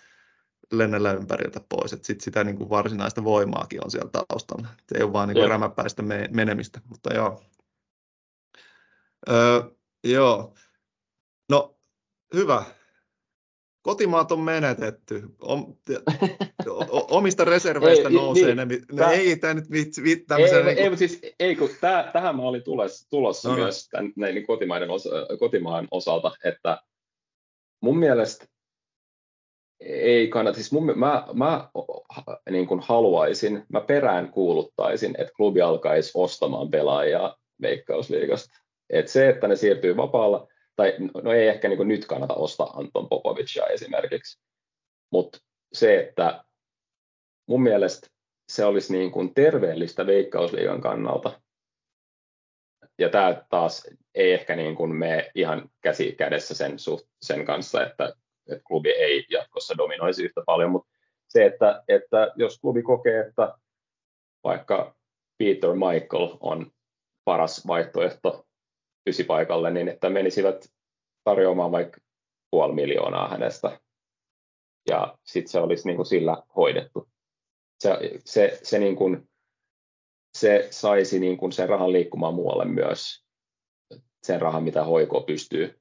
lennellä 0.73 1.13
ympäriltä 1.13 1.61
pois, 1.69 1.93
että 1.93 2.07
sit 2.07 2.21
sitä 2.21 2.45
niin 2.45 2.57
kuin 2.57 2.71
varsinaista 2.71 3.25
voimaakin 3.25 3.85
on 3.85 3.91
siellä 3.91 4.11
taustalla. 4.11 4.69
Se 4.89 4.99
ei 4.99 5.03
ole 5.03 5.13
vaan 5.13 5.29
niin 5.29 5.37
kuin 5.37 5.49
rämäpäistä 5.49 6.03
menemistä, 6.31 6.81
mutta 6.89 7.15
joo, 7.15 7.43
Öö, 9.31 9.63
joo. 10.05 10.55
No, 11.51 11.79
hyvä. 12.35 12.65
Kotimaat 13.83 14.33
on 14.33 14.41
menetetty. 14.41 15.23
Om, 15.41 15.75
omista 17.11 17.45
reserveistä 17.45 18.09
ei, 18.09 18.15
nousee 18.15 18.55
niin, 18.55 18.69
ne. 18.69 19.05
No, 19.05 19.11
ei 19.11 19.37
tämä 19.37 19.55
nyt 19.55 19.71
vitsi. 19.71 20.01
Ei, 20.01 20.65
niin 20.65 20.79
ei, 20.79 20.97
siis, 20.97 21.21
ei 21.41 21.57
kun 21.57 21.71
tää, 21.81 22.11
tähän 22.13 22.37
mä 22.37 22.43
olin 22.43 22.65
tulossa, 22.65 23.11
tulossa 23.11 23.49
no, 23.49 23.57
no. 23.57 23.63
myös 23.63 23.89
tämän, 23.89 24.13
näin, 24.17 24.35
niin 24.35 24.47
kotimaiden 24.47 24.91
osa, 24.91 25.11
kotimaan 25.39 25.89
osalta, 25.91 26.33
että 26.45 26.83
mun 27.83 27.99
mielestä 27.99 28.47
ei 29.81 30.29
kannata, 30.29 30.57
siis 30.57 30.73
mun, 30.73 30.93
mä, 30.97 31.27
mä 31.33 31.71
niin 32.51 32.67
kuin 32.67 32.81
haluaisin, 32.81 33.65
mä 33.73 33.81
perään 33.81 34.31
kuuluttaisin, 34.33 35.15
että 35.19 35.33
klubi 35.37 35.61
alkaisi 35.61 36.11
ostamaan 36.15 36.71
pelaajia 36.71 37.37
Veikkausliigasta 37.63 38.59
et 38.91 39.09
se, 39.09 39.29
että 39.29 39.49
ne 39.49 39.57
siirtyy 39.57 39.97
vapaalla, 39.97 40.49
tai 40.77 40.97
no 41.25 41.33
ei 41.33 41.49
ehkä 41.49 41.69
niin 41.69 41.89
nyt 41.89 42.07
kannata 42.07 42.35
ostaa 42.35 42.67
Anton 42.67 43.09
Popovicia 43.09 43.67
esimerkiksi, 43.67 44.41
mutta 45.11 45.39
se, 45.73 46.01
että 46.01 46.45
mun 47.47 47.63
mielestä 47.63 48.09
se 48.49 48.65
olisi 48.65 48.93
niin 48.93 49.11
kuin 49.11 49.35
terveellistä 49.35 50.07
veikkausliigan 50.07 50.81
kannalta, 50.81 51.41
ja 52.99 53.09
tämä 53.09 53.43
taas 53.51 53.87
ei 54.15 54.33
ehkä 54.33 54.57
niin 54.57 54.77
kuin 54.77 54.95
mene 54.95 55.31
ihan 55.35 55.71
käsi 55.81 56.13
kädessä 56.13 56.55
sen, 56.55 56.79
suht, 56.79 57.07
sen 57.23 57.45
kanssa, 57.45 57.87
että, 57.87 58.13
että 58.53 58.65
klubi 58.65 58.91
ei 58.91 59.27
jatkossa 59.31 59.75
dominoisi 59.79 60.25
yhtä 60.25 60.43
paljon, 60.47 60.71
mutta 60.71 60.89
se, 61.29 61.47
että, 61.47 61.83
että 61.89 62.33
jos 62.37 62.59
klubi 62.61 62.83
kokee, 62.83 63.21
että 63.21 63.55
vaikka 64.45 64.97
Peter 65.39 65.71
Michael 65.75 66.37
on 66.41 66.73
paras 67.25 67.67
vaihtoehto 67.67 68.48
paikalle, 69.25 69.71
niin 69.71 69.89
että 69.89 70.11
menisivät 70.11 70.73
tarjoamaan 71.25 71.73
vaikka 71.73 72.01
puoli 72.51 72.75
miljoonaa 72.75 73.29
hänestä. 73.29 73.81
Ja 74.89 75.19
sitten 75.25 75.51
se 75.51 75.59
olisi 75.59 75.89
niin 75.89 75.97
kuin 75.97 76.07
sillä 76.07 76.43
hoidettu. 76.57 77.09
Se, 77.81 77.99
se, 78.25 78.61
se, 78.63 78.79
niin 78.79 78.97
kuin, 78.97 79.29
se 80.39 80.69
saisi 80.71 81.21
niin 81.21 81.37
kuin 81.37 81.53
sen 81.53 81.69
rahan 81.69 81.93
liikkumaan 81.93 82.35
muualle 82.35 82.65
myös. 82.65 83.25
Sen 84.23 84.41
rahan, 84.41 84.63
mitä 84.63 84.85
hoiko 84.85 85.21
pystyy 85.21 85.81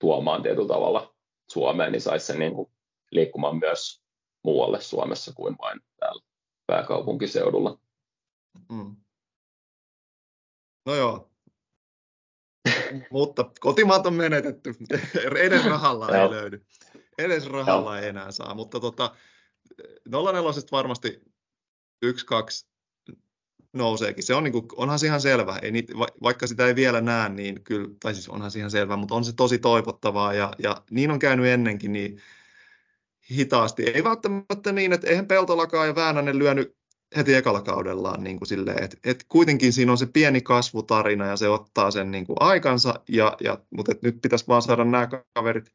tuomaan 0.00 0.42
tietyllä 0.42 0.68
tavalla 0.68 1.14
Suomeen, 1.50 1.92
niin 1.92 2.02
saisi 2.02 2.26
sen 2.26 2.38
niin 2.38 2.54
kuin 2.54 2.70
liikkumaan 3.10 3.58
myös 3.58 4.02
muualle 4.44 4.80
Suomessa 4.80 5.32
kuin 5.32 5.56
vain 5.58 5.80
täällä 6.00 6.22
pääkaupunkiseudulla. 6.66 7.78
Mm. 8.72 8.96
No 10.86 10.94
joo, 10.94 11.30
mutta 13.10 13.50
kotimaat 13.60 14.06
on 14.06 14.14
menetetty. 14.14 14.74
Edes 15.40 15.64
rahalla 15.64 16.08
ei 16.08 16.30
löydy. 16.30 16.64
Edes 17.18 17.46
rahalla 17.46 17.98
ei 17.98 18.08
enää 18.08 18.30
saa. 18.30 18.54
Mutta 18.54 18.80
tota, 18.80 19.14
04 20.08 20.42
varmasti 20.72 21.22
1-2 22.06 22.08
nouseekin. 23.72 24.24
Se 24.24 24.34
on, 24.34 24.44
niin 24.44 24.52
kuin, 24.52 24.66
onhan 24.76 24.98
se 24.98 25.06
ihan 25.06 25.20
selvä. 25.20 25.58
Ei 25.62 25.70
niitä, 25.70 25.92
vaikka 26.22 26.46
sitä 26.46 26.66
ei 26.66 26.74
vielä 26.74 27.00
näe, 27.00 27.28
niin 27.28 27.64
kyllä, 27.64 27.88
tai 28.00 28.14
siis 28.14 28.28
onhan 28.28 28.50
se 28.50 28.58
ihan 28.58 28.70
selvä, 28.70 28.96
mutta 28.96 29.14
on 29.14 29.24
se 29.24 29.32
tosi 29.32 29.58
toivottavaa. 29.58 30.34
Ja, 30.34 30.52
ja 30.58 30.76
niin 30.90 31.10
on 31.10 31.18
käynyt 31.18 31.46
ennenkin, 31.46 31.92
niin 31.92 32.20
hitaasti. 33.30 33.82
Ei 33.82 34.04
välttämättä 34.04 34.72
niin, 34.72 34.92
että 34.92 35.06
eihän 35.08 35.26
Peltolakaan 35.26 35.88
ja 35.88 35.94
Väänänen 35.94 36.38
lyönyt 36.38 36.76
heti 37.16 37.34
ekalla 37.34 37.62
kaudellaan 37.62 38.24
niin 38.24 38.38
kuin 38.38 38.48
silleen, 38.48 38.84
että, 38.84 38.96
että 39.04 39.24
kuitenkin 39.28 39.72
siinä 39.72 39.92
on 39.92 39.98
se 39.98 40.06
pieni 40.06 40.40
kasvutarina 40.40 41.26
ja 41.26 41.36
se 41.36 41.48
ottaa 41.48 41.90
sen 41.90 42.10
niin 42.10 42.26
kuin 42.26 42.36
aikansa, 42.40 42.94
ja, 43.08 43.36
ja, 43.40 43.58
mutta 43.70 43.92
että 43.92 44.06
nyt 44.06 44.22
pitäisi 44.22 44.48
vaan 44.48 44.62
saada 44.62 44.84
nämä 44.84 45.08
kaverit 45.34 45.72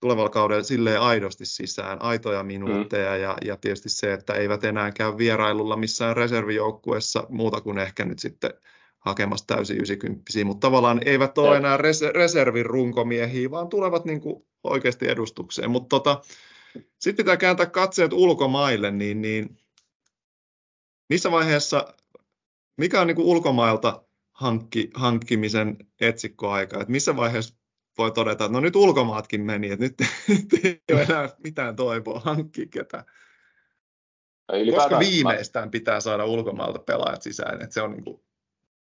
tulevalla 0.00 0.30
kaudella 0.30 0.62
silleen 0.62 1.00
aidosti 1.00 1.44
sisään, 1.44 2.02
aitoja 2.02 2.42
minuutteja 2.42 3.14
mm. 3.14 3.22
ja, 3.22 3.36
ja 3.44 3.56
tietysti 3.56 3.88
se, 3.88 4.12
että 4.12 4.34
eivät 4.34 4.64
enää 4.64 4.90
käy 4.90 5.16
vierailulla 5.18 5.76
missään 5.76 6.16
reservijoukkuessa 6.16 7.26
muuta 7.28 7.60
kuin 7.60 7.78
ehkä 7.78 8.04
nyt 8.04 8.18
sitten 8.18 8.50
hakemassa 8.98 9.46
täysin 9.46 9.76
90 9.76 10.22
mutta 10.44 10.66
tavallaan 10.66 11.00
eivät 11.04 11.38
ole 11.38 11.56
enää 11.56 11.76
res- 11.76 12.14
reservin 12.14 12.66
runkomiehiä, 12.66 13.50
vaan 13.50 13.68
tulevat 13.68 14.04
niin 14.04 14.20
kuin 14.20 14.44
oikeasti 14.64 15.08
edustukseen. 15.08 15.70
Mutta 15.70 15.88
tota, 15.88 16.22
sitten 16.98 17.24
pitää 17.24 17.36
kääntää 17.36 17.66
katseet 17.66 18.12
ulkomaille, 18.12 18.90
niin, 18.90 19.22
niin 19.22 19.56
missä 21.12 21.30
vaiheessa, 21.30 21.94
mikä 22.76 23.00
on 23.00 23.06
niin 23.06 23.16
kuin 23.16 23.26
ulkomailta 23.26 24.04
hankki, 24.32 24.90
hankkimisen 24.94 25.76
etsikkoaika, 26.00 26.80
että 26.80 26.92
missä 26.92 27.16
vaiheessa 27.16 27.54
voi 27.98 28.10
todeta, 28.10 28.44
että 28.44 28.52
no 28.52 28.60
nyt 28.60 28.76
ulkomaatkin 28.76 29.40
meni, 29.40 29.70
että 29.70 29.84
nyt, 29.84 29.94
nyt 30.28 30.46
ei 30.64 30.80
ole 30.92 31.02
enää 31.02 31.28
mitään 31.44 31.76
toivoa 31.76 32.20
hankkia 32.20 32.66
ketään. 32.70 33.04
Koska 34.74 34.98
viimeistään 34.98 35.68
mä... 35.68 35.70
pitää 35.70 36.00
saada 36.00 36.24
ulkomailta 36.24 36.78
pelaajat 36.78 37.22
sisään, 37.22 37.62
että 37.62 37.74
se 37.74 37.82
on 37.82 37.92
niin 37.92 38.04
kuin... 38.04 38.22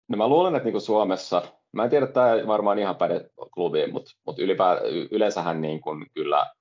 No 0.07 0.17
mä 0.17 0.27
luulen, 0.27 0.55
että 0.55 0.65
niin 0.65 0.73
kuin 0.73 0.81
Suomessa, 0.81 1.41
mä 1.71 1.83
en 1.83 1.89
tiedä, 1.89 2.05
että 2.05 2.13
tämä 2.13 2.47
varmaan 2.47 2.79
ihan 2.79 2.95
päde 2.95 3.29
klubiin, 3.53 3.93
mutta, 3.93 4.11
mutta 4.25 4.41
ylipä, 4.41 4.81
yleensähän 5.11 5.61
niin 5.61 5.81
kuin 5.81 6.05
kyllä 6.13 6.51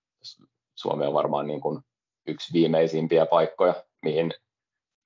Suomi 0.74 1.06
on 1.06 1.14
varmaan 1.14 1.46
niin 1.46 1.60
kuin 1.60 1.80
yksi 2.26 2.52
viimeisimpiä 2.52 3.26
paikkoja, 3.26 3.84
mihin 4.02 4.32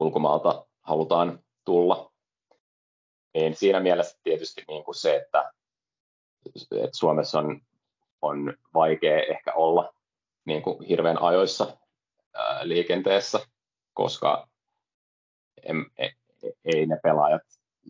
ulkomaalta 0.00 0.66
halutaan 0.80 1.44
tulla. 1.64 2.12
Niin 3.34 3.56
siinä 3.56 3.80
mielessä 3.80 4.18
tietysti 4.22 4.64
niin 4.68 4.84
kuin 4.84 4.94
se, 4.94 5.16
että, 5.16 5.52
että 6.56 6.96
Suomessa 6.96 7.38
on, 7.38 7.60
on 8.22 8.54
vaikea 8.74 9.22
ehkä 9.22 9.52
olla 9.52 9.94
niin 10.44 10.62
kuin 10.62 10.86
hirveän 10.86 11.22
ajoissa 11.22 11.76
ää, 12.34 12.68
liikenteessä, 12.68 13.40
koska 13.92 14.48
em, 15.62 15.84
e, 15.98 16.08
ei 16.64 16.86
ne 16.86 17.00
pelaajat 17.02 17.42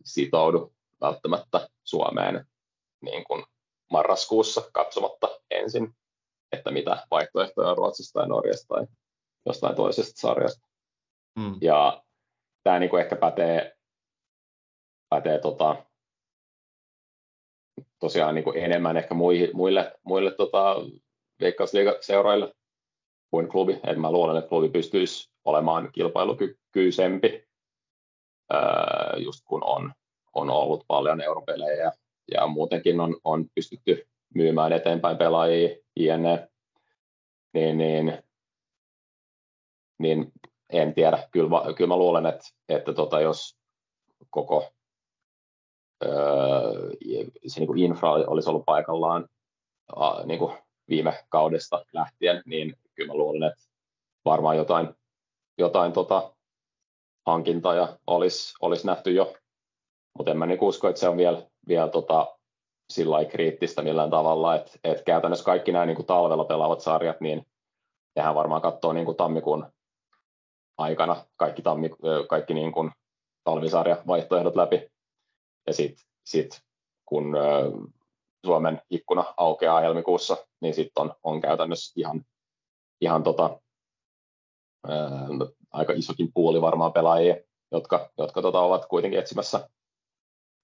sitoudu 0.05 0.73
välttämättä 1.01 1.69
Suomeen 1.85 2.47
niin 3.01 3.25
kuin 3.25 3.45
marraskuussa 3.91 4.71
katsomatta 4.73 5.41
ensin, 5.51 5.95
että 6.53 6.71
mitä 6.71 7.07
vaihtoehtoja 7.11 7.71
on 7.71 7.77
Ruotsista 7.77 8.21
tai 8.21 8.29
Norjasta 8.29 8.75
tai 8.75 8.87
jostain 9.47 9.77
toisesta 9.77 10.21
sarjasta. 10.21 10.70
Mm. 11.37 11.55
Ja 11.61 12.05
tämä 12.65 12.79
niin 12.79 12.91
kuin 12.91 13.03
ehkä 13.03 13.17
pätee, 13.17 13.77
pätee 15.09 15.39
tota, 15.39 15.87
tosiaan 17.99 18.35
niin 18.35 18.45
kuin 18.45 18.59
enemmän 18.59 18.97
ehkä 18.97 19.15
muille, 19.15 19.51
muille, 19.53 19.93
muille 20.03 20.31
tota, 20.31 20.77
veikkausliigaseuroille 21.41 22.55
kuin 23.31 23.49
klubi. 23.49 23.81
Et 23.87 23.99
mä 23.99 24.13
luulen, 24.13 24.37
että 24.37 24.49
klubi 24.49 24.69
pystyisi 24.69 25.31
olemaan 25.45 25.93
kilpailukykyisempi, 25.93 27.49
ää, 28.51 29.15
just 29.19 29.41
kun 29.45 29.65
on, 29.65 29.93
on 30.35 30.51
ollut 30.51 30.85
paljon 30.87 31.21
europelejä 31.21 31.93
ja 32.31 32.47
muutenkin 32.47 33.01
on, 33.01 33.17
on 33.25 33.47
pystytty 33.55 34.09
myymään 34.35 34.73
eteenpäin 34.73 35.17
pelaajia, 35.17 35.77
jne. 35.97 36.49
Niin, 37.55 37.79
niin, 37.79 38.23
niin 39.99 40.33
en 40.73 40.95
tiedä. 40.95 41.29
Kyllä, 41.31 41.75
kyllä 41.77 41.89
mä 41.89 41.97
luulen, 41.97 42.27
että, 42.27 42.45
että 42.69 42.93
tota, 42.93 43.21
jos 43.21 43.59
koko 44.31 44.73
öö, 46.05 46.91
se 47.47 47.61
niin 47.61 47.67
kuin 47.67 47.79
infra 47.79 48.13
olisi 48.13 48.51
ollut 48.51 48.65
paikallaan 48.67 49.29
äh, 50.03 50.27
niin 50.27 50.39
kuin 50.39 50.59
viime 50.89 51.25
kaudesta 51.29 51.85
lähtien, 51.93 52.43
niin 52.47 52.77
kyllä 52.95 53.13
mä 53.13 53.19
luulen, 53.19 53.43
että 53.43 53.65
varmaan 54.25 54.57
jotain, 54.57 54.89
jotain 55.59 55.93
tota, 55.93 56.33
hankintoja 57.27 57.99
olisi, 58.07 58.55
olisi 58.61 58.87
nähty 58.87 59.11
jo, 59.11 59.35
mutta 60.19 60.31
en 60.31 60.39
mä 60.39 60.47
niin 60.47 60.59
usko, 60.63 60.89
että 60.89 61.01
se 61.01 61.09
on 61.09 61.17
vielä, 61.17 61.43
vielä 61.69 61.89
tota, 61.89 62.37
sillä 62.91 63.25
kriittistä 63.25 63.83
millään 63.83 64.11
tavalla, 64.11 64.55
että, 64.55 64.73
että 64.85 65.05
käytännössä 65.05 65.45
kaikki 65.45 65.73
nämä 65.73 65.87
niin 65.87 65.97
kuin 65.97 66.07
talvella 66.07 66.45
pelaavat 66.45 66.81
sarjat, 66.81 67.21
niin 67.21 67.47
nehän 68.17 68.35
varmaan 68.35 68.63
katsoo 68.63 68.93
niin 68.93 69.05
kuin 69.07 69.17
tammikuun 69.17 69.73
aikana 70.81 71.25
kaikki, 71.37 71.63
tammi, 71.63 71.91
kaikki 72.29 72.55
niin 72.55 72.73
kuin 72.73 72.91
talvisarja 73.45 74.03
vaihtoehdot 74.07 74.57
läpi. 74.57 74.91
Ja 75.67 75.75
sitten 75.75 76.07
sit, 76.25 76.61
kun 77.07 77.37
Suomen 78.47 78.83
ikkuna 78.91 79.35
aukeaa 79.37 79.81
helmikuussa, 79.81 80.37
niin 80.61 80.75
sitten 80.75 81.01
on, 81.03 81.15
on 81.23 81.41
käytännössä 81.41 81.93
ihan, 81.97 82.25
ihan 83.01 83.23
tota, 83.23 83.61
ää, 84.89 85.29
aika 85.73 85.93
isokin 85.93 86.33
puoli 86.35 86.61
varmaan 86.61 86.93
pelaajia, 86.93 87.37
jotka, 87.73 88.11
jotka 88.19 88.43
tota, 88.43 88.61
ovat 88.61 88.87
kuitenkin 88.87 89.21
etsimässä 89.21 89.69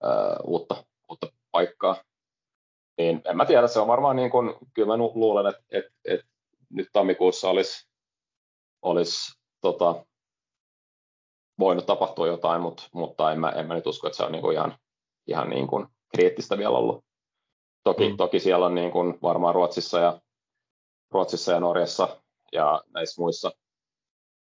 ää, 0.02 0.36
uutta, 0.44 0.84
uutta 1.08 1.26
paikkaa. 1.50 1.96
Niin 2.98 3.22
en 3.24 3.36
mä 3.36 3.46
tiedä, 3.46 3.68
se 3.68 3.80
on 3.80 3.88
varmaan 3.88 4.16
niin 4.16 4.30
kuin, 4.30 4.54
kyllä 4.74 4.88
mä 4.88 4.98
luulen, 4.98 5.46
että, 5.46 5.62
että, 5.70 5.90
että 6.04 6.26
nyt 6.70 6.88
tammikuussa 6.92 7.50
olisi, 7.50 7.88
olisi 8.82 9.36
tota, 9.72 10.06
voinut 11.58 11.86
tapahtua 11.86 12.26
jotain, 12.26 12.60
mutta, 12.60 12.82
mutta 12.92 13.32
en, 13.32 13.40
mä, 13.40 13.48
en 13.48 13.66
mä 13.66 13.74
nyt 13.74 13.86
usko, 13.86 14.06
että 14.06 14.16
se 14.16 14.24
on 14.24 14.32
niin 14.32 14.42
kuin 14.42 14.54
ihan, 14.54 14.78
ihan 15.26 15.50
niin 15.50 15.66
kuin 15.66 15.86
kriittistä 16.14 16.58
vielä 16.58 16.78
ollut. 16.78 17.04
Toki, 17.84 18.08
mm. 18.08 18.16
toki 18.16 18.40
siellä 18.40 18.66
on 18.66 18.74
niin 18.74 18.90
kuin 18.90 19.18
varmaan 19.22 19.54
Ruotsissa 19.54 19.98
ja, 19.98 20.20
Ruotsissa 21.10 21.52
ja 21.52 21.60
Norjassa 21.60 22.22
ja 22.52 22.82
näissä 22.94 23.22
muissa 23.22 23.52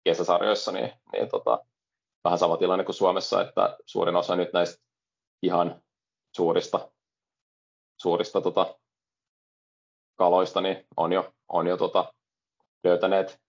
kesäsarjoissa 0.04 0.72
niin, 0.72 0.92
niin 1.12 1.30
tota, 1.30 1.66
vähän 2.24 2.40
sama 2.40 2.58
tilanne 2.58 2.86
kuin 2.86 2.96
Suomessa, 2.96 3.42
että 3.42 3.78
suurin 3.86 4.16
osa 4.16 4.36
nyt 4.36 4.54
näistä 4.54 4.84
ihan 5.42 5.82
suurista, 6.36 6.92
suurista 7.98 8.42
tota, 8.42 8.76
kaloista 10.16 10.62
niin 10.62 10.88
on 10.98 11.14
jo, 11.14 11.34
on 11.48 11.68
jo 11.68 11.78
tota, 11.78 12.14
löytäneet, 12.84 13.42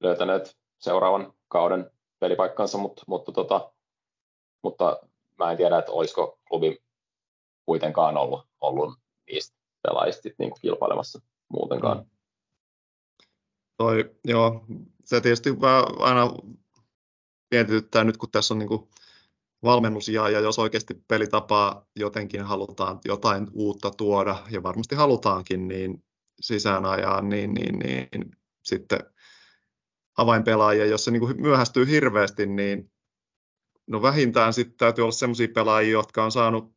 löytäneet 0.00 0.58
seuraavan 0.78 1.32
kauden 1.48 1.90
pelipaikkansa, 2.18 2.78
mutta, 2.78 3.02
mutta, 3.06 3.32
tota, 3.32 3.72
mutta 4.62 5.00
mä 5.38 5.50
en 5.50 5.56
tiedä, 5.56 5.78
että 5.78 5.92
olisiko 5.92 6.38
klubi 6.48 6.78
kuitenkaan 7.66 8.16
ollut, 8.16 8.46
ollut 8.60 8.94
niistä 9.26 9.56
pelaajista 9.82 10.28
niin 10.38 10.50
kuin 10.50 10.60
kilpailemassa 10.60 11.20
muutenkaan. 11.48 11.98
Mm. 11.98 12.06
Toi, 13.76 14.14
joo, 14.24 14.64
se 15.04 15.20
tietysti 15.20 15.50
aina 15.98 16.32
mietityttää 17.50 18.04
nyt, 18.04 18.16
kun 18.16 18.30
tässä 18.30 18.54
on 18.54 18.58
niin 18.58 18.68
kuin 18.68 18.88
valmennus 19.62 20.08
ja, 20.08 20.28
ja 20.28 20.40
jos 20.40 20.58
oikeasti 20.58 20.94
pelitapaa 21.08 21.86
jotenkin 21.96 22.42
halutaan 22.42 23.00
jotain 23.04 23.48
uutta 23.52 23.90
tuoda, 23.90 24.36
ja 24.50 24.62
varmasti 24.62 24.94
halutaankin, 24.94 25.68
niin 25.68 26.04
sisään 26.40 26.84
ajaa, 26.84 27.22
niin, 27.22 27.54
niin, 27.54 27.78
niin 27.78 28.36
sitten 28.64 28.98
avainpelaajia, 30.18 30.86
jos 30.86 31.04
se 31.04 31.10
niin 31.10 31.20
kuin 31.20 31.42
myöhästyy 31.42 31.86
hirveästi, 31.86 32.46
niin 32.46 32.90
no 33.86 34.02
vähintään 34.02 34.52
sitten 34.52 34.76
täytyy 34.78 35.02
olla 35.02 35.12
sellaisia 35.12 35.48
pelaajia, 35.54 35.92
jotka 35.92 36.24
on 36.24 36.32
saanut 36.32 36.72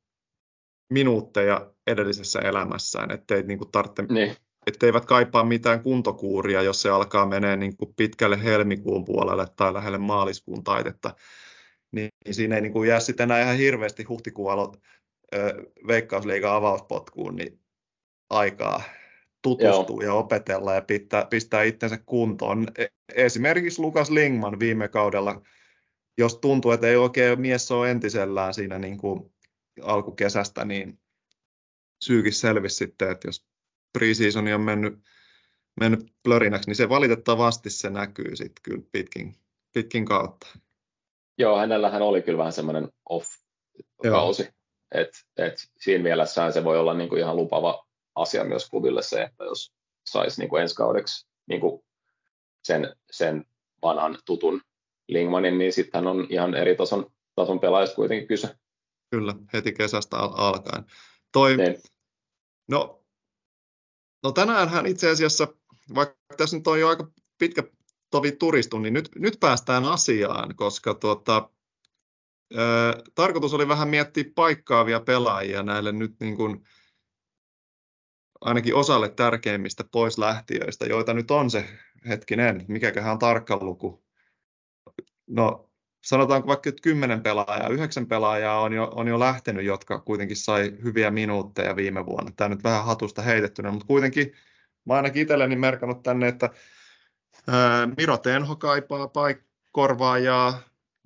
minuutteja 0.90 1.72
edellisessä 1.88 2.40
elämässään, 2.40 3.12
ettei 3.12 3.44
niin 3.44 3.58
kuin 3.58 3.72
tarvitse, 3.72 4.02
niin. 4.10 4.36
etteivät 4.68 5.06
kaipaa 5.06 5.44
mitään 5.44 5.84
kuntokuuria, 5.84 6.62
jos 6.62 6.82
se 6.82 6.90
alkaa 6.90 7.26
menee 7.26 7.56
niin 7.56 7.78
kuin 7.78 7.94
pitkälle 7.96 8.44
helmikuun 8.44 9.06
puolelle 9.06 9.48
tai 9.56 9.74
lähelle 9.74 9.98
maaliskuun 9.98 10.64
taitetta, 10.64 11.16
niin, 11.92 12.10
niin 12.26 12.36
siinä 12.36 12.56
ei 12.56 12.62
niin 12.62 12.74
kuin 12.74 12.90
jää 12.90 13.00
sitten 13.00 13.24
enää 13.24 13.42
ihan 13.42 13.58
hirveästi 13.58 14.04
huhtikuun 14.04 14.78
veikkausliigan 15.88 16.56
avauspotkuun 16.56 17.36
niin 17.36 17.60
aikaa 18.30 18.84
tutustua 19.42 20.04
Joo. 20.04 20.14
ja 20.14 20.14
opetella 20.14 20.74
ja 20.74 20.82
pistää, 20.82 21.26
pistää 21.26 21.64
itsensä 21.64 21.98
kuntoon. 22.06 22.68
E, 22.78 22.86
esimerkiksi 23.16 23.82
Lukas 23.82 24.10
Lingman 24.10 24.60
viime 24.60 24.88
kaudella, 24.88 25.42
jos 26.18 26.38
tuntuu, 26.38 26.72
että 26.72 26.88
ei 26.88 26.96
oikein 26.96 27.42
mies 27.42 27.72
ole 27.72 27.92
entisellään 27.92 28.54
siinä 28.54 28.80
niin 28.80 28.98
kuin 28.98 29.34
alkukesästä, 29.82 30.66
niin 30.66 31.00
syykin 32.04 32.34
selvisi 32.34 32.76
sitten, 32.76 33.12
että 33.12 33.28
jos 33.28 33.46
preseasoni 33.94 34.54
on 34.54 34.62
mennyt, 34.62 35.00
mennyt 35.80 36.14
plörinäksi, 36.24 36.70
niin 36.70 36.76
se 36.76 36.90
valitettavasti 36.90 37.70
se 37.70 37.90
näkyy 37.90 38.36
sitten 38.36 38.64
kyllä 38.64 38.84
pitkin, 38.92 39.36
pitkin 39.74 40.06
kautta. 40.06 40.48
Joo, 41.38 41.58
hänellähän 41.58 42.02
oli 42.02 42.22
kyllä 42.22 42.38
vähän 42.38 42.54
semmoinen 42.54 42.90
off-kausi. 43.10 44.50
Et, 44.92 45.10
et 45.38 45.54
siinä 45.78 46.04
mielessään 46.04 46.54
se 46.54 46.64
voi 46.64 46.80
olla 46.80 46.94
niinku 46.94 47.16
ihan 47.16 47.36
lupava 47.36 47.88
asia 48.16 48.44
myös 48.44 48.70
klubille 48.70 49.02
se, 49.02 49.22
että 49.22 49.44
jos 49.44 49.74
saisi 50.06 50.42
niinku 50.42 50.58
ensi 50.58 50.76
kaudeksi 50.76 51.28
niinku 51.48 51.86
sen, 52.64 52.96
sen 53.12 53.46
vanhan 53.82 54.18
tutun 54.26 54.62
Lingmanin, 55.08 55.58
niin 55.58 55.74
sitten 55.74 56.08
on 56.08 56.28
ihan 56.30 56.56
eri 56.56 56.76
tason, 56.76 57.12
tason 57.36 57.60
pelaajista 57.60 57.96
kuitenkin 57.96 58.28
kyse. 58.28 58.56
Kyllä, 59.10 59.36
heti 59.54 59.74
kesästä 59.74 60.18
al- 60.18 60.34
alkaen. 60.36 60.86
Toi, 61.32 61.58
niin. 61.58 61.78
no, 62.68 63.04
no 64.24 64.32
tänäänhän 64.32 64.86
itse 64.86 65.10
asiassa, 65.10 65.48
vaikka 65.96 66.18
tässä 66.38 66.58
nyt 66.58 66.68
on 66.68 66.80
jo 66.80 66.88
aika 66.88 67.12
pitkä 67.38 67.64
tovi 68.12 68.32
turistu, 68.32 68.80
niin 68.80 68.94
nyt, 68.94 69.10
nyt 69.16 69.38
päästään 69.40 69.86
asiaan, 69.86 70.56
koska 70.56 70.94
tuota, 70.94 71.50
ö, 72.56 72.58
tarkoitus 73.16 73.54
oli 73.54 73.68
vähän 73.68 73.90
miettiä 73.90 74.24
paikkaavia 74.36 75.00
pelaajia 75.00 75.64
näille 75.64 75.92
nyt 75.92 76.16
niin 76.20 76.38
kuin, 76.38 76.68
ainakin 78.42 78.76
osalle 78.76 79.10
tärkeimmistä 79.10 79.84
poislähtiöistä, 79.92 80.86
joita 80.86 81.14
nyt 81.14 81.32
on 81.32 81.52
se 81.52 81.66
hetkinen, 82.08 82.66
mikäköhän 82.68 83.12
on 83.12 83.20
tarkka 83.20 83.58
luku. 83.62 84.04
No 85.28 85.70
sanotaanko 86.02 86.48
vaikka, 86.48 86.70
että 86.70 86.82
kymmenen 86.82 87.22
pelaajaa, 87.22 87.70
yhdeksän 87.70 88.06
pelaajaa 88.06 88.62
on 88.62 88.74
jo, 88.74 88.92
on 88.96 89.08
jo 89.08 89.20
lähtenyt, 89.20 89.66
jotka 89.66 90.00
kuitenkin 90.00 90.38
sai 90.38 90.74
hyviä 90.84 91.12
minuutteja 91.12 91.76
viime 91.76 92.06
vuonna. 92.06 92.32
Tämä 92.36 92.50
nyt 92.50 92.64
vähän 92.64 92.86
hatusta 92.86 93.22
heitettynä, 93.22 93.72
mutta 93.72 93.88
kuitenkin 93.88 94.34
mä 94.86 94.94
ainakin 94.94 95.22
itselleni 95.22 95.56
merkannut 95.56 96.04
tänne, 96.04 96.28
että 96.28 96.50
ää, 97.48 97.88
Miro 97.98 98.18
Tenho 98.18 98.56
kaipaa 98.56 99.06
paik- 99.08 99.44
korvaajaa, 99.72 100.62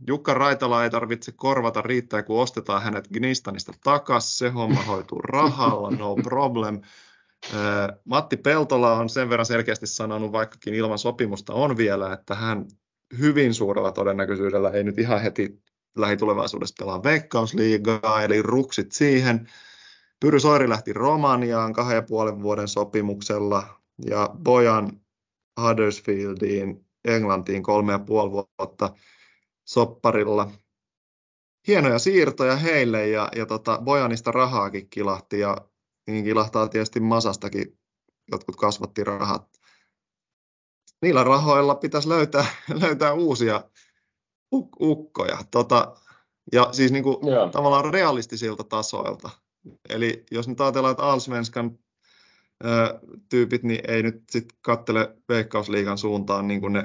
Jukka 0.07 0.33
Raitala 0.33 0.83
ei 0.83 0.89
tarvitse 0.89 1.31
korvata, 1.31 1.81
riittää 1.81 2.23
kun 2.23 2.41
ostetaan 2.41 2.81
hänet 2.81 3.07
Gnistanista 3.07 3.73
takaisin, 3.83 4.37
se 4.37 4.49
homma 4.49 4.81
hoituu 4.81 5.21
rahalla, 5.21 5.91
no 5.91 6.15
problem. 6.15 6.81
Matti 8.05 8.37
Peltola 8.37 8.93
on 8.93 9.09
sen 9.09 9.29
verran 9.29 9.45
selkeästi 9.45 9.87
sanonut, 9.87 10.31
vaikkakin 10.31 10.73
ilman 10.73 10.99
sopimusta 10.99 11.53
on 11.53 11.77
vielä, 11.77 12.13
että 12.13 12.35
hän 12.35 12.65
hyvin 13.17 13.53
suurella 13.53 13.91
todennäköisyydellä 13.91 14.69
ei 14.69 14.83
nyt 14.83 14.99
ihan 14.99 15.21
heti 15.21 15.61
lähitulevaisuudessa 15.97 16.75
pelaa 16.79 17.03
veikkausliigaa, 17.03 18.23
eli 18.23 18.41
ruksit 18.41 18.91
siihen. 18.91 19.47
Pyry 20.19 20.39
Soiri 20.39 20.69
lähti 20.69 20.93
Romaniaan 20.93 21.73
kahden 21.73 21.95
ja 21.95 22.01
puolen 22.01 22.41
vuoden 22.41 22.67
sopimuksella 22.67 23.81
ja 24.05 24.29
Bojan 24.43 25.01
Huddersfieldiin 25.61 26.85
Englantiin 27.05 27.63
kolme 27.63 27.91
ja 27.91 27.99
puoli 27.99 28.31
vuotta 28.31 28.89
sopparilla. 29.67 30.51
Hienoja 31.67 31.99
siirtoja 31.99 32.55
heille 32.55 33.07
ja, 33.07 33.29
ja 33.35 33.45
tota, 33.45 33.79
Bojanista 33.83 34.31
rahaakin 34.31 34.89
kilahti 34.89 35.39
ja 35.39 35.57
niin 36.07 36.23
kilahtaa 36.23 36.67
tietysti 36.67 36.99
Masastakin 36.99 37.79
jotkut 38.31 38.55
kasvatti 38.55 39.03
rahat 39.03 39.55
niillä 41.01 41.23
rahoilla 41.23 41.75
pitäisi 41.75 42.09
löytää, 42.09 42.45
löytää 42.81 43.13
uusia 43.13 43.63
uk- 44.55 44.77
ukkoja. 44.81 45.37
Tota, 45.51 45.95
ja 46.51 46.69
siis 46.71 46.91
niin 46.91 47.03
kuin 47.03 47.17
tavallaan 47.51 47.93
realistisilta 47.93 48.63
tasoilta. 48.63 49.29
Eli 49.89 50.23
jos 50.31 50.47
nyt 50.47 50.61
ajatellaan, 50.61 50.91
että 50.91 51.03
Alsvenskan 51.03 51.79
tyypit 53.29 53.63
niin 53.63 53.81
ei 53.87 54.03
nyt 54.03 54.23
sit 54.31 54.45
kattele 54.61 55.17
Veikkausliigan 55.29 55.97
suuntaan 55.97 56.47
niin 56.47 56.61
kuin 56.61 56.73
ne 56.73 56.83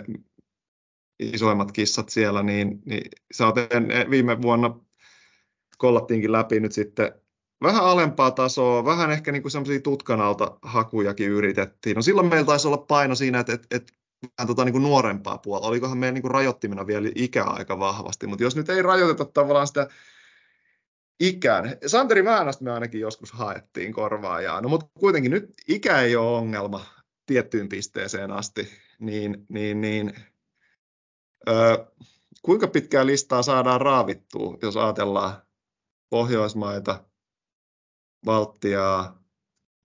isoimmat 1.19 1.73
kissat 1.73 2.09
siellä, 2.09 2.43
niin, 2.43 2.83
niin 2.85 3.11
saatiin 3.33 3.69
viime 4.11 4.43
vuonna 4.43 4.81
kollattiinkin 5.79 6.33
läpi 6.33 6.61
nyt 6.61 6.73
sitten 6.73 7.13
vähän 7.63 7.85
alempaa 7.85 8.31
tasoa, 8.31 8.85
vähän 8.85 9.11
ehkä 9.11 9.33
niin 9.33 9.51
semmoisia 9.51 9.81
tutkan 9.81 10.21
alta 10.21 10.59
hakujakin 10.63 11.29
yritettiin. 11.29 11.97
No 11.97 12.03
silloin 12.03 12.29
meillä 12.29 12.47
taisi 12.47 12.69
olla 12.69 12.79
paino 12.79 13.15
siinä, 13.15 13.41
että, 13.41 13.53
että, 13.53 13.67
että 13.71 13.93
vähän 14.39 14.47
tota 14.47 14.65
niin 14.65 14.73
kuin 14.73 14.83
nuorempaa 14.83 15.39
puolta. 15.39 15.67
Olikohan 15.67 15.99
meidän 15.99 16.15
niin 16.15 16.23
kuin 16.23 16.31
rajoittimena 16.31 16.87
vielä 16.87 17.09
ikä 17.15 17.45
aika 17.45 17.79
vahvasti, 17.79 18.27
mutta 18.27 18.43
jos 18.43 18.57
nyt 18.57 18.69
ei 18.69 18.83
rajoiteta 18.83 19.25
tavallaan 19.25 19.67
sitä 19.67 19.89
ikään. 21.21 21.77
Santeri 21.87 22.25
Väänästä 22.25 22.65
me 22.65 22.73
ainakin 22.73 23.01
joskus 23.01 23.33
haettiin 23.33 23.93
korvaajaa, 23.93 24.61
no 24.61 24.69
mutta 24.69 24.87
kuitenkin 24.99 25.31
nyt 25.31 25.55
ikä 25.69 26.01
ei 26.01 26.17
ole 26.17 26.39
ongelma 26.39 26.85
tiettyyn 27.27 27.69
pisteeseen 27.69 28.31
asti, 28.31 28.69
niin, 28.99 29.47
niin, 29.49 29.81
niin 29.81 30.15
ö, 31.49 31.87
kuinka 32.43 32.67
pitkää 32.67 33.07
listaa 33.07 33.43
saadaan 33.43 33.81
raavittua, 33.81 34.59
jos 34.63 34.77
ajatellaan 34.77 35.43
Pohjoismaita, 36.11 37.05
Baltiaa, 38.25 39.23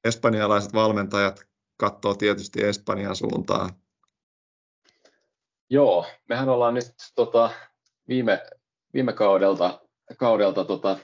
espanjalaiset 0.03 0.73
valmentajat 0.73 1.47
katsoo 1.77 2.15
tietysti 2.15 2.63
Espanjan 2.63 3.15
suuntaan, 3.15 3.69
Joo, 5.69 6.05
mehän 6.29 6.49
ollaan 6.49 6.73
nyt 6.73 6.85
tota, 7.15 7.49
viime, 8.07 8.43
viime 8.93 9.13
kaudelta, 9.13 9.81
kaudelta 10.17 10.65
tota, 10.65 10.97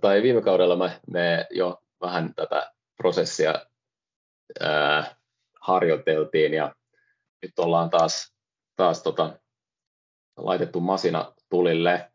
tai 0.00 0.22
viime 0.22 0.42
kaudella 0.42 0.76
me, 0.76 1.00
me 1.06 1.46
jo 1.50 1.82
vähän 2.00 2.34
tätä 2.34 2.72
prosessia 2.96 3.66
ää, 4.60 5.16
harjoiteltiin 5.60 6.54
ja 6.54 6.74
nyt 7.42 7.58
ollaan 7.58 7.90
taas, 7.90 8.34
taas 8.76 9.02
tota, 9.02 9.38
laitettu 10.36 10.80
masina 10.80 11.32
tulille. 11.48 12.12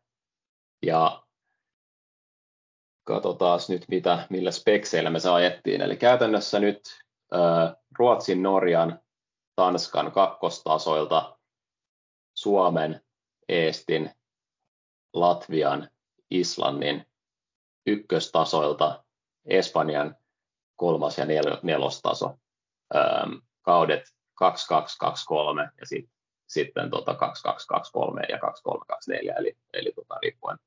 Ja 0.82 1.25
katsotaan 3.06 3.60
nyt 3.70 3.86
mitä, 3.88 4.28
millä 4.30 4.52
spekseillä 4.52 5.10
me 5.10 5.20
se 5.20 5.30
ajettiin. 5.30 5.82
Eli 5.82 5.98
käytännössä 5.98 6.60
nyt 6.60 6.82
Ruotsin, 8.00 8.44
Norjan, 8.44 9.00
Tanskan 9.56 10.12
kakkostasoilta, 10.12 11.38
Suomen, 12.34 13.02
Eestin, 13.50 14.12
Latvian, 15.14 15.90
Islannin 16.30 17.06
ykköstasoilta, 17.86 19.04
Espanjan 19.46 20.16
kolmas 20.76 21.18
ja 21.18 21.26
nel- 21.26 21.60
nelostaso, 21.64 22.38
kaudet 23.62 24.04
2223 24.34 25.70
ja 25.80 25.86
sit, 25.86 26.10
sitten 26.48 26.90
tota 26.90 27.14
2223 27.14 28.22
ja 28.22 28.40
2324, 28.40 29.36
eli, 29.36 29.58
eli 29.74 29.92
tota, 29.96 30.16
riippuen, 30.22 30.58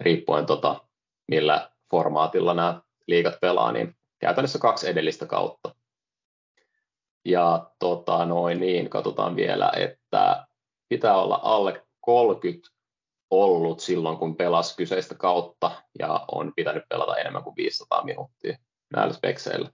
riippuen 0.00 0.46
tota, 0.46 0.86
millä 1.28 1.70
formaatilla 1.90 2.54
nämä 2.54 2.80
liigat 3.06 3.34
pelaa, 3.40 3.72
niin 3.72 3.96
käytännössä 4.18 4.58
kaksi 4.58 4.88
edellistä 4.88 5.26
kautta. 5.26 5.74
Ja 7.24 7.70
tota, 7.78 8.24
noin 8.24 8.60
niin, 8.60 8.90
katsotaan 8.90 9.36
vielä, 9.36 9.72
että 9.76 10.46
pitää 10.88 11.16
olla 11.16 11.40
alle 11.42 11.86
30 12.00 12.68
ollut 13.30 13.80
silloin, 13.80 14.18
kun 14.18 14.36
pelasi 14.36 14.76
kyseistä 14.76 15.14
kautta 15.14 15.82
ja 15.98 16.24
on 16.32 16.52
pitänyt 16.56 16.84
pelata 16.88 17.16
enemmän 17.16 17.42
kuin 17.42 17.56
500 17.56 18.04
minuuttia 18.04 18.58
näillä 18.92 19.14
spekseillä. 19.14 19.70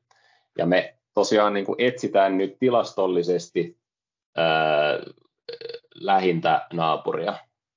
Ja 0.59 0.67
me 0.67 0.99
tosiaan 1.15 1.53
niin 1.53 1.67
kuin 1.67 1.81
etsitään 1.81 2.39
nyt 2.39 2.59
tilastollisesti 2.59 3.79
ää, 4.37 4.99
lähintä 5.95 6.67
naapuria. 6.73 7.35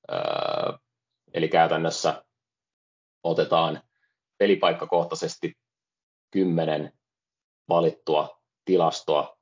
Ää, 0.08 0.80
eli 1.34 1.48
käytännössä 1.48 2.25
otetaan 3.26 3.82
pelipaikkakohtaisesti 4.38 5.54
kymmenen 6.32 6.94
valittua 7.70 8.42
tilastoa 8.66 9.38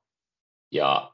ja 0.70 1.12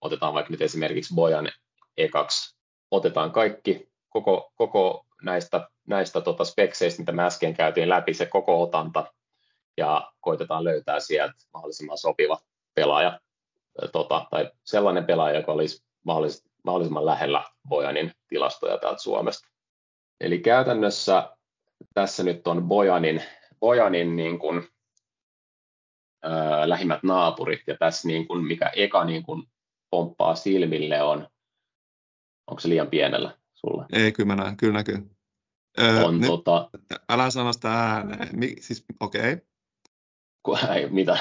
otetaan 0.00 0.34
vaikka 0.34 0.50
nyt 0.50 0.62
esimerkiksi 0.62 1.14
Bojan 1.14 1.48
ekaksi, 1.96 2.56
otetaan 2.90 3.32
kaikki, 3.32 3.90
koko, 4.08 4.52
koko 4.54 5.06
näistä, 5.22 5.68
näistä 5.86 6.20
tota 6.20 6.44
spekseistä, 6.44 7.02
mitä 7.02 7.12
me 7.12 7.24
äsken 7.24 7.54
käytiin 7.54 7.88
läpi, 7.88 8.14
se 8.14 8.26
koko 8.26 8.62
otanta, 8.62 9.12
ja 9.76 10.12
koitetaan 10.20 10.64
löytää 10.64 11.00
sieltä 11.00 11.34
mahdollisimman 11.54 11.98
sopiva 11.98 12.38
pelaaja, 12.74 13.20
tota, 13.92 14.26
tai 14.30 14.50
sellainen 14.64 15.04
pelaaja, 15.04 15.38
joka 15.38 15.52
olisi 15.52 15.84
mahdollis, 16.04 16.44
mahdollisimman 16.64 17.06
lähellä 17.06 17.44
Bojanin 17.68 18.12
tilastoja 18.28 18.78
täältä 18.78 19.02
Suomesta. 19.02 19.48
Eli 20.20 20.38
käytännössä 20.38 21.36
tässä 21.94 22.22
nyt 22.22 22.46
on 22.46 22.68
Bojanin, 22.68 23.22
Bojanin 23.60 24.16
niin 24.16 24.38
kuin 24.38 24.68
ää, 26.22 26.68
lähimmät 26.68 27.02
naapurit, 27.02 27.60
ja 27.66 27.76
tässä 27.78 28.08
niin 28.08 28.28
kuin, 28.28 28.44
mikä 28.44 28.70
eka 28.76 29.04
niin 29.04 29.22
kuin 29.22 29.42
pomppaa 29.90 30.34
silmille 30.34 31.02
on, 31.02 31.28
onko 32.46 32.60
se 32.60 32.68
liian 32.68 32.88
pienellä 32.88 33.38
sulla? 33.54 33.86
Ei, 33.92 34.12
kyllä 34.12 34.26
mä 34.26 34.42
näen, 34.42 34.56
kyllä 34.56 34.72
näkyy. 34.72 35.10
Öö, 35.80 36.04
on, 36.04 36.20
nyt, 36.20 36.26
tota, 36.26 36.70
älä 37.08 37.30
sano 37.30 37.52
sitä 37.52 37.72
ääneen. 37.72 38.38
Mi, 38.38 38.56
siis, 38.60 38.84
okei. 39.00 39.36
Okay. 40.44 40.76
Ei, 40.76 40.90
mitä? 40.90 41.18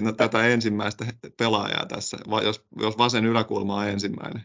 No, 0.00 0.12
tätä 0.12 0.46
ensimmäistä 0.46 1.04
pelaajaa 1.38 1.86
tässä, 1.86 2.16
vai 2.30 2.44
jos, 2.44 2.66
jos 2.80 2.98
vasen 2.98 3.24
yläkulma 3.24 3.76
on 3.76 3.88
ensimmäinen. 3.88 4.42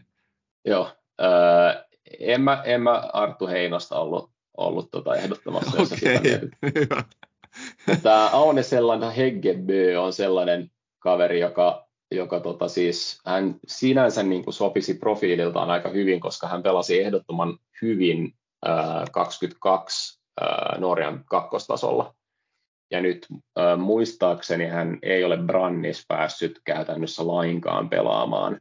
Joo. 0.64 0.96
Öö, 1.20 1.84
en, 2.20 2.40
mä, 2.40 2.62
en 2.64 2.82
mä 2.82 3.10
Arttu 3.12 3.46
Heinosta 3.46 3.98
ollut, 3.98 4.35
ollut 4.56 4.90
tota 4.90 5.16
ehdottomassa. 5.16 5.82
Okei, 5.82 6.16
okay, 6.16 6.48
hyvä. 6.74 7.04
Tämä 8.02 8.30
Aune 8.32 8.62
sellainen 8.62 9.10
Heggebö 9.10 10.00
on 10.00 10.12
sellainen 10.12 10.70
kaveri, 10.98 11.40
joka, 11.40 11.88
joka 12.10 12.40
tota 12.40 12.68
siis, 12.68 13.20
hän 13.26 13.56
sinänsä 13.66 14.22
niin 14.22 14.44
kuin 14.44 14.54
sopisi 14.54 14.94
profiililtaan 14.94 15.70
aika 15.70 15.88
hyvin, 15.88 16.20
koska 16.20 16.48
hän 16.48 16.62
pelasi 16.62 17.00
ehdottoman 17.02 17.58
hyvin 17.82 18.34
äh, 18.68 19.04
22 19.12 20.20
äh, 20.42 20.78
Norjan 20.78 21.24
kakkostasolla. 21.24 22.14
Ja 22.90 23.00
nyt 23.00 23.26
äh, 23.58 23.78
muistaakseni 23.78 24.66
hän 24.66 24.98
ei 25.02 25.24
ole 25.24 25.36
Brannis 25.36 26.04
päässyt 26.08 26.60
käytännössä 26.64 27.26
lainkaan 27.26 27.88
pelaamaan 27.88 28.60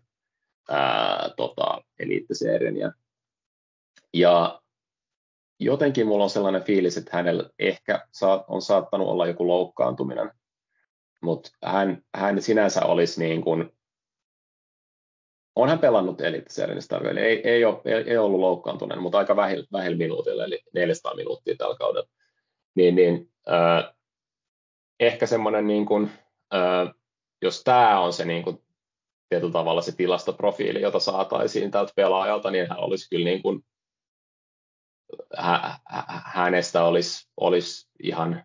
ää, 0.69 1.29
tota, 1.37 1.81
eliittiserien. 1.99 2.77
Ja, 2.77 2.91
ja 4.13 4.61
jotenkin 5.59 6.07
mulla 6.07 6.23
on 6.23 6.29
sellainen 6.29 6.63
fiilis, 6.63 6.97
että 6.97 7.17
hänellä 7.17 7.49
ehkä 7.59 8.07
on 8.47 8.61
saattanut 8.61 9.07
olla 9.07 9.27
joku 9.27 9.47
loukkaantuminen, 9.47 10.31
mutta 11.21 11.49
hän, 11.65 12.03
hän 12.15 12.41
sinänsä 12.41 12.85
olisi 12.85 13.19
niin 13.19 13.41
kuin, 13.41 13.71
on 15.55 15.69
hän 15.69 15.79
pelannut 15.79 16.21
eliittiserienistä, 16.21 16.97
eli 16.97 17.19
ei, 17.19 17.49
ei, 17.49 17.65
ole, 17.65 17.81
ei, 18.05 18.17
ollut 18.17 18.39
loukkaantuneen, 18.39 19.01
mutta 19.01 19.17
aika 19.17 19.35
vähillä, 19.35 19.67
vähillä 19.71 19.97
minuutilla, 19.97 20.45
eli 20.45 20.59
400 20.73 21.15
minuuttia 21.15 21.55
tällä 21.57 21.75
kaudella. 21.75 22.09
Niin, 22.75 22.95
niin 22.95 23.31
äh, 23.49 23.93
ehkä 24.99 25.25
semmoinen, 25.25 25.67
niin 25.67 25.85
kuin, 25.85 26.11
äh, 26.53 26.93
jos 27.41 27.63
tämä 27.63 27.99
on 27.99 28.13
se 28.13 28.25
niin 28.25 28.43
kuin, 28.43 28.61
tietyllä 29.29 29.53
tavalla 29.53 29.81
se 29.81 29.95
tilastoprofiili, 29.95 30.81
jota 30.81 30.99
saataisiin 30.99 31.71
tältä 31.71 31.93
pelaajalta, 31.95 32.51
niin 32.51 32.69
hän 32.69 32.79
olisi 32.79 33.09
kyllä 33.09 33.25
niin 33.25 33.41
kuin, 33.41 33.65
hä, 35.37 35.79
hänestä 36.25 36.83
olisi, 36.83 37.29
olisi 37.37 37.89
ihan 38.03 38.43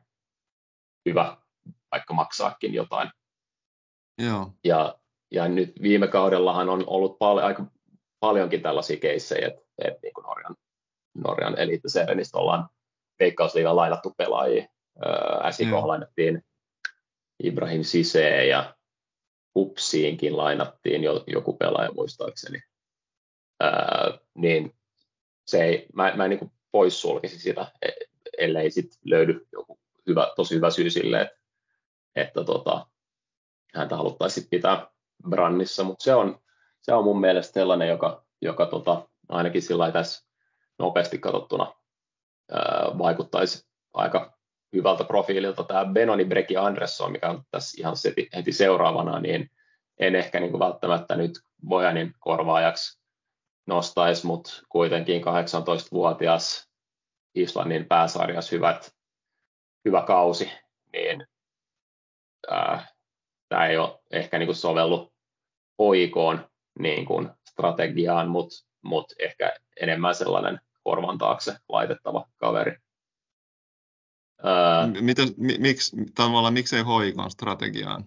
hyvä 1.09 1.37
vaikka 1.93 2.15
maksaakin 2.15 2.75
jotain. 2.75 3.11
Joo. 4.19 4.53
Ja, 4.65 4.99
ja 5.31 5.49
nyt 5.49 5.73
viime 5.83 6.09
kaudellahan 6.09 6.69
on 6.69 6.85
ollut 6.87 7.19
pal- 7.19 7.39
aika 7.39 7.65
paljonkin 8.21 8.63
tällaisia 8.63 8.97
keissejä, 8.97 9.49
että, 9.49 9.63
että 9.85 9.99
niin 10.03 10.15
kuin 10.15 10.25
Norjan, 10.25 10.57
Norjan 11.15 11.59
eliittiserenistä 11.59 12.39
ollaan 12.39 12.69
veikkausliigan 13.21 13.77
lainattu 13.77 14.15
pelaajia. 14.17 14.69
SIK 15.51 15.73
lainattiin 15.73 16.45
Ibrahim 17.45 17.83
Sisee 17.83 18.47
ja 18.47 18.75
Upsiinkin 19.57 20.37
lainattiin 20.37 21.05
jo, 21.05 21.25
joku 21.27 21.53
pelaaja 21.57 21.93
muistaakseni. 21.93 22.63
Ää, 23.61 24.19
niin 24.35 24.80
se 25.51 25.65
ei, 25.65 25.87
mä, 25.95 26.13
mä 26.17 26.25
en 26.25 26.31
niin 26.31 26.53
poissulkisi 26.73 27.39
sitä, 27.39 27.67
e, 27.83 27.89
ellei 28.39 28.71
sit 28.71 28.99
löydy 29.05 29.47
joku 29.53 29.81
hyvä, 30.07 30.33
tosi 30.37 30.55
hyvä 30.55 30.71
syy 30.71 30.91
sille, 30.91 31.21
että, 31.21 31.37
että 32.17 32.45
tota, 32.45 32.87
häntä 33.75 33.97
haluttaisiin 33.97 34.47
pitää 34.51 34.87
brannissa, 35.29 35.85
mutta 35.85 36.05
se 36.05 36.15
on, 36.15 36.41
se 36.81 36.93
on 36.93 37.05
mun 37.05 37.21
mielestä 37.21 37.53
sellainen, 37.53 37.89
joka, 37.89 38.25
joka 38.43 38.67
tota, 38.67 39.09
ainakin 39.29 39.63
sillä 39.63 39.93
tässä 39.93 40.27
nopeasti 40.79 41.19
katsottuna 41.19 41.75
ää, 42.53 42.91
vaikuttaisi 42.99 43.67
aika 43.93 44.39
hyvältä 44.73 45.05
profiililta. 45.05 45.65
Tämä 45.65 45.85
Benoni 45.85 46.25
Breki 46.25 46.57
Andresson, 46.57 47.13
mikä 47.13 47.31
on 47.31 47.43
tässä 47.51 47.81
ihan 47.81 47.97
heti 48.37 48.53
seuraavana, 48.53 49.21
niin 49.21 49.51
en 49.99 50.15
ehkä 50.15 50.41
niin 50.41 50.51
kuin 50.51 50.61
välttämättä 50.61 51.17
nyt 51.17 51.33
Bojanin 51.69 52.15
korvaajaksi 52.19 53.00
nostaisi, 53.71 54.27
mutta 54.27 54.51
kuitenkin 54.69 55.23
18-vuotias 55.23 56.71
Islannin 57.35 57.87
pääsarjas 57.87 58.53
hyvät, 58.53 58.97
hyvä 59.85 60.03
kausi, 60.03 60.53
niin 60.93 61.27
tämä 63.49 63.67
ei 63.67 63.77
ole 63.77 64.01
ehkä 64.11 64.39
niin 64.39 64.47
kuin 64.47 64.57
sovellu 64.57 65.13
oikoon 65.79 66.51
niin 66.79 67.07
kuin 67.07 67.31
strategiaan, 67.51 68.29
mutta 68.29 68.67
mut 68.83 69.13
ehkä 69.19 69.53
enemmän 69.81 70.15
sellainen 70.15 70.61
korvan 70.85 71.19
taakse 71.19 71.57
laitettava 71.69 72.29
kaveri. 72.37 72.77
Mitä, 75.01 75.23
miksi, 75.59 75.97
tavallaan 76.15 76.55
miksei 76.55 76.83
hoikoon 76.83 77.31
strategiaan? 77.31 78.05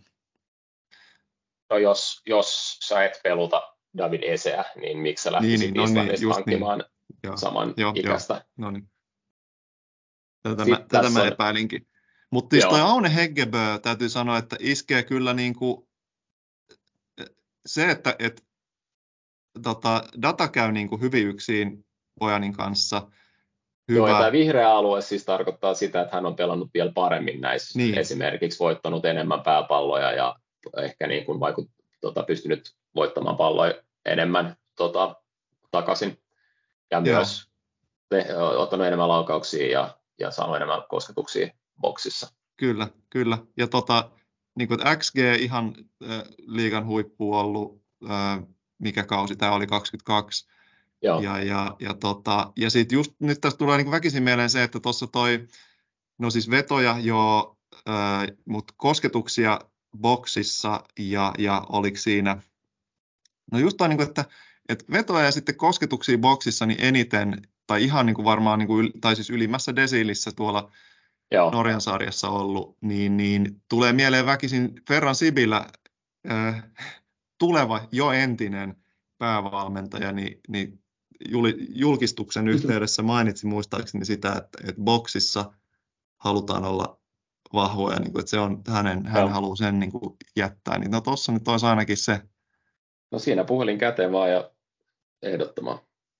No 1.69 1.77
jos, 1.77 2.21
jos 2.25 2.79
sä 2.83 3.05
et 3.05 3.19
peluta 3.23 3.72
David 3.97 4.23
Eseä, 4.23 4.65
niin 4.81 4.97
miksi 4.97 5.23
sä 5.23 5.31
lähtisit 5.31 5.59
niin, 5.59 5.73
niin, 5.73 5.95
no 5.95 6.03
niin, 6.03 6.33
hankkimaan 6.33 6.83
niin. 7.23 7.37
saman 7.37 7.73
joo, 7.77 7.93
ikästä? 7.95 8.33
Joo, 8.33 8.43
no 8.57 8.71
niin. 8.71 8.89
Tätä, 10.43 10.65
mä, 10.65 10.85
tätä 10.87 11.09
mä 11.09 11.25
epäilinkin. 11.25 11.87
Mutta 12.31 12.53
siis 12.53 12.65
toi 12.65 12.81
Aune 12.81 13.15
Heggebö, 13.15 13.79
täytyy 13.81 14.09
sanoa, 14.09 14.37
että 14.37 14.55
iskee 14.59 15.03
kyllä 15.03 15.33
niin 15.33 15.55
kuin 15.55 15.87
se, 17.65 17.91
että 17.91 18.15
et, 18.19 18.43
tota, 19.63 20.03
data 20.21 20.47
käy 20.47 20.71
niin 20.71 20.89
kuin 20.89 21.01
hyvin 21.01 21.27
yksin 21.27 21.85
Pojanin 22.19 22.53
kanssa. 22.53 23.07
Hyvä. 23.91 23.97
Joo, 23.97 24.17
tämä 24.17 24.31
vihreä 24.31 24.69
alue 24.69 25.01
siis 25.01 25.25
tarkoittaa 25.25 25.73
sitä, 25.73 26.01
että 26.01 26.15
hän 26.15 26.25
on 26.25 26.35
pelannut 26.35 26.69
vielä 26.73 26.91
paremmin 26.95 27.41
näissä, 27.41 27.79
niin. 27.79 27.97
esimerkiksi 27.97 28.59
voittanut 28.59 29.05
enemmän 29.05 29.41
pääpalloja 29.41 30.11
ja 30.11 30.35
ehkä 30.77 31.07
niin 31.07 31.25
kuin 31.25 31.39
vaikut, 31.39 31.69
tota, 32.01 32.23
pystynyt 32.23 32.75
voittamaan 32.95 33.37
palloja 33.37 33.73
enemmän 34.05 34.57
tota, 34.75 35.15
takaisin 35.71 36.23
ja 36.91 37.01
Joo. 37.05 37.15
myös 37.15 37.49
te, 38.09 38.35
ottanut 38.37 38.87
enemmän 38.87 39.07
laukauksia 39.07 39.71
ja, 39.71 39.97
ja 40.19 40.31
saanut 40.31 40.55
enemmän 40.55 40.83
kosketuksia 40.89 41.49
boksissa. 41.81 42.27
Kyllä, 42.57 42.87
kyllä. 43.09 43.37
Ja 43.57 43.67
tota, 43.67 44.11
niin 44.55 44.67
kuin 44.67 44.79
XG 44.97 45.17
ihan 45.39 45.75
äh, 46.09 46.23
liigan 46.37 46.85
huippu 46.85 47.35
ollut, 47.35 47.81
äh, 48.09 48.43
mikä 48.79 49.03
kausi 49.03 49.35
tämä 49.35 49.51
oli 49.51 49.67
22. 49.67 50.47
Joo. 51.01 51.21
Ja, 51.21 51.43
ja, 51.43 51.75
ja, 51.79 51.93
tota, 51.93 52.51
ja 52.57 52.69
sitten 52.69 52.95
just 52.95 53.11
nyt 53.19 53.41
tässä 53.41 53.57
tulee 53.57 53.77
niin 53.77 53.91
väkisin 53.91 54.23
mieleen 54.23 54.49
se, 54.49 54.63
että 54.63 54.79
tuossa 54.79 55.07
toi, 55.07 55.47
no 56.17 56.29
siis 56.29 56.49
vetoja 56.49 56.95
jo, 56.99 57.55
äh, 57.89 58.27
mutta 58.45 58.73
kosketuksia 58.77 59.59
boksissa 59.97 60.83
ja, 60.99 61.33
ja 61.37 61.63
oliko 61.69 61.97
siinä, 61.97 62.41
no 63.53 63.59
just 63.59 63.77
toi, 63.77 63.89
niin 63.89 63.97
kuin, 63.97 64.07
että, 64.07 64.25
että 64.69 64.85
vetoja 64.91 65.25
ja 65.25 65.31
sitten 65.31 65.55
kosketuksia 65.55 66.17
boksissa 66.17 66.65
niin 66.65 66.81
eniten, 66.81 67.41
tai 67.67 67.83
ihan 67.83 68.05
niin 68.05 68.15
kuin 68.15 68.25
varmaan, 68.25 68.59
niin 68.59 68.67
kuin, 68.67 68.91
tai 69.01 69.15
siis 69.15 69.29
ylimmässä 69.29 69.75
desiilissä 69.75 70.31
tuolla 70.31 70.71
Joo. 71.31 71.51
Norjan 71.51 71.81
sarjassa 71.81 72.29
ollut, 72.29 72.77
niin, 72.81 73.17
niin 73.17 73.61
tulee 73.69 73.93
mieleen 73.93 74.25
väkisin 74.25 74.71
Ferran 74.87 75.15
Sibillä 75.15 75.65
äh, 76.31 76.63
tuleva 77.39 77.87
jo 77.91 78.11
entinen 78.11 78.75
päävalmentaja, 79.17 80.11
niin, 80.11 80.41
niin 80.47 80.83
julkistuksen 81.69 82.47
yhteydessä 82.47 83.01
mainitsi 83.01 83.47
muistaakseni 83.47 84.05
sitä, 84.05 84.29
että, 84.29 84.57
että 84.69 84.81
boksissa 84.81 85.53
halutaan 86.17 86.65
olla 86.65 86.99
vahvoja, 87.53 87.99
niin 87.99 88.11
kuin, 88.11 88.19
että 88.19 88.29
se 88.29 88.39
on 88.39 88.61
hänen, 88.67 89.05
hän 89.05 89.29
haluaa 89.29 89.55
sen 89.55 89.79
niin 89.79 89.91
kuin, 89.91 90.15
jättää. 90.35 90.77
Niin, 90.77 90.91
no 90.91 91.01
tuossa 91.01 91.31
nyt 91.31 91.47
olisi 91.47 91.65
ainakin 91.65 91.97
se. 91.97 92.21
No 93.13 93.19
siinä 93.19 93.43
puhelin 93.43 93.77
käteen 93.77 94.11
vaan 94.11 94.31
ja 94.31 94.51
ehdottomaan. 95.21 95.79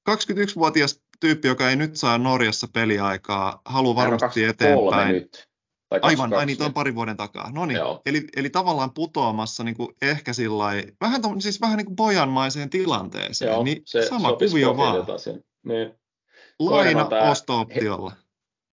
21-vuotias 0.09 1.01
tyyppi, 1.19 1.47
joka 1.47 1.69
ei 1.69 1.75
nyt 1.75 1.95
saa 1.95 2.17
Norjassa 2.17 2.67
peliaikaa, 2.73 3.61
haluaa 3.65 3.95
varmasti 3.95 4.43
eteenpäin. 4.43 5.13
Nyt. 5.13 5.49
Tai 5.89 5.99
Aivan, 6.01 6.33
ai 6.33 6.45
niin, 6.45 6.63
on 6.63 6.73
parin 6.73 6.95
vuoden 6.95 7.17
takaa. 7.17 7.51
No 7.51 7.65
niin, 7.65 7.79
eli, 8.05 8.27
eli 8.35 8.49
tavallaan 8.49 8.93
putoamassa 8.93 9.63
niin 9.63 9.75
kuin 9.75 9.95
ehkä 10.01 10.33
sillä 10.33 10.63
vähän, 11.01 11.21
siis 11.39 11.61
vähän 11.61 11.77
niin 11.77 11.85
kuin 11.85 11.95
bojanmaiseen 11.95 12.69
tilanteeseen. 12.69 13.51
Joo, 13.51 13.63
niin 13.63 13.81
se 13.85 14.05
sama 14.05 14.33
kuvio 14.33 14.77
vaan. 14.77 15.05
Niin. 15.63 15.93
Laina 16.59 17.07
osto-optiolla. 17.31 18.09
He, 18.09 18.17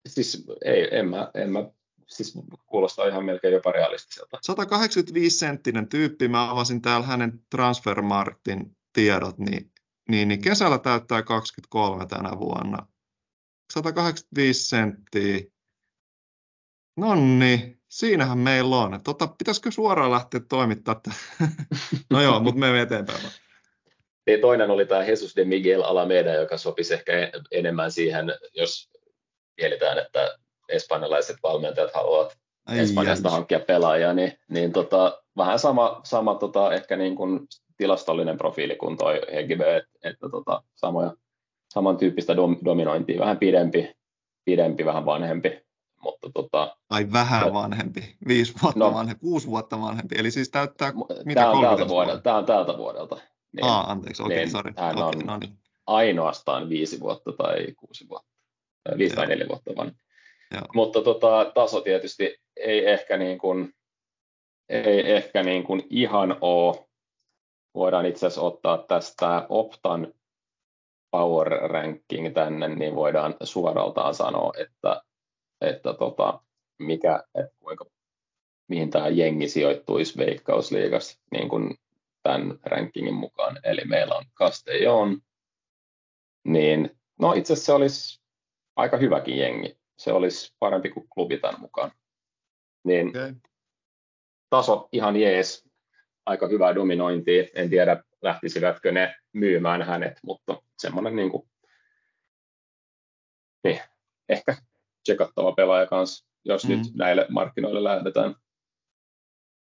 siis 0.08 0.44
ei, 0.64 0.98
en 0.98 1.08
mä, 1.08 1.30
en 1.34 1.52
mä 1.52 1.64
siis 2.14 2.34
kuulostaa 2.66 3.06
ihan 3.06 3.24
melkein 3.24 3.54
jopa 3.54 3.72
realistiselta. 3.72 4.38
185 4.42 5.38
senttinen 5.38 5.88
tyyppi, 5.88 6.28
mä 6.28 6.50
avasin 6.50 6.82
täällä 6.82 7.06
hänen 7.06 7.40
Transfermarktin 7.50 8.76
tiedot, 8.92 9.38
niin, 9.38 9.72
niin, 10.08 10.28
niin 10.28 10.42
kesällä 10.42 10.78
täyttää 10.78 11.22
23 11.22 12.06
tänä 12.06 12.30
vuonna. 12.38 12.86
185 13.72 14.68
senttiä. 14.68 15.40
No 16.96 17.14
niin, 17.14 17.80
siinähän 17.88 18.38
meillä 18.38 18.76
on. 18.76 19.00
Tota, 19.04 19.26
pitäisikö 19.26 19.70
suoraan 19.70 20.10
lähteä 20.10 20.40
toimittaa? 20.48 21.00
no 22.10 22.22
joo, 22.22 22.40
mutta 22.40 22.60
me 22.60 22.80
eteenpäin. 22.80 23.20
Niin 24.26 24.40
toinen 24.40 24.70
oli 24.70 24.86
tämä 24.86 25.04
Jesus 25.04 25.36
de 25.36 25.44
Miguel 25.44 25.82
Alameda, 25.82 26.34
joka 26.34 26.58
sopisi 26.58 26.94
ehkä 26.94 27.12
enemmän 27.50 27.92
siihen, 27.92 28.26
jos 28.54 28.90
mietitään, 29.60 29.98
että 29.98 30.38
espanjalaiset 30.68 31.36
valmentajat 31.42 31.94
haluavat 31.94 32.38
Ai 32.66 32.78
Espanjasta 32.78 33.28
jäns. 33.28 33.34
hankkia 33.34 33.60
pelaajia, 33.60 34.14
niin, 34.14 34.32
niin 34.48 34.72
tota, 34.72 35.22
vähän 35.36 35.58
sama, 35.58 36.00
sama 36.04 36.34
tota, 36.34 36.72
ehkä 36.72 36.96
niin 36.96 37.16
kuin 37.16 37.40
tilastollinen 37.76 38.36
profiili 38.36 38.76
kuin 38.76 38.96
toi 38.96 39.20
Hegebe, 39.32 39.76
että, 39.76 39.90
että 40.04 40.28
tota, 40.28 40.62
samoja, 40.74 41.12
samantyyppistä 41.68 42.36
dom, 42.36 42.56
dominointia, 42.64 43.20
vähän 43.20 43.38
pidempi, 43.38 43.92
pidempi, 44.44 44.84
vähän 44.84 45.06
vanhempi. 45.06 45.64
Mutta 46.02 46.30
tota, 46.34 46.76
Ai 46.90 47.12
vähän 47.12 47.52
vanhempi, 47.52 48.16
viisi 48.28 48.54
vuotta 48.62 48.78
no, 48.78 48.94
vanhempi, 48.94 49.20
kuusi 49.20 49.46
vuotta 49.46 49.80
vanhempi, 49.80 50.14
eli 50.18 50.30
siis 50.30 50.50
täyttää 50.50 50.92
mitä 51.24 51.40
tämä 51.40 51.50
on 51.50 51.64
tältä 51.64 51.88
vuodelta, 51.88 52.22
tämä 52.22 52.36
on 52.36 52.46
tältä 52.46 52.78
vuodelta. 52.78 53.16
Niin, 53.52 53.64
Aa, 53.64 53.90
anteeksi, 53.90 54.22
okei, 54.22 54.36
okay, 54.36 54.44
niin, 54.44 54.50
sorry. 54.50 54.72
Hän 54.76 54.98
okay, 54.98 55.08
on 55.08 55.26
no 55.26 55.38
niin. 55.38 55.58
ainoastaan 55.86 56.68
viisi 56.68 57.00
vuotta 57.00 57.32
tai 57.32 57.66
kuusi 57.76 58.08
vuotta, 58.08 58.30
viisi 58.98 59.16
tai 59.16 59.26
neljä 59.26 59.48
vuotta 59.48 59.70
vanhempi. 59.76 60.03
Joo. 60.54 60.68
Mutta 60.74 61.02
tota, 61.02 61.52
taso 61.54 61.80
tietysti 61.80 62.36
ei 62.56 62.90
ehkä, 62.90 63.16
niin 63.16 63.38
kuin, 63.38 63.74
ei 64.68 65.12
ehkä 65.12 65.42
niin 65.42 65.64
kuin 65.64 65.86
ihan 65.90 66.36
ole. 66.40 66.86
Voidaan 67.74 68.06
itse 68.06 68.26
asiassa 68.26 68.42
ottaa 68.42 68.78
tästä 68.78 69.46
Optan 69.48 70.14
power 71.10 71.48
ranking 71.48 72.34
tänne, 72.34 72.68
niin 72.68 72.94
voidaan 72.94 73.34
suoraltaan 73.42 74.14
sanoa, 74.14 74.52
että, 74.58 75.02
että 75.60 75.94
tota, 75.94 76.40
mikä, 76.78 77.22
että 77.34 77.56
kuinka, 77.60 77.84
mihin 78.68 78.90
tämä 78.90 79.08
jengi 79.08 79.48
sijoittuisi 79.48 80.18
Veikkausliigassa 80.18 81.20
niin 81.30 81.48
kuin 81.48 81.74
tämän 82.22 82.58
rankingin 82.64 83.14
mukaan. 83.14 83.58
Eli 83.64 83.84
meillä 83.84 84.14
on 84.14 84.24
Castellon, 84.34 85.20
niin 86.44 87.00
no 87.20 87.32
itse 87.32 87.52
asiassa 87.52 87.66
se 87.66 87.72
olisi 87.72 88.20
aika 88.76 88.96
hyväkin 88.96 89.38
jengi. 89.38 89.83
Se 89.98 90.12
olisi 90.12 90.54
parempi 90.58 90.90
kuin 90.90 91.08
klubi 91.08 91.38
tämän 91.38 91.60
mukaan. 91.60 91.90
Niin 92.84 93.08
okay. 93.08 93.34
taso 94.50 94.88
ihan 94.92 95.16
jees, 95.16 95.68
aika 96.26 96.48
hyvää 96.48 96.74
dominointia. 96.74 97.44
En 97.54 97.70
tiedä, 97.70 98.04
lähtisivätkö 98.22 98.92
ne 98.92 99.16
myymään 99.32 99.82
hänet, 99.82 100.20
mutta 100.22 100.62
semmoinen 100.78 101.16
niin 101.16 101.30
kuin, 101.30 101.48
niin, 103.64 103.80
ehkä 104.28 104.56
tsekattava 105.02 105.52
pelaaja 105.52 105.86
kanssa, 105.86 106.26
jos 106.44 106.64
mm-hmm. 106.64 106.82
nyt 106.82 106.94
näille 106.94 107.26
markkinoille 107.28 107.84
lähdetään. 107.84 108.34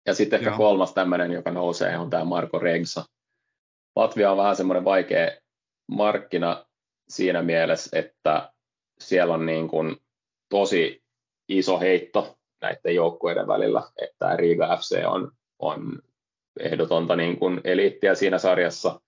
Ja 0.05 0.13
sitten 0.13 0.37
ehkä 0.39 0.49
Joo. 0.49 0.57
kolmas 0.57 0.93
tämmöinen, 0.93 1.31
joka 1.31 1.51
nousee, 1.51 1.97
on 1.97 2.09
tämä 2.09 2.25
Marko 2.25 2.59
Regsa. 2.59 3.05
Latvia 3.95 4.31
on 4.31 4.37
vähän 4.37 4.55
semmoinen 4.55 4.85
vaikea 4.85 5.31
markkina 5.87 6.65
siinä 7.09 7.41
mielessä, 7.41 7.99
että 7.99 8.53
siellä 8.99 9.33
on 9.33 9.45
niin 9.45 9.67
kuin 9.67 9.97
tosi 10.49 11.03
iso 11.47 11.79
heitto 11.79 12.37
näiden 12.61 12.95
joukkueiden 12.95 13.47
välillä, 13.47 13.83
että 14.01 14.35
Riga 14.35 14.77
FC 14.77 15.03
on, 15.05 15.31
on 15.59 16.01
ehdotonta 16.59 17.15
niin 17.15 17.39
kuin 17.39 17.61
eliittiä 17.63 18.15
siinä 18.15 18.37
sarjassa, 18.37 19.01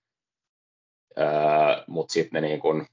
mutta 1.86 2.12
sitten 2.12 2.42
ne 2.42 2.48
niin 2.48 2.60
kuin, 2.60 2.86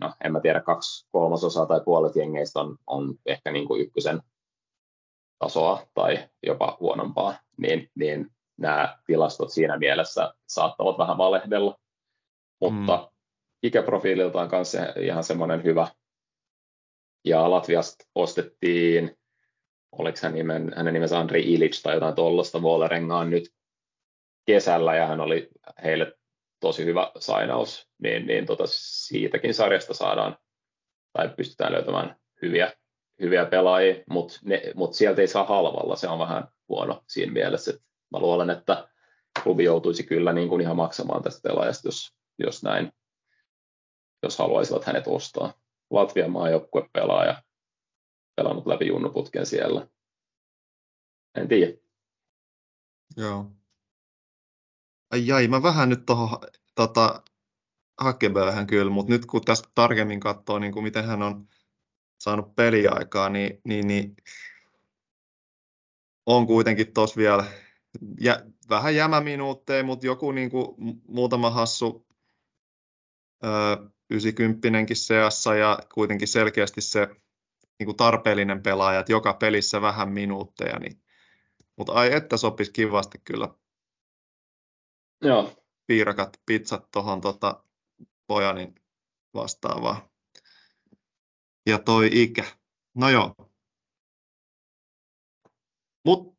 no 0.00 0.12
en 0.24 0.32
mä 0.32 0.40
tiedä, 0.40 0.60
kaksi 0.60 1.08
kolmasosaa 1.10 1.66
tai 1.66 1.80
puolet 1.84 2.16
jengeistä 2.16 2.60
on, 2.60 2.76
on 2.86 3.14
ehkä 3.26 3.50
niin 3.50 3.66
kuin 3.66 3.80
ykkösen 3.80 4.22
tasoa 5.38 5.86
tai 5.94 6.28
jopa 6.42 6.76
huonompaa, 6.80 7.34
niin, 7.56 7.90
niin 7.94 8.30
nämä 8.56 8.98
tilastot 9.06 9.52
siinä 9.52 9.78
mielessä 9.78 10.34
saattavat 10.46 10.98
vähän 10.98 11.18
valehdella. 11.18 11.78
Mutta 12.60 12.96
mm. 12.96 13.16
ikäprofiililtaan 13.62 14.48
kanssa 14.48 14.78
ihan 15.00 15.24
semmoinen 15.24 15.64
hyvä. 15.64 15.88
Ja 17.26 17.50
Latviasta 17.50 18.04
ostettiin, 18.14 19.18
oliko 19.92 20.18
hän 20.22 20.34
nimen, 20.34 20.72
hänen 20.76 20.94
nimensä 20.94 21.18
Andri 21.18 21.54
Ilic 21.54 21.82
tai 21.82 21.94
jotain 21.94 22.14
tuollaista 22.14 22.62
Vuolerengaan 22.62 23.30
nyt 23.30 23.54
kesällä, 24.46 24.96
ja 24.96 25.06
hän 25.06 25.20
oli 25.20 25.48
heille 25.84 26.12
tosi 26.60 26.84
hyvä 26.84 27.12
sainaus, 27.18 27.88
niin, 28.02 28.26
niin 28.26 28.46
tota, 28.46 28.64
siitäkin 28.66 29.54
sarjasta 29.54 29.94
saadaan 29.94 30.38
tai 31.12 31.28
pystytään 31.28 31.72
löytämään 31.72 32.16
hyviä 32.42 32.72
hyviä 33.20 33.46
pelaajia, 33.46 34.04
mutta 34.10 34.40
mut 34.74 34.94
sieltä 34.94 35.20
ei 35.20 35.28
saa 35.28 35.44
halvalla. 35.44 35.96
Se 35.96 36.08
on 36.08 36.18
vähän 36.18 36.48
huono 36.68 37.04
siinä 37.08 37.32
mielessä. 37.32 37.70
Että 37.70 37.82
mä 38.12 38.18
luulen, 38.18 38.50
että 38.50 38.88
klubi 39.42 39.64
joutuisi 39.64 40.02
kyllä 40.02 40.32
niin 40.32 40.48
kuin 40.48 40.60
ihan 40.60 40.76
maksamaan 40.76 41.22
tästä 41.22 41.48
pelaajasta, 41.48 41.88
jos, 41.88 42.14
jos 42.38 42.62
näin, 42.62 42.92
jos 44.22 44.38
haluaisivat 44.38 44.84
hänet 44.84 45.04
ostaa. 45.06 45.52
Latvian 45.90 46.30
maajoukkue 46.30 46.88
pelaaja, 46.92 47.42
pelannut 48.36 48.66
läpi 48.66 48.86
junnuputken 48.86 49.46
siellä. 49.46 49.88
En 51.34 51.48
tiedä. 51.48 51.72
Joo. 53.16 53.52
Ai 55.10 55.26
jäi, 55.26 55.48
mä 55.48 55.62
vähän 55.62 55.88
nyt 55.88 56.06
tuohon 56.06 56.38
tota, 56.74 57.22
Hakkeböhän 58.00 58.66
kyllä, 58.66 58.90
mutta 58.90 59.12
nyt 59.12 59.26
kun 59.26 59.42
tästä 59.44 59.68
tarkemmin 59.74 60.20
katsoo, 60.20 60.58
niin 60.58 60.72
kuin 60.72 60.82
miten 60.82 61.04
hän 61.04 61.22
on 61.22 61.48
saanut 62.20 62.54
peliaikaa, 62.54 63.28
niin, 63.28 63.60
niin, 63.64 63.86
niin 63.86 64.16
on 66.26 66.46
kuitenkin 66.46 66.94
tuossa 66.94 67.16
vielä 67.16 67.44
jä, 68.20 68.46
vähän 68.68 68.94
jämäminuutteja, 68.94 69.84
mutta 69.84 70.06
joku 70.06 70.32
niin 70.32 70.50
kuin, 70.50 70.76
muutama 71.08 71.50
hassu 71.50 72.06
ö, 73.44 73.48
90 74.10 74.94
seassa 74.94 75.54
ja 75.54 75.78
kuitenkin 75.94 76.28
selkeästi 76.28 76.80
se 76.80 77.08
niin 77.78 77.86
kuin 77.86 77.96
tarpeellinen 77.96 78.62
pelaaja, 78.62 79.00
että 79.00 79.12
joka 79.12 79.34
pelissä 79.34 79.80
vähän 79.80 80.12
minuutteja, 80.12 80.78
niin, 80.78 81.02
mutta 81.76 81.92
ai 81.92 82.12
että 82.12 82.36
sopisi 82.36 82.72
kivasti 82.72 83.18
kyllä 83.24 83.48
Joo. 85.22 85.52
piirakat, 85.86 86.40
pizzat 86.46 86.90
tuohon 86.90 87.20
tota, 87.20 87.64
pojanin 88.26 88.74
vastaavaan 89.34 90.02
ja 91.66 91.78
toi 91.78 92.10
ikä. 92.12 92.44
No 92.94 93.08
joo. 93.08 93.34
Mut 96.04 96.36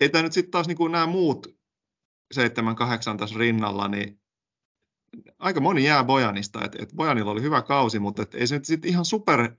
ei 0.00 0.08
tämä 0.08 0.22
nyt 0.22 0.32
sitten 0.32 0.50
taas 0.50 0.66
niinku 0.66 0.88
nämä 0.88 1.06
muut 1.06 1.46
7-8 2.34 2.38
tässä 3.18 3.38
rinnalla, 3.38 3.88
niin 3.88 4.20
aika 5.38 5.60
moni 5.60 5.84
jää 5.84 6.04
Bojanista. 6.04 6.64
Et, 6.64 6.74
et 6.74 6.92
Bojanilla 6.96 7.30
oli 7.30 7.42
hyvä 7.42 7.62
kausi, 7.62 7.98
mutta 7.98 8.22
et 8.22 8.34
ei 8.34 8.46
se 8.46 8.54
nyt 8.54 8.64
sitten 8.64 8.90
ihan 8.90 9.04
super 9.04 9.52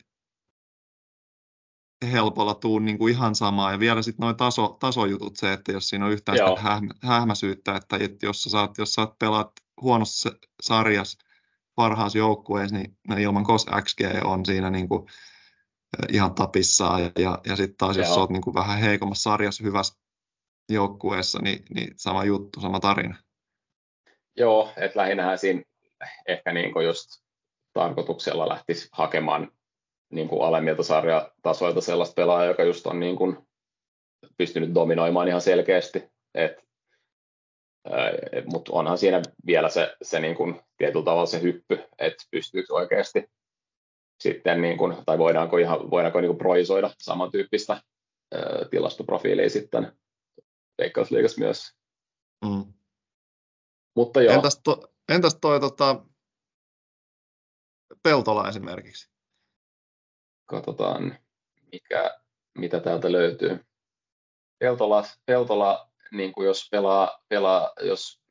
helpolla 2.12 2.54
tuu 2.54 2.80
niinku 2.80 3.08
ihan 3.08 3.36
samaa. 3.36 3.72
Ja 3.72 3.80
vielä 3.80 4.02
sitten 4.02 4.24
noin 4.24 4.38
taso, 4.38 4.78
tasojutut 4.80 5.38
se, 5.38 5.54
että 5.54 5.72
jos 5.72 5.90
siinä 5.90 6.06
on 6.06 6.12
yhtään 6.12 6.38
sitä 6.38 6.62
hähmä, 6.62 6.94
hähmäsyyttä, 7.04 7.76
että 7.76 7.98
et 8.00 8.24
jos 8.24 8.44
sä 8.44 8.50
saat, 8.50 8.78
jos 8.78 8.94
saat 8.94 9.20
pelaat 9.20 9.52
huonossa 9.82 10.32
sarjassa 10.62 11.18
parhaassa 11.76 12.18
joukkueessa, 12.18 12.76
niin 12.76 12.98
no 13.08 13.18
ilman 13.18 13.44
KOS 13.44 13.66
XG 13.82 14.02
on 14.24 14.46
siinä 14.46 14.70
niin 14.70 14.90
kuin 14.90 15.08
ihan 16.12 16.36
tapissaan. 16.36 17.04
Ja, 17.04 17.12
ja, 17.20 17.40
ja 17.46 17.56
sitten 17.56 17.78
taas, 17.78 17.98
Joo. 17.98 18.08
jos 18.08 18.18
olet 18.18 18.30
niin 18.30 18.42
kuin 18.42 18.54
vähän 18.54 18.80
heikommassa 18.80 19.32
sarjassa 19.32 19.64
hyvässä 19.64 20.00
joukkueessa, 20.70 21.40
niin, 21.42 21.66
niin 21.76 21.94
sama 21.98 22.24
juttu, 22.24 22.62
sama 22.62 22.80
tarina. 22.80 23.16
Joo, 24.38 24.70
että 24.78 25.00
lähinnähän 25.00 25.38
siinä 25.38 25.64
ehkä 26.28 26.54
niin 26.54 26.74
kuin 26.74 26.86
just 26.86 27.08
tarkoituksella 27.74 28.50
lähtisi 28.50 28.90
hakemaan 28.92 29.52
niin 30.10 30.28
kuin 30.28 30.42
alemmilta 30.42 30.84
sarjatasoilta 30.84 31.82
sellaista 31.82 32.14
pelaajaa, 32.14 32.52
joka 32.52 32.64
just 32.64 32.88
on 32.88 33.00
niin 33.00 33.16
kuin 33.16 33.38
pystynyt 34.38 34.76
dominoimaan 34.76 35.28
ihan 35.28 35.42
selkeästi. 35.42 36.04
Et 36.34 36.70
mutta 38.46 38.72
onhan 38.74 38.98
siinä 38.98 39.22
vielä 39.46 39.70
se, 39.70 39.96
se 40.02 40.20
niin 40.20 40.36
kuin 40.36 40.62
tietyllä 40.78 41.06
tavalla 41.06 41.26
se 41.26 41.42
hyppy, 41.42 41.84
että 42.00 42.24
pystyykö 42.32 42.74
oikeasti 42.74 43.30
sitten, 44.20 44.62
niin 44.62 44.78
kuin, 44.78 44.96
tai 45.06 45.18
voidaanko, 45.18 45.58
ihan, 45.58 45.92
voidaanko 45.92 46.22
niin 46.22 46.30
kuin 46.30 46.38
projisoida 46.38 46.92
samantyyppistä 47.00 47.74
ää, 48.34 48.42
tilastoprofiilia 48.72 49.50
sitten 49.50 49.92
Veikkausliigassa 50.78 51.42
myös. 51.42 51.76
Mm. 52.46 52.74
Mutta 54.00 54.22
joo. 54.22 54.34
Entäs, 54.34 54.62
to, 54.64 54.92
entäs 55.10 55.38
toi 55.42 55.60
tota, 55.60 56.02
Peltola 58.04 58.50
esimerkiksi? 58.50 59.10
Katsotaan, 60.46 61.18
mikä, 61.72 62.20
mitä 62.58 62.80
täältä 62.80 63.12
löytyy. 63.12 63.66
Peltola, 64.60 65.04
Peltola 65.26 65.90
niin 66.12 66.32
kuin 66.32 66.46
jos 66.46 66.68
pelaa, 66.72 67.24
pelaa, 67.30 67.72
jos 67.82 68.22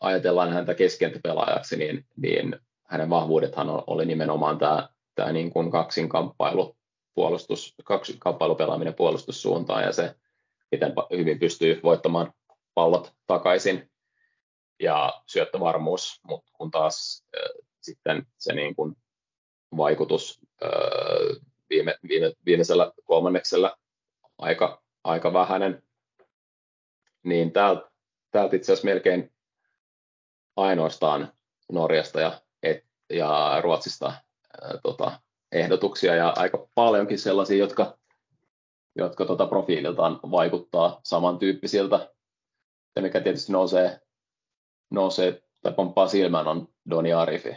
ajatellaan 0.00 0.52
häntä 0.52 0.74
keskentäpelaajaksi, 0.74 1.76
niin, 1.76 2.06
niin 2.16 2.60
hänen 2.84 3.10
vahvuudethan 3.10 3.66
oli 3.86 4.06
nimenomaan 4.06 4.58
tämä, 4.58 4.88
tämä 5.14 5.32
niin 5.32 5.50
kuin 5.50 5.70
kaksinkamppailu 5.70 6.76
puolustus, 7.14 7.74
kaksi 7.84 8.16
kamppailupelaaminen 8.18 8.94
puolustussuuntaan 8.94 9.82
ja 9.82 9.92
se, 9.92 10.14
miten 10.70 10.92
hyvin 11.16 11.38
pystyy 11.38 11.80
voittamaan 11.82 12.32
pallot 12.74 13.12
takaisin 13.26 13.91
ja 14.82 15.22
syöttövarmuus, 15.26 16.20
mutta 16.26 16.52
kun 16.52 16.70
taas 16.70 17.24
äh, 17.36 17.66
sitten 17.80 18.26
se 18.38 18.52
niin 18.52 18.76
kuin 18.76 18.96
vaikutus 19.76 20.40
äh, 20.64 20.70
viime, 21.70 21.98
viime, 22.08 22.32
viimeisellä 22.46 22.92
kolmanneksella 23.04 23.78
aika, 24.38 24.82
aika 25.04 25.32
vähäinen, 25.32 25.82
niin 27.22 27.52
täältä, 27.52 27.90
täältä 28.30 28.56
itse 28.56 28.72
asiassa 28.72 28.88
melkein 28.88 29.32
ainoastaan 30.56 31.32
Norjasta 31.72 32.20
ja, 32.20 32.40
et, 32.62 32.84
ja 33.10 33.60
Ruotsista 33.60 34.06
ää, 34.06 34.78
tota, 34.82 35.20
ehdotuksia 35.52 36.14
ja 36.14 36.32
aika 36.36 36.68
paljonkin 36.74 37.18
sellaisia, 37.18 37.58
jotka, 37.58 37.98
jotka 38.96 39.24
tota 39.24 39.46
profiililtaan 39.46 40.20
vaikuttaa 40.30 41.00
samantyyppisiltä. 41.04 42.12
Ja 42.96 43.02
mikä 43.02 43.20
tietysti 43.20 43.52
nousee, 43.52 44.00
nousee 44.92 45.42
tai 45.62 45.72
pomppaa 45.72 46.08
silmään 46.08 46.48
on 46.48 46.68
Doni 46.90 47.12
Arifi, 47.12 47.56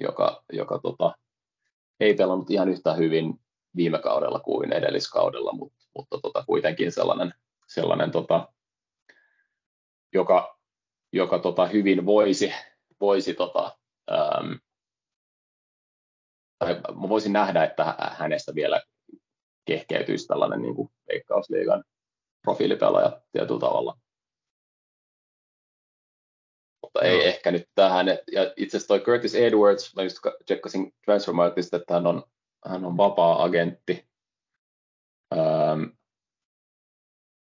joka, 0.00 0.44
joka 0.52 0.78
tota, 0.78 1.14
ei 2.00 2.14
pelannut 2.14 2.50
ihan 2.50 2.68
yhtä 2.68 2.94
hyvin 2.94 3.40
viime 3.76 3.98
kaudella 3.98 4.40
kuin 4.40 4.72
edelliskaudella, 4.72 5.52
mutta, 5.52 5.84
mutta 5.94 6.18
tota, 6.22 6.44
kuitenkin 6.46 6.92
sellainen, 6.92 7.34
sellainen 7.68 8.10
tota, 8.10 8.48
joka, 10.14 10.58
joka 11.12 11.38
tota, 11.38 11.66
hyvin 11.66 12.06
voisi, 12.06 12.52
voisi 13.00 13.34
tota, 13.34 13.78
ähm, 14.12 14.52
tai 16.58 16.74
mä 16.74 17.08
voisin 17.08 17.32
nähdä, 17.32 17.64
että 17.64 17.94
hänestä 17.98 18.54
vielä 18.54 18.82
kehkeytyisi 19.64 20.26
tällainen 20.26 20.62
niin 20.62 20.74
kuin 20.74 20.88
veikkausliigan 21.08 21.84
profiilipelaaja 22.42 23.20
tietyllä 23.32 23.60
tavalla. 23.60 23.98
Mutta 26.96 27.08
ei 27.08 27.18
no. 27.18 27.24
ehkä 27.24 27.50
nyt 27.50 27.68
tähän. 27.74 28.06
Ja 28.08 28.52
itse 28.56 28.76
asiassa 28.76 28.88
toi 28.88 29.00
Curtis 29.00 29.34
Edwards, 29.34 29.96
mä 29.96 30.02
just 30.02 30.18
tsekkasin 30.44 30.94
Transfermarktista, 31.04 31.76
että 31.76 31.94
hän 31.94 32.06
on, 32.06 32.22
hän 32.66 32.84
on 32.84 32.96
vapaa-agentti. 32.96 34.08
Ähm, 35.34 35.82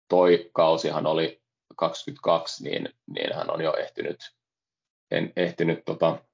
toi 0.10 0.50
kausihan 0.54 1.06
oli 1.06 1.42
22, 1.76 2.64
niin, 2.64 2.90
niin 3.08 3.36
hän 3.36 3.52
on 3.52 3.62
jo 3.62 3.76
ehtinyt, 3.78 4.18
en, 5.12 5.34
ehtinyt 5.36 5.86
tota, 5.86 6.26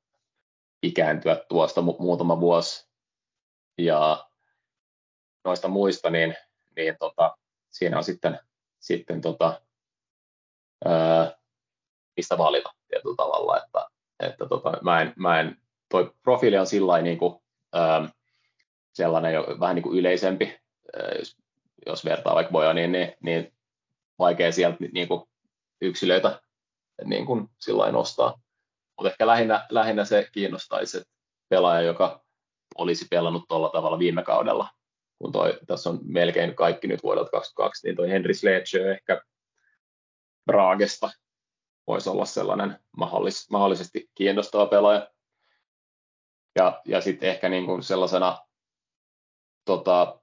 ikääntyä 0.84 1.45
tuosta 1.49 1.82
mu- 1.82 2.01
muutama 2.01 2.39
vuosi. 2.39 2.88
Ja 3.78 4.30
noista 5.45 5.68
muista, 5.68 6.09
niin, 6.09 6.36
niin 6.76 6.95
tota, 6.99 7.38
siinä 7.72 7.97
on 7.97 8.03
sitten, 8.03 8.39
sitten 8.80 9.22
tota, 9.22 9.61
ää, 10.86 11.42
mistä 12.18 12.38
valita 12.38 12.74
tietyllä 12.88 13.16
tavalla, 13.16 13.57
että, 13.57 13.88
että 14.20 14.45
tota, 14.45 14.72
mä 14.82 15.01
en, 15.01 15.14
mä 15.16 15.39
en, 15.39 15.57
toi 15.89 16.14
profiili 16.24 16.57
on 16.57 16.68
sillä 16.68 17.01
niin 17.01 17.18
kuin, 17.18 17.36
ää, 17.74 18.09
sellainen 18.93 19.34
jo 19.34 19.57
vähän 19.59 19.76
niin 19.76 19.84
kuin 19.84 19.99
yleisempi, 19.99 20.59
ää, 20.97 21.11
jos, 21.20 21.38
jos 21.86 22.05
vertaa 22.05 22.36
vaikka 22.36 22.51
Bojaniin, 22.51 22.91
niin, 22.91 23.14
niin 23.20 23.53
vaikea 24.20 24.51
sieltä 24.51 24.78
niin 24.93 25.07
kuin 25.07 25.24
yksilöitä 25.82 26.41
niin 27.05 27.26
kuin 27.26 27.49
sillä 27.59 27.91
nostaa. 27.91 28.41
Mutta 28.97 29.11
ehkä 29.11 29.28
lähinnä, 29.28 29.66
lähinnä 29.70 30.05
se 30.05 30.30
kiinnostaisi, 30.32 30.97
että 30.97 31.09
pelaaja, 31.49 31.82
joka 31.82 32.24
olisi 32.78 33.07
pelannut 33.09 33.45
tuolla 33.47 33.70
tavalla 33.70 33.99
viime 33.99 34.24
kaudella, 34.24 34.70
kun 35.18 35.32
toi, 35.32 35.59
tässä 35.68 35.89
on 35.89 35.99
melkein 36.03 36.55
kaikki 36.55 36.88
nyt 36.88 37.03
vuodelta 37.03 37.32
2022, 37.32 37.88
niin 37.88 37.95
toi 37.95 38.09
Henry 38.09 38.34
Sledge 38.34 38.91
ehkä 38.91 39.22
Braagesta 40.45 41.09
voisi 41.88 42.09
olla 42.09 42.25
sellainen 42.25 42.79
mahdollis, 42.97 43.49
mahdollisesti 43.49 44.09
kiinnostava 44.15 44.65
pelaaja. 44.65 45.09
Ja, 46.55 46.81
ja 46.86 47.01
sitten 47.01 47.29
ehkä 47.29 47.49
niin 47.49 47.65
kuin 47.65 47.84
sellaisena 47.84 48.38
tota, 49.65 50.19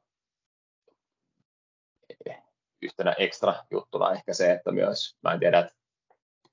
yhtenä 2.83 3.15
ekstra 3.19 3.55
juttuna 3.71 4.13
ehkä 4.13 4.35
se, 4.35 4.53
että 4.53 4.73
myös, 4.73 5.17
mä 5.23 5.33
en 5.33 5.41
tiedä, 5.41 5.59
että 5.59 5.75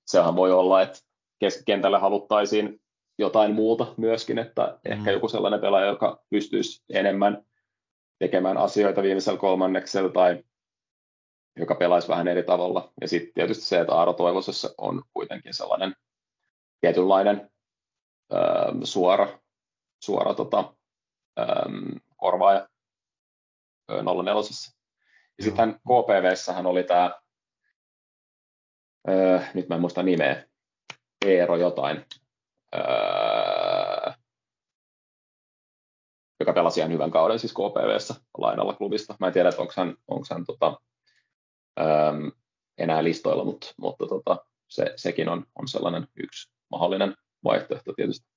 sehän 0.06 0.36
voi 0.36 0.52
olla, 0.52 0.82
että 0.82 1.00
keskikentällä 1.40 2.00
haluttaisiin 2.00 2.82
jotain 3.18 3.56
muuta 3.56 3.94
myöskin, 3.98 4.38
että 4.38 4.80
mm. 4.86 4.92
ehkä 4.92 5.12
joku 5.12 5.28
sellainen 5.28 5.60
pelaaja, 5.60 5.88
joka 5.88 6.24
pystyisi 6.30 6.84
enemmän 6.90 7.46
tekemään 8.20 8.58
asioita 8.58 9.02
viimeisellä 9.02 9.40
kolmanneksella 9.40 10.10
tai 10.10 10.44
joka 11.58 11.76
pelaisi 11.76 12.08
vähän 12.08 12.28
eri 12.28 12.44
tavalla. 12.44 12.94
Ja 13.02 13.08
sitten 13.08 13.34
tietysti 13.34 13.64
se, 13.64 13.80
että 13.80 13.94
Aaro 13.94 14.14
Toivosessa 14.14 14.70
on 14.78 15.04
kuitenkin 15.14 15.54
sellainen 15.54 15.96
tietynlainen 16.82 17.52
öö, 18.34 18.40
suora, 18.84 19.40
suora 20.04 20.34
tota, 20.34 20.74
öö, 21.40 21.46
korvaaja 22.18 22.68
öö, 23.92 24.02
04. 24.24 24.34
Ja 25.38 25.44
sitten 25.44 25.74
KPVssähän 25.74 26.66
oli 26.66 26.84
tämä, 26.84 27.12
öö, 29.10 29.40
nyt 29.54 29.70
mä 29.70 29.76
en 29.76 29.82
muista 29.82 30.04
nimeä, 30.04 30.46
Eero 31.26 31.56
jotain, 31.56 32.06
öö, 32.76 34.12
joka 36.40 36.54
pelasi 36.54 36.80
ihan 36.80 36.92
hyvän 36.92 37.12
kauden 37.12 37.40
siis 37.40 37.54
KPVssä 37.54 38.16
lainalla 38.38 38.74
klubista. 38.74 39.16
Mä 39.20 39.28
en 39.28 39.34
tiedä, 39.34 39.50
että 39.50 39.62
onko 39.62 39.74
hän, 39.78 39.96
onko 40.08 40.26
hän 40.32 40.46
tota, 40.46 40.78
öö, 41.80 42.32
enää 42.78 43.04
listoilla, 43.04 43.46
mutta, 43.46 43.74
mutta 43.78 44.08
tota, 44.08 44.46
se, 44.68 44.94
sekin 44.96 45.30
on, 45.30 45.46
on 45.56 45.68
sellainen 45.68 46.08
yksi 46.16 46.52
mahdollinen 46.72 47.16
vaihtoehto 47.44 47.94
tietysti. 47.94 48.28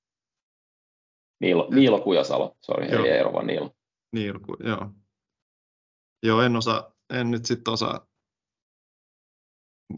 Niilo, 1.41 1.68
Niilo 1.70 2.01
Kujasalo, 2.01 2.57
sorry, 2.62 2.86
ei 2.86 3.09
Eero, 3.09 3.32
vaan 3.32 3.47
Niilo. 3.47 3.74
Niilo, 4.12 4.41
joo. 4.64 4.91
Joo, 6.22 6.43
en, 6.43 6.57
osaa, 6.57 6.93
en 7.11 7.30
nyt 7.30 7.45
sitten 7.47 7.72
osaa, 7.72 8.07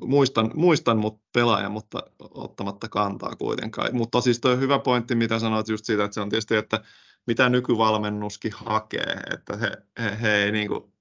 muistan, 0.01 0.51
muistan 0.55 0.99
mut 0.99 1.21
pelaaja, 1.33 1.69
mutta 1.69 2.03
ottamatta 2.19 2.89
kantaa 2.89 3.37
kuitenkaan. 3.37 3.97
Mutta 3.97 4.21
siis 4.21 4.41
tuo 4.41 4.57
hyvä 4.57 4.79
pointti, 4.79 5.15
mitä 5.15 5.39
sanoit 5.39 5.69
just 5.69 5.85
siitä, 5.85 6.05
että 6.05 6.15
se 6.15 6.21
on 6.21 6.29
tietysti, 6.29 6.57
että 6.57 6.85
mitä 7.27 7.49
nykyvalmennuskin 7.49 8.53
hakee, 8.55 9.17
että 9.35 9.57
he, 9.57 9.71
he, 10.03 10.19
he 10.21 10.35
ei 10.35 10.53
niin 10.53 10.69
kuin, 10.69 10.92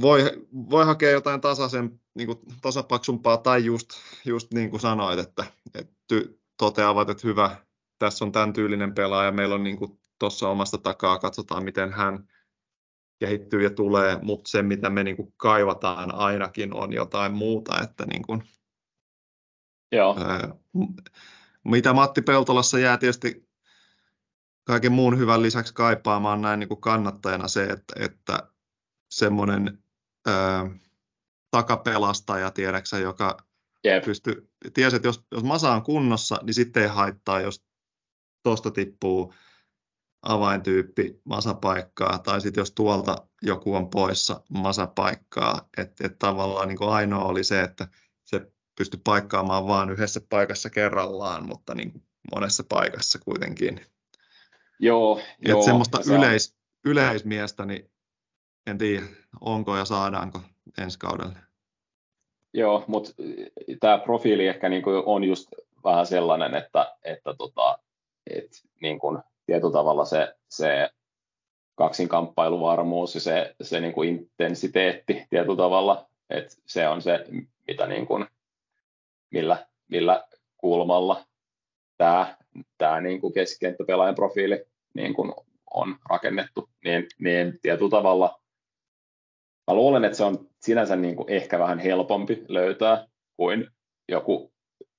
voi, 0.00 0.46
voi 0.70 0.84
hakea 0.84 1.10
jotain 1.10 1.40
tasaisen, 1.40 2.00
niin 2.14 2.26
kuin 2.26 2.38
tasapaksumpaa 2.60 3.36
tai 3.36 3.64
just, 3.64 3.88
just 4.24 4.52
niin 4.52 4.70
kuin 4.70 4.80
sanoit, 4.80 5.18
että, 5.18 5.44
että 5.74 6.14
toteavat, 6.58 7.10
että 7.10 7.28
hyvä, 7.28 7.56
tässä 7.98 8.24
on 8.24 8.32
tämän 8.32 8.52
tyylinen 8.52 8.94
pelaaja, 8.94 9.32
meillä 9.32 9.54
on 9.54 9.64
niin 9.64 9.78
tuossa 10.18 10.48
omasta 10.48 10.78
takaa, 10.78 11.18
katsotaan 11.18 11.64
miten 11.64 11.92
hän 11.92 12.28
kehittyy 13.18 13.62
ja 13.62 13.70
tulee, 13.70 14.18
mutta 14.22 14.50
se 14.50 14.62
mitä 14.62 14.90
me 14.90 15.04
niin 15.04 15.16
kuin 15.16 15.34
kaivataan 15.36 16.14
ainakin 16.14 16.74
on 16.74 16.92
jotain 16.92 17.32
muuta, 17.32 17.80
että 17.82 18.06
niin 18.06 18.22
kuin, 18.22 18.42
Joo. 19.92 20.16
Ää, 20.20 20.54
mitä 21.64 21.92
Matti 21.92 22.22
Peltolassa 22.22 22.78
jää 22.78 22.98
tietysti 22.98 23.48
kaiken 24.64 24.92
muun 24.92 25.18
hyvän 25.18 25.42
lisäksi 25.42 25.74
kaipaamaan 25.74 26.40
näin 26.40 26.60
niin 26.60 26.68
kuin 26.68 26.80
kannattajana 26.80 27.48
se, 27.48 27.64
että, 27.64 27.94
että 28.04 28.50
semmoinen 29.10 29.82
ää, 30.28 30.70
takapelastaja, 31.50 32.50
tiedäksä, 32.50 32.98
joka 32.98 33.36
yep. 33.86 34.04
pystyy, 34.04 34.50
tiesi, 34.74 34.96
että 34.96 35.08
jos, 35.08 35.24
jos 35.32 35.44
Masa 35.44 35.72
on 35.72 35.82
kunnossa, 35.82 36.38
niin 36.42 36.54
sitten 36.54 36.82
ei 36.82 36.88
haittaa, 36.88 37.40
jos 37.40 37.64
tuosta 38.42 38.70
tippuu 38.70 39.34
avaintyyppi 40.22 41.20
masapaikkaa, 41.24 42.18
tai 42.18 42.40
sitten 42.40 42.60
jos 42.60 42.72
tuolta 42.72 43.26
joku 43.42 43.74
on 43.74 43.90
poissa 43.90 44.40
masapaikkaa, 44.48 45.68
että 45.76 46.06
et 46.06 46.18
tavallaan 46.18 46.68
niin 46.68 46.78
kuin 46.78 46.90
ainoa 46.90 47.24
oli 47.24 47.44
se, 47.44 47.60
että 47.60 47.88
se 48.24 48.52
pystyi 48.78 49.00
paikkaamaan 49.04 49.66
vain 49.66 49.90
yhdessä 49.90 50.20
paikassa 50.28 50.70
kerrallaan, 50.70 51.46
mutta 51.46 51.74
niin 51.74 51.92
kuin 51.92 52.02
monessa 52.34 52.64
paikassa 52.68 53.18
kuitenkin. 53.18 53.86
Joo, 54.78 55.18
Et 55.18 55.48
joo. 55.48 55.62
Semmoista 55.62 55.98
yleis, 56.06 56.56
yleismiestä, 56.84 57.64
niin 57.64 57.90
en 58.68 58.78
tiedä, 58.78 59.06
onko 59.40 59.76
ja 59.76 59.84
saadaanko 59.84 60.40
ensi 60.78 60.98
kaudelle. 60.98 61.38
Joo, 62.54 62.84
mutta 62.86 63.10
tämä 63.80 63.98
profiili 63.98 64.46
ehkä 64.46 64.68
niin 64.68 64.82
kuin 64.82 65.02
on 65.06 65.24
just 65.24 65.48
vähän 65.84 66.06
sellainen, 66.06 66.54
että, 66.54 66.96
että 67.04 67.34
tota, 67.38 67.78
et 68.30 68.50
niin 68.80 68.98
kuin 68.98 69.18
tietyllä 69.46 69.72
tavalla 69.72 70.04
se, 70.04 70.34
se 70.48 70.90
kaksinkamppailuvarmuus 71.74 73.14
ja 73.14 73.20
se, 73.20 73.54
se 73.62 73.80
niin 73.80 73.92
kuin 73.92 74.08
intensiteetti 74.08 75.26
tietyllä 75.30 75.56
tavalla, 75.56 76.06
että 76.30 76.56
se 76.66 76.88
on 76.88 77.02
se, 77.02 77.24
mitä 77.66 77.86
niin 77.86 78.06
kuin, 78.06 78.26
millä, 79.30 79.66
millä 79.88 80.28
kulmalla 80.56 81.26
tämä, 81.96 82.36
tämä 82.78 83.00
niin 83.00 83.20
kuin 83.20 83.32
keskikenttäpelaajan 83.32 84.14
profiili 84.14 84.64
niin 84.94 85.14
kuin 85.14 85.32
on 85.74 85.96
rakennettu, 86.10 86.68
niin, 86.84 87.06
niin 87.18 87.58
tietyllä 87.62 87.90
tavalla 87.90 88.40
mä 89.68 89.74
luulen, 89.74 90.04
että 90.04 90.16
se 90.16 90.24
on 90.24 90.48
sinänsä 90.60 90.96
niin 90.96 91.16
kuin 91.16 91.30
ehkä 91.30 91.58
vähän 91.58 91.78
helpompi 91.78 92.44
löytää 92.48 93.06
kuin 93.36 93.70
joku 94.08 94.52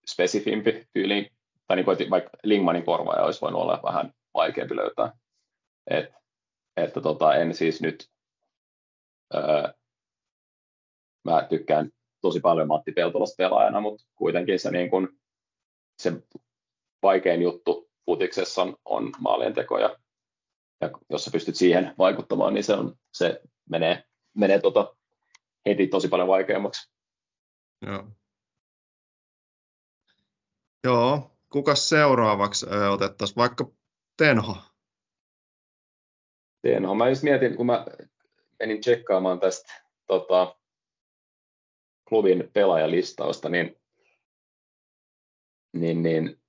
spesifimpi 0.08 0.88
tyyli, 0.94 1.30
tai 1.68 1.78
niin 1.78 1.86
kuin, 1.86 2.10
vaikka 2.10 2.30
Lingmanin 2.44 2.86
korvaaja 2.86 3.24
olisi 3.24 3.42
voinut 3.42 3.62
olla 3.62 3.80
vähän 3.84 4.14
vaikeampi 4.34 4.76
löytää. 4.76 5.12
Et, 5.88 6.14
että 6.78 7.02
tota, 7.02 7.36
en 7.36 7.54
siis 7.54 7.82
nyt, 7.82 8.10
öö, 9.36 9.74
mä 11.24 11.48
tykkään 11.50 11.90
tosi 12.22 12.40
paljon 12.40 12.68
Matti 12.68 12.92
Peltolasta 12.92 13.36
pelaajana, 13.38 13.82
mutta 13.82 14.06
kuitenkin 14.16 14.60
se, 14.60 14.72
niin 14.72 14.90
kun, 14.90 15.20
se 15.98 16.14
vaikein 17.04 17.42
juttu 17.42 17.90
futiksessa 18.06 18.62
on, 18.62 18.76
on 18.86 19.12
maalien 19.20 19.54
teko, 19.54 19.80
ja, 19.80 19.96
ja 20.82 20.90
jos 21.10 21.26
sä 21.26 21.32
pystyt 21.32 21.56
siihen 21.56 21.96
vaikuttamaan, 21.98 22.54
niin 22.54 22.64
se, 22.64 22.74
on, 22.74 22.96
se 23.14 23.42
menee, 23.70 24.04
menee 24.34 24.60
tota, 24.60 24.96
heti 25.66 25.88
tosi 25.88 26.08
paljon 26.08 26.28
vaikeammaksi. 26.28 26.92
Joo. 27.86 28.12
Joo, 30.84 31.38
kuka 31.50 31.76
seuraavaksi 31.76 32.66
otettaisiin? 32.92 33.36
Vaikka 33.36 33.72
Tenho. 34.18 34.58
Tenho. 36.62 36.96
Mä 36.96 37.10
just 37.10 37.24
mietin, 37.24 37.56
kun 37.56 37.66
mä 37.66 37.86
menin 38.60 38.82
tsekkaamaan 38.82 39.40
tästä 39.40 39.74
tota, 40.08 40.56
klubin 42.10 42.50
pelaajalistausta, 42.54 43.50
niin, 43.50 43.82
niin, 45.74 46.04
niin 46.04 46.42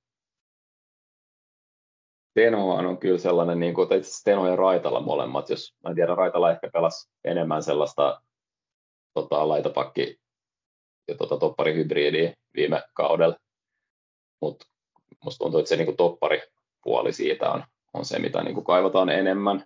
Tenhohan 2.41 2.87
on 2.87 2.99
kyllä 2.99 3.19
sellainen, 3.19 3.61
niin 3.61 3.75
kuin, 3.75 3.89
Tenho 4.25 4.49
ja 4.49 4.57
Raitala 4.57 5.01
molemmat, 5.01 5.51
jos 5.51 5.75
mä 5.85 5.91
en 5.91 5.97
tiedä, 5.97 6.15
Raitala 6.15 6.51
ehkä 6.51 6.71
pelasi 6.73 7.11
enemmän 7.25 7.63
sellaista 7.63 8.23
tota, 9.15 9.49
laitapakki 9.49 10.21
ja 11.09 11.15
tota, 11.15 11.37
topparihybridiä 11.37 12.35
viime 12.57 12.83
kaudella, 12.95 13.37
mutta 14.41 14.67
musta 15.25 15.39
tuntuu, 15.39 15.61
että 15.61 15.69
se 15.69 15.77
niin 15.77 15.87
kuin 15.87 15.97
topparipuoli 15.97 17.13
siitä 17.13 17.51
on, 17.51 17.65
on 17.95 18.05
se, 18.05 18.19
mitä 18.19 18.43
niin 18.43 18.55
kuin 18.55 18.65
kaivataan 18.65 19.09
enemmän. 19.09 19.65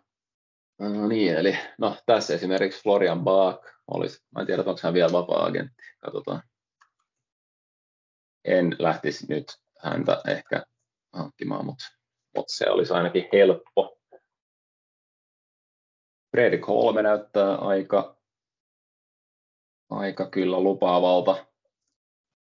No 0.78 1.08
niin, 1.08 1.34
eli 1.34 1.58
no, 1.78 1.96
tässä 2.06 2.34
esimerkiksi 2.34 2.82
Florian 2.82 3.24
Baak 3.24 3.60
olisi, 3.90 4.24
mä 4.30 4.40
en 4.40 4.46
tiedä, 4.46 4.62
onko 4.66 4.80
hän 4.82 4.94
vielä 4.94 5.12
vapaa-agentti, 5.12 5.82
katsotaan. 6.00 6.42
En 8.44 8.76
lähtisi 8.78 9.26
nyt 9.28 9.46
häntä 9.78 10.22
ehkä 10.28 10.64
hankkimaan, 11.12 11.64
mutta, 11.64 11.84
mutta 12.36 12.52
se 12.52 12.70
olisi 12.70 12.92
ainakin 12.92 13.28
helppo. 13.32 13.98
Fredrik 16.30 16.66
Holme 16.66 17.02
näyttää 17.02 17.54
aika, 17.54 18.16
aika 19.90 20.30
kyllä 20.30 20.60
lupaavalta. 20.60 21.46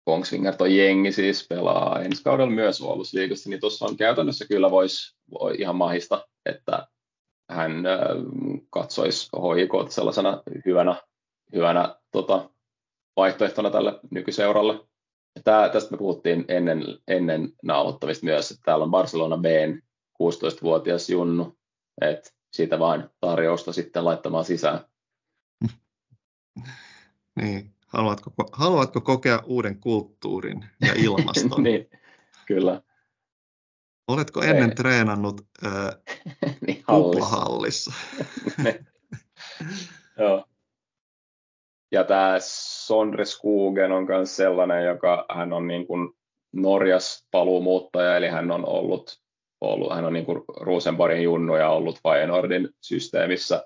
Kongsvinger 0.05 0.55
toi 0.55 0.78
jengi 0.78 1.11
siis 1.11 1.47
pelaa 1.47 2.01
ensi 2.01 2.23
kaudella 2.23 2.51
myös 2.51 2.82
Oulussa 2.82 3.17
niin 3.45 3.59
tuossa 3.59 3.86
on 3.86 3.97
käytännössä 3.97 4.45
kyllä 4.47 4.71
voisi 4.71 5.17
voi 5.32 5.55
ihan 5.59 5.76
mahista, 5.76 6.28
että 6.45 6.88
hän 7.49 7.84
katsoisi 8.69 9.30
HIK 9.55 9.91
sellaisena 9.91 10.43
hyvänä, 10.65 11.01
hyvänä 11.53 11.95
tota, 12.11 12.49
vaihtoehtona 13.15 13.71
tälle 13.71 13.99
nykyseuralle. 14.11 14.95
Tää, 15.43 15.69
tästä 15.69 15.91
me 15.91 15.97
puhuttiin 15.97 16.45
ennen, 16.47 16.83
ennen 17.07 17.53
nauhoittamista 17.63 18.25
myös, 18.25 18.51
että 18.51 18.61
täällä 18.65 18.83
on 18.83 18.91
Barcelona 18.91 19.38
B 19.38 19.45
16-vuotias 20.23 21.09
Junnu, 21.09 21.57
että 22.01 22.29
siitä 22.53 22.79
vain 22.79 23.03
tarjousta 23.19 23.73
sitten 23.73 24.05
laittamaan 24.05 24.45
sisään. 24.45 24.79
niin, 27.41 27.73
haluatko, 27.88 28.31
haluatko 28.51 29.01
kokea 29.01 29.43
uuden 29.45 29.79
kulttuurin 29.79 30.65
ja 30.81 30.93
ilmaston? 30.95 31.63
niin, 31.63 31.89
kyllä. 32.45 32.81
Oletko 34.07 34.41
ennen 34.41 34.69
Ei. 34.69 34.75
treenannut 34.75 35.41
äh, 35.65 35.71
niin, 36.67 36.83
kuplahallissa? 36.86 37.93
Joo. 40.17 40.45
Ja 41.91 42.03
tämä 42.03 42.36
Sondre 42.39 43.25
Skogen 43.25 43.91
on 43.91 44.05
myös 44.05 44.36
sellainen, 44.36 44.86
joka 44.86 45.25
hän 45.36 45.53
on 45.53 45.67
niin 45.67 45.88
kuin 45.88 46.13
Norjas 46.53 47.27
paluumuuttaja, 47.31 48.17
eli 48.17 48.27
hän 48.27 48.51
on 48.51 48.67
ollut, 48.67 49.21
ollut 49.61 49.93
hän 49.95 50.05
on 50.05 50.13
niin 50.13 50.25
kuin 50.25 50.43
Rosenborgin 50.61 51.23
junnu 51.23 51.55
ja 51.55 51.69
ollut 51.69 51.99
Feyenoordin 52.03 52.69
systeemissä 52.81 53.65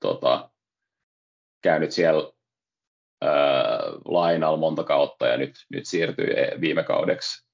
tota, 0.00 0.50
käynyt 1.62 1.92
siellä 1.92 2.32
ää, 3.22 3.78
lainalla 4.04 4.58
monta 4.58 4.84
kautta 4.84 5.26
ja 5.26 5.36
nyt, 5.36 5.54
nyt 5.70 5.86
siirtyi 5.86 6.26
viime 6.60 6.82
kaudeksi 6.82 7.46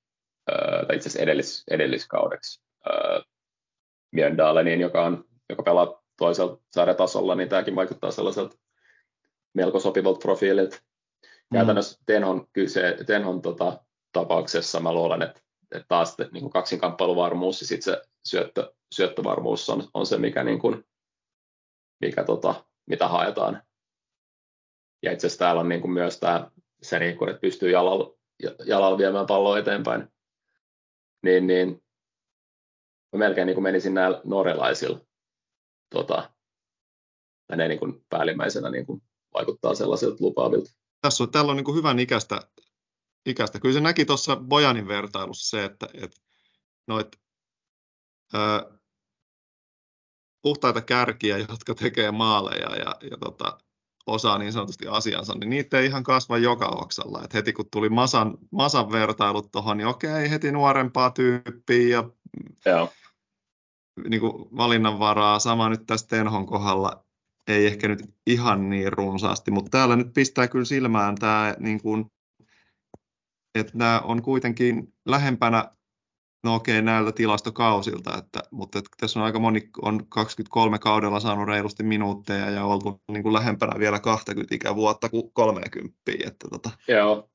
tai 0.86 0.97
itse 0.97 1.09
asiassa 1.09 1.22
edellis, 1.22 1.64
edelliskaudeksi 1.70 2.62
Mjöndaleniin, 4.12 4.80
joka, 4.80 5.05
on, 5.05 5.24
joka 5.51 5.62
pelaa 5.62 6.03
toisella 6.18 6.59
sarjatasolla, 6.70 7.34
niin 7.34 7.49
tämäkin 7.49 7.76
vaikuttaa 7.76 8.11
sellaiselta 8.11 8.57
melko 9.57 9.81
sopivalta 9.81 10.19
profiililta. 10.19 10.77
Mm. 10.77 11.57
Käytännössä 11.57 12.01
Tenhon, 12.07 12.47
kyse, 12.53 12.97
Tenhon 13.07 13.43
tota, 13.43 13.85
tapauksessa 14.13 14.81
mä 14.81 14.93
luulen, 14.93 15.23
että, 15.23 15.41
että 15.75 15.87
taas 15.89 16.17
niin 16.33 16.43
kuin 16.43 16.53
kaksinkamppailuvarmuus 16.53 17.61
ja 17.61 17.67
sitten 17.67 17.95
se 17.95 18.03
syöttö, 18.25 18.75
syöttövarmuus 18.95 19.71
on, 19.71 19.89
on 19.95 20.07
se, 20.07 20.19
mikä, 20.19 20.45
niin 20.45 20.59
kuin, 20.59 20.85
mikä 22.01 22.25
tota, 22.25 22.65
mitä 22.87 23.09
haetaan. 23.09 23.63
Ja 25.03 25.13
itse 25.13 25.27
asiassa 25.27 25.45
täällä 25.45 25.61
on 25.61 25.69
niin 25.69 25.81
kuin 25.81 25.93
myös 25.93 26.21
tämä, 26.21 26.51
se, 26.83 26.99
niin 26.99 27.19
kuin, 27.19 27.31
että 27.31 27.41
pystyy 27.41 27.71
jalalla, 27.71 28.17
jalalla 28.67 28.99
viemään 28.99 29.27
palloa 29.27 29.59
eteenpäin 29.59 30.09
niin, 31.27 31.47
niin 31.47 31.83
mä 33.13 33.19
melkein 33.19 33.47
niin 33.47 33.55
kuin 33.55 33.63
menisin 33.63 33.95
näillä 33.95 34.21
norjalaisilla 34.25 35.01
tota, 35.91 36.31
ne 37.57 37.69
niin 37.69 37.79
kuin 37.79 38.05
päällimmäisenä 38.09 38.71
niin 38.71 38.87
kuin 38.87 39.03
vaikuttaa 39.37 39.74
sellaisilta 39.74 40.16
lupaavilta. 40.20 40.70
Tässä 41.01 41.24
on, 41.24 41.30
täällä 41.30 41.51
on 41.51 41.57
niin 41.57 41.74
hyvän 41.74 41.99
ikäistä, 41.99 42.41
ikäistä. 43.26 43.61
Kyllä 43.61 43.74
se 43.74 43.81
näki 43.81 44.05
tuossa 44.05 44.36
Bojanin 44.36 44.89
vertailussa 44.89 45.51
se, 45.51 45.65
että, 45.65 45.89
että 45.94 46.16
noit, 46.89 47.09
ö, 48.35 48.78
puhtaita 50.43 50.81
kärkiä, 50.81 51.39
jotka 51.39 51.74
tekee 51.74 52.11
maaleja 52.11 52.77
ja, 52.77 52.97
ja 53.11 53.16
tota, 53.20 53.59
osaa 54.06 54.39
niin 54.39 54.52
sanotusti 54.52 54.86
asiansa, 54.86 55.35
niin 55.35 55.51
niitä 55.51 55.78
ei 55.78 55.86
ihan 55.86 56.02
kasva 56.02 56.39
joka 56.39 56.66
oksalla. 56.66 57.23
Et 57.24 57.35
heti 57.35 57.52
kun 57.52 57.70
tuli 57.70 57.89
Masan, 57.89 58.39
Masan 58.51 58.93
vertailut 58.93 59.52
tuohon, 59.52 59.77
niin 59.77 59.86
okei, 59.86 60.31
heti 60.31 60.52
nuorempaa 60.52 61.11
tyyppiä 61.11 61.89
ja 61.89 62.11
Joo. 62.66 62.93
Niin 64.09 64.20
kuin 64.20 64.56
valinnanvaraa. 64.56 65.39
Sama 65.39 65.69
nyt 65.69 65.86
tässä 65.86 66.09
Tenhon 66.09 66.47
kohdalla 66.47 67.06
ei 67.48 67.66
ehkä 67.66 67.89
nyt 67.89 68.01
ihan 68.27 68.70
niin 68.70 68.93
runsaasti, 68.93 69.51
mutta 69.51 69.70
täällä 69.70 69.97
nyt 69.97 70.14
pistää 70.14 70.48
kyllä 70.48 70.64
silmään 70.64 71.14
tämä, 71.14 71.55
niin 71.59 71.82
kuin, 71.82 72.06
että 73.55 73.73
nämä 73.74 74.01
on 74.05 74.23
kuitenkin 74.23 74.93
lähempänä 75.06 75.77
no 76.44 76.55
okei, 76.55 76.82
näiltä 76.82 77.12
tilastokausilta, 77.12 78.18
että, 78.18 78.40
mutta 78.51 78.78
että 78.78 78.90
tässä 79.01 79.20
on 79.20 79.27
aika 79.27 79.39
moni, 79.39 79.70
on 79.82 80.06
23 80.09 80.78
kaudella 80.78 81.20
saanut 81.20 81.48
reilusti 81.48 81.82
minuutteja 81.82 82.51
ja 82.51 82.64
oltu 82.64 83.02
niin 83.12 83.23
kuin 83.23 83.32
lähempänä 83.32 83.78
vielä 83.78 84.01
20 84.01 84.55
ikävuotta 84.55 85.09
kuin 85.09 85.32
30. 85.32 85.94
Että 86.27 86.48
tota. 86.51 86.70
Joo. 86.89 87.31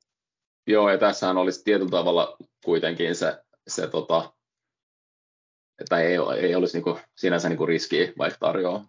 Joo, 0.67 0.89
ja 0.89 0.97
tässähän 0.97 1.37
olisi 1.37 1.63
tietyllä 1.63 1.91
tavalla 1.91 2.37
kuitenkin 2.65 3.15
se, 3.15 3.43
se 3.67 3.87
tota, 3.87 4.33
että 5.79 5.99
ei, 5.99 6.15
ei 6.39 6.55
olisi 6.55 6.77
niin 6.77 6.83
kuin, 6.83 6.99
sinänsä 7.15 7.49
niin 7.49 7.57
kuin 7.57 7.67
riskiä, 7.67 8.13
vaikka 8.17 8.39
tarjoaa 8.39 8.85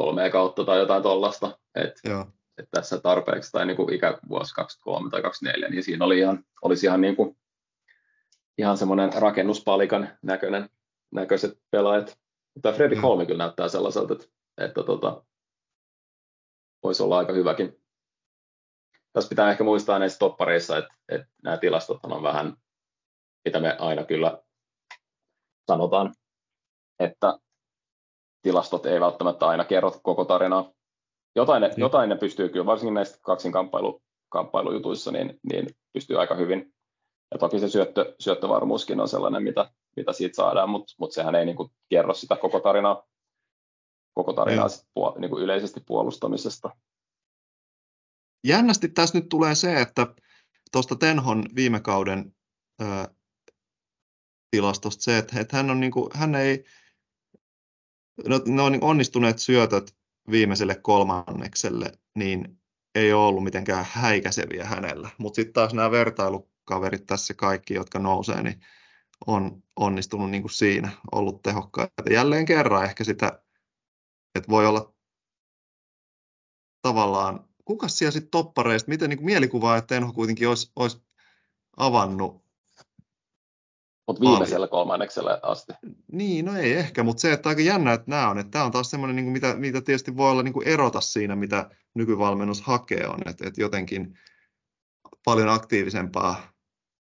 kolmea 0.00 0.30
kautta 0.30 0.64
tai 0.64 0.78
jotain 0.78 1.02
tuollaista. 1.02 1.58
että 1.74 2.26
et 2.58 2.68
tässä 2.70 3.00
tarpeeksi, 3.00 3.52
tai 3.52 3.66
niin 3.66 3.76
kuin 3.76 3.94
ikävuosi 3.94 4.54
23 4.54 5.10
tai 5.10 5.22
24, 5.22 5.68
niin 5.68 5.82
siinä 5.82 6.04
oli 6.04 6.18
ihan, 6.18 6.44
olisi 6.62 6.86
ihan 6.86 7.00
niin 7.00 7.16
kuin 7.16 7.36
ihan 8.58 8.78
semmoinen 8.78 9.12
rakennuspalikan 9.12 10.08
näköinen, 10.22 10.70
näköiset 11.10 11.58
pelaajat. 11.70 12.18
Mutta 12.54 12.72
Fredrik 12.72 12.98
mm. 12.98 13.02
Holmi 13.02 13.26
kyllä 13.26 13.44
näyttää 13.44 13.68
sellaiselta, 13.68 14.12
että, 14.12 14.26
että 14.58 14.82
tota, 14.82 15.24
voisi 16.82 17.02
olla 17.02 17.18
aika 17.18 17.32
hyväkin. 17.32 17.80
Tässä 19.12 19.28
pitää 19.28 19.50
ehkä 19.50 19.64
muistaa 19.64 19.98
näissä 19.98 20.18
toppareissa, 20.18 20.78
että, 20.78 20.94
että 21.08 21.28
nämä 21.42 21.56
tilastot 21.56 21.98
on 22.02 22.22
vähän, 22.22 22.56
mitä 23.44 23.60
me 23.60 23.76
aina 23.78 24.04
kyllä 24.04 24.42
sanotaan, 25.68 26.14
että 26.98 27.38
tilastot 28.42 28.86
ei 28.86 29.00
välttämättä 29.00 29.46
aina 29.46 29.64
kerro 29.64 29.92
koko 30.02 30.24
tarinaa. 30.24 30.72
Jotain 31.36 31.60
ne, 31.60 31.68
mm. 31.68 31.74
jotain 31.76 32.08
ne 32.08 32.16
pystyy 32.16 32.48
kyllä, 32.48 32.66
varsinkin 32.66 32.94
näistä 32.94 33.18
kaksin 33.22 33.52
kamppailu, 33.52 34.02
kamppailujutuissa, 34.28 35.12
niin, 35.12 35.40
niin 35.52 35.66
pystyy 35.92 36.20
aika 36.20 36.34
hyvin 36.34 36.74
Ja 37.30 37.38
toki 37.38 37.60
se 37.60 37.68
syöttö, 37.68 38.14
syöttövarmuuskin 38.18 39.00
on 39.00 39.08
sellainen, 39.08 39.42
mitä, 39.42 39.70
mitä 39.96 40.12
siitä 40.12 40.36
saadaan, 40.36 40.70
mutta 40.70 40.94
mut 40.98 41.12
sehän 41.12 41.34
ei 41.34 41.46
niin 41.46 41.56
kuin 41.56 41.70
kerro 41.88 42.14
sitä 42.14 42.36
koko 42.36 42.60
tarinaa, 42.60 43.06
koko 44.14 44.32
tarinaa 44.32 44.68
sit 44.68 44.86
puol, 44.94 45.12
niin 45.18 45.30
kuin 45.30 45.42
yleisesti 45.42 45.80
puolustamisesta. 45.86 46.70
Jännästi 48.46 48.88
tässä 48.88 49.18
nyt 49.18 49.28
tulee 49.28 49.54
se, 49.54 49.80
että 49.80 50.06
tuosta 50.72 50.96
Tenhon 50.96 51.44
viime 51.54 51.80
kauden 51.80 52.34
ö, 52.82 52.84
tilastosta 54.50 55.02
se, 55.02 55.18
että, 55.18 55.40
että 55.40 55.56
hän, 55.56 55.70
on 55.70 55.80
niin 55.80 55.92
kuin, 55.92 56.10
hän 56.14 56.34
ei, 56.34 56.64
ne 58.46 58.62
on 58.62 58.78
onnistuneet 58.80 59.38
syötöt 59.38 59.96
viimeiselle 60.30 60.74
kolmannekselle, 60.74 61.92
niin 62.14 62.60
ei 62.94 63.12
ole 63.12 63.26
ollut 63.26 63.44
mitenkään 63.44 63.86
häikäiseviä 63.90 64.64
hänellä. 64.64 65.10
Mutta 65.18 65.36
sitten 65.36 65.52
taas 65.52 65.74
nämä 65.74 65.90
vertailukaverit 65.90 67.06
tässä 67.06 67.34
kaikki, 67.34 67.74
jotka 67.74 67.98
nousee, 67.98 68.42
niin 68.42 68.60
on 69.26 69.62
onnistunut 69.76 70.30
niin 70.30 70.42
kuin 70.42 70.52
siinä, 70.52 70.92
ollut 71.12 71.42
tehokkaita. 71.42 72.12
Jälleen 72.12 72.46
kerran 72.46 72.84
ehkä 72.84 73.04
sitä, 73.04 73.42
että 74.34 74.50
voi 74.50 74.66
olla 74.66 74.94
tavallaan, 76.82 77.48
kuka 77.64 77.88
siellä 77.88 78.10
sitten 78.10 78.30
toppareista, 78.30 78.88
miten 78.88 79.10
niin 79.10 79.24
mielikuvaa, 79.24 79.76
että 79.76 79.94
Tenho 79.94 80.12
kuitenkin 80.12 80.48
olisi, 80.48 80.72
olisi 80.76 81.02
avannut 81.76 82.39
mutta 84.06 84.20
viimeisellä 84.20 84.68
kolmanneksella 84.68 85.38
asti. 85.42 85.72
Niin, 86.12 86.44
no 86.44 86.56
ei 86.56 86.72
ehkä, 86.72 87.02
mutta 87.02 87.20
se, 87.20 87.32
että 87.32 87.48
aika 87.48 87.62
jännä, 87.62 87.92
että 87.92 88.10
nämä 88.10 88.30
on. 88.30 88.38
Että 88.38 88.50
tämä 88.50 88.64
on 88.64 88.72
taas 88.72 88.90
semmoinen, 88.90 89.16
niin 89.16 89.32
mitä, 89.32 89.54
mitä 89.54 89.80
tietysti 89.80 90.16
voi 90.16 90.30
olla 90.30 90.42
niin 90.42 90.52
kuin 90.52 90.68
erota 90.68 91.00
siinä, 91.00 91.36
mitä 91.36 91.70
nykyvalmennus 91.94 92.62
hakee 92.62 93.06
on. 93.06 93.18
Että, 93.26 93.48
että 93.48 93.60
jotenkin 93.60 94.18
paljon 95.24 95.48
aktiivisempaa 95.48 96.36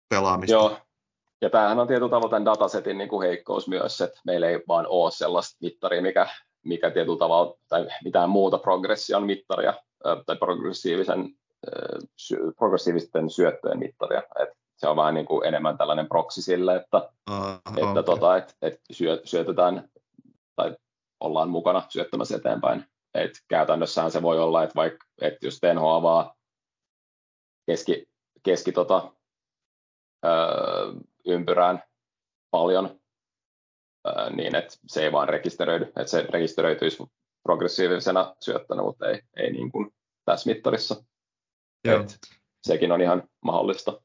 pelaamista. 0.09 0.55
Joo, 0.55 0.78
ja 1.40 1.51
tämähän 1.51 1.78
on 1.78 1.86
tietyllä 1.86 2.10
tavalla 2.10 2.31
tämän 2.31 2.44
datasetin 2.44 2.98
niin 2.98 3.09
kuin 3.09 3.28
heikkous 3.28 3.69
myös, 3.69 4.01
että 4.01 4.20
meillä 4.27 4.48
ei 4.48 4.60
vaan 4.69 4.86
ole 4.89 5.10
sellaista 5.10 5.59
mittaria, 5.60 6.02
mikä, 6.02 6.28
mikä 6.64 6.90
tietyllä 6.90 7.19
tavalla, 7.19 7.56
tai 7.69 7.89
mitään 8.05 8.31
muuta 8.31 8.59
progression 8.59 9.27
mittaria, 9.27 9.74
tai 10.27 10.36
progressiivisen, 10.36 11.35
progressiivisten 12.59 13.31
syöttöjen 13.31 13.78
mittaria. 13.78 14.23
Et 14.43 14.61
se 14.83 14.89
on 14.89 14.97
vähän 14.97 15.15
niin 15.15 15.27
kuin 15.27 15.47
enemmän 15.47 15.79
tällainen 15.79 16.09
proksi 16.09 16.43
sille, 16.43 16.77
että, 16.77 17.11
uh, 17.31 17.77
että 17.77 17.91
okay. 17.91 18.03
tota, 18.03 18.37
et, 18.37 18.57
et 18.63 18.81
syötetään 19.25 19.89
tai 20.57 20.77
ollaan 21.21 21.49
mukana 21.49 21.83
syöttämässä 21.89 22.37
eteenpäin. 22.37 22.85
Et 23.15 23.31
käytännössähän 23.49 24.11
se 24.11 24.23
voi 24.23 24.39
olla, 24.39 24.63
että 24.63 24.75
vaikka 24.75 25.07
että 25.21 25.47
jos 25.47 25.61
Tenho 25.61 25.95
avaa 25.95 26.35
keski, 27.67 28.07
keski 28.43 28.73
tota, 28.73 29.13
ö, 30.25 30.29
ympyrään 31.27 31.83
paljon, 32.51 33.01
ö, 34.07 34.31
niin 34.31 34.55
että 34.55 34.77
se 34.87 35.03
ei 35.03 35.13
vaan 35.13 35.29
rekisteröidy, 35.29 35.85
että 35.85 36.07
se 36.07 36.27
rekisteröityisi 36.31 37.05
progressiivisena 37.43 38.35
syöttönä, 38.41 38.83
mutta 38.83 39.11
ei, 39.11 39.21
ei 39.37 39.53
niin 39.53 39.73
kuin 39.73 39.95
tässä 40.25 40.51
mittarissa. 40.51 41.05
Et 42.01 42.19
sekin 42.63 42.93
on 42.93 43.01
ihan 43.01 43.23
mahdollista. 43.45 44.03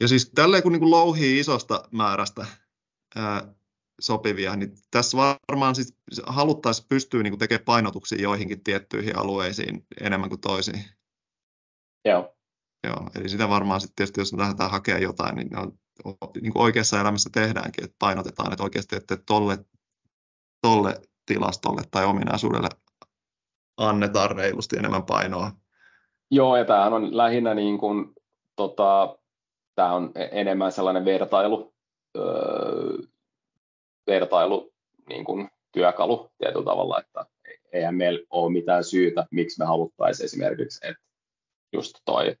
Ja 0.00 0.08
siis 0.08 0.30
tälleen 0.34 0.62
kun 0.62 0.72
niin 0.72 0.90
louhii 0.90 1.38
isosta 1.38 1.88
määrästä 1.92 2.46
ää, 3.16 3.54
sopivia, 4.00 4.56
niin 4.56 4.72
tässä 4.90 5.16
varmaan 5.16 5.74
siis 5.74 5.96
haluttaisiin 6.26 6.88
pystyä 6.88 7.22
niin 7.22 7.38
tekemään 7.38 7.64
painotuksia 7.64 8.22
joihinkin 8.22 8.64
tiettyihin 8.64 9.18
alueisiin 9.18 9.86
enemmän 10.00 10.28
kuin 10.28 10.40
toisiin. 10.40 10.84
Joo. 12.04 12.36
Joo, 12.86 13.10
eli 13.14 13.28
sitä 13.28 13.48
varmaan 13.48 13.80
sitten 13.80 13.96
tietysti, 13.96 14.20
jos 14.20 14.32
lähdetään 14.32 14.70
hakemaan 14.70 15.02
jotain, 15.02 15.36
niin, 15.36 15.58
on, 15.58 15.72
niin 16.40 16.52
kuin 16.52 16.62
oikeassa 16.62 17.00
elämässä 17.00 17.30
tehdäänkin, 17.32 17.84
että 17.84 17.96
painotetaan, 17.98 18.52
että 18.52 18.64
oikeasti, 18.64 18.96
että 18.96 19.16
tolle, 19.16 19.58
tolle 20.62 21.00
tilastolle 21.26 21.82
tai 21.90 22.04
ominaisuudelle 22.04 22.68
annetaan 23.76 24.30
reilusti 24.30 24.76
enemmän 24.76 25.02
painoa. 25.02 25.52
Joo, 26.30 26.56
ja 26.56 26.64
tämähän 26.64 26.92
on 26.92 27.16
lähinnä 27.16 27.54
niin 27.54 27.78
kuin, 27.78 28.14
tota, 28.56 29.18
tämä 29.76 29.92
on 29.92 30.12
e- 30.14 30.28
enemmän 30.40 30.72
sellainen 30.72 31.04
vertailu, 31.04 31.74
öö, 32.16 32.98
vertailu 34.06 34.72
niin 35.08 35.24
kuin 35.24 35.50
työkalu 35.72 36.30
tietyllä 36.38 36.64
tavalla, 36.64 37.00
että 37.00 37.26
eihän 37.72 37.94
meillä 37.94 38.26
ole 38.30 38.52
mitään 38.52 38.84
syytä, 38.84 39.26
miksi 39.30 39.58
me 39.58 39.64
haluttaisiin 39.64 40.24
esimerkiksi, 40.24 40.86
että 40.88 41.02
just 41.72 41.94
toi 42.04 42.36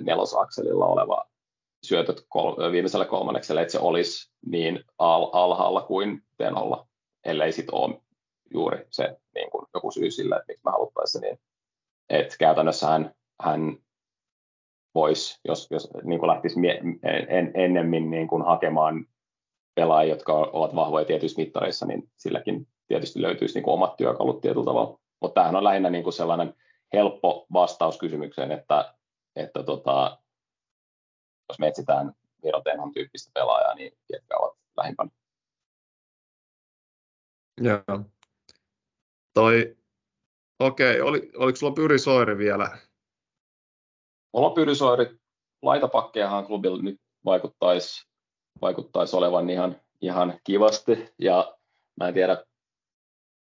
nelosakselilla 0.00 0.86
oleva 0.86 1.26
syötöt 1.82 2.26
kol- 2.28 2.72
viimeisellä 2.72 3.04
kolmanneksella, 3.04 3.60
että 3.60 3.72
se 3.72 3.78
olisi 3.78 4.32
niin 4.46 4.84
al- 4.98 5.30
alhaalla 5.32 5.82
kuin 5.82 6.22
tenolla, 6.36 6.88
ellei 7.24 7.52
sitten 7.52 7.74
ole 7.74 8.00
juuri 8.54 8.86
se 8.90 9.16
niin 9.34 9.50
kuin 9.50 9.66
joku 9.74 9.90
syy 9.90 10.10
sille, 10.10 10.36
että 10.36 10.44
miksi 10.48 10.62
me 10.64 10.70
haluttaisiin 10.70 11.22
niin. 11.22 11.40
Että 12.10 12.36
käytännössä 12.38 12.86
hän, 12.86 13.14
hän 13.42 13.76
voisi, 14.96 15.40
jos, 15.44 15.68
jos 15.70 15.90
niin 16.04 16.20
kuin 16.20 16.30
lähtisi 16.30 16.58
mie- 16.58 16.80
en, 17.28 17.50
ennemmin 17.54 18.10
niin 18.10 18.28
kuin 18.28 18.44
hakemaan 18.44 19.06
pelaajia, 19.74 20.14
jotka 20.14 20.32
ovat 20.32 20.74
vahvoja 20.74 21.04
tietyissä 21.04 21.40
mittareissa, 21.40 21.86
niin 21.86 22.10
silläkin 22.16 22.68
tietysti 22.88 23.22
löytyisi 23.22 23.54
niin 23.54 23.64
kuin 23.64 23.74
omat 23.74 23.96
työkalut 23.96 24.40
tietyllä 24.40 24.64
tavalla. 24.64 24.98
Mutta 25.20 25.34
tämähän 25.34 25.56
on 25.56 25.64
lähinnä 25.64 25.90
niin 25.90 26.04
kuin 26.04 26.12
sellainen 26.12 26.54
helppo 26.92 27.46
vastaus 27.52 27.98
kysymykseen, 27.98 28.52
että, 28.52 28.94
että 29.36 29.62
tota, 29.62 30.18
jos 31.48 31.58
me 31.58 31.68
etsitään 31.68 32.12
Virotenhon 32.44 32.92
tyyppistä 32.92 33.30
pelaajaa, 33.34 33.74
niin 33.74 33.92
ketkä 34.12 34.36
ovat 34.38 34.56
lähimpänä. 34.76 35.10
Joo. 37.60 38.00
Toi, 39.34 39.76
okei, 40.58 41.00
okay. 41.00 41.08
Oli, 41.08 41.30
oliko 41.36 41.56
sulla 41.56 41.72
Pyri 41.72 41.98
Soiri 41.98 42.38
vielä 42.38 42.78
Mulla 44.36 44.48
on 44.48 44.54
pyrysoirit, 44.54 45.08
laitapakkejahan 45.62 46.46
klubilla 46.46 46.82
nyt 46.82 47.00
vaikuttaisi, 47.24 48.06
vaikuttaisi 48.60 49.16
olevan 49.16 49.50
ihan, 49.50 49.80
ihan 50.00 50.40
kivasti, 50.44 51.12
ja 51.18 51.56
mä 52.00 52.08
en 52.08 52.14
tiedä, 52.14 52.44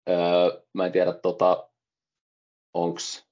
öö, 0.09 0.61
mä 0.73 0.85
en 0.85 0.91
tiedä 0.91 1.13
tota, 1.13 1.69
onks, 2.73 3.27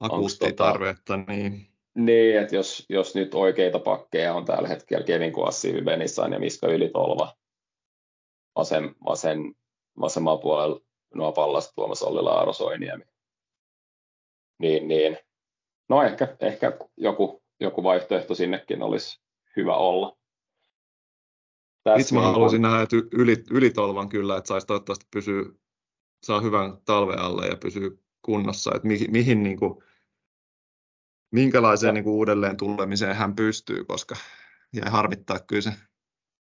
akuusti 0.00 0.46
tota, 0.46 0.64
tarvetta, 0.64 1.16
niin. 1.16 1.66
Niin, 1.94 2.38
että 2.38 2.56
jos, 2.56 2.86
jos 2.88 3.14
nyt 3.14 3.34
oikeita 3.34 3.78
pakkeja 3.78 4.34
on 4.34 4.44
tällä 4.44 4.68
hetkellä 4.68 5.04
Kevin 5.04 5.32
Kuassi, 5.32 5.82
Benissan 5.84 6.32
ja 6.32 6.38
Miska 6.38 6.66
Ylitolva, 6.66 7.36
vasen, 8.56 8.94
vasen, 9.04 9.54
vasemmalla 10.00 10.42
puolella 10.42 10.80
Noa 11.14 11.32
Pallas, 11.32 11.72
Tuomas 11.74 12.02
Ollila, 12.02 12.32
Aaro 12.32 12.52
Soiniemi, 12.52 13.04
niin, 14.58 14.88
niin 14.88 15.18
no 15.88 16.02
ehkä, 16.02 16.36
ehkä 16.40 16.78
joku, 16.96 17.42
joku 17.60 17.82
vaihtoehto 17.82 18.34
sinnekin 18.34 18.82
olisi 18.82 19.20
hyvä 19.56 19.76
olla. 19.76 20.16
Tässä 21.84 22.00
Itse 22.00 22.14
mä 22.14 22.20
haluaisin 22.20 22.62
nähdä, 22.62 22.82
että 22.82 22.96
yli, 23.12 23.36
ylitolvan 23.50 24.08
kyllä, 24.08 24.36
että 24.36 24.48
saisi 24.48 24.66
toivottavasti 24.66 25.06
pysyä, 25.10 25.44
saa 26.22 26.40
hyvän 26.40 26.78
talven 26.84 27.18
alle 27.18 27.46
ja 27.46 27.56
pysyy 27.56 28.02
kunnossa, 28.22 28.70
että 28.74 28.88
mihin, 28.88 29.12
mihin 29.12 29.42
niin 29.42 29.58
kuin, 29.58 29.84
minkälaiseen 31.32 31.94
niin 31.94 32.04
kuin 32.04 32.14
uudelleen 32.14 32.56
tulemiseen 32.56 33.16
hän 33.16 33.36
pystyy, 33.36 33.84
koska 33.84 34.14
jäi 34.72 34.90
harmittaa 34.90 35.38
kyllä 35.38 35.62
se. 35.62 35.72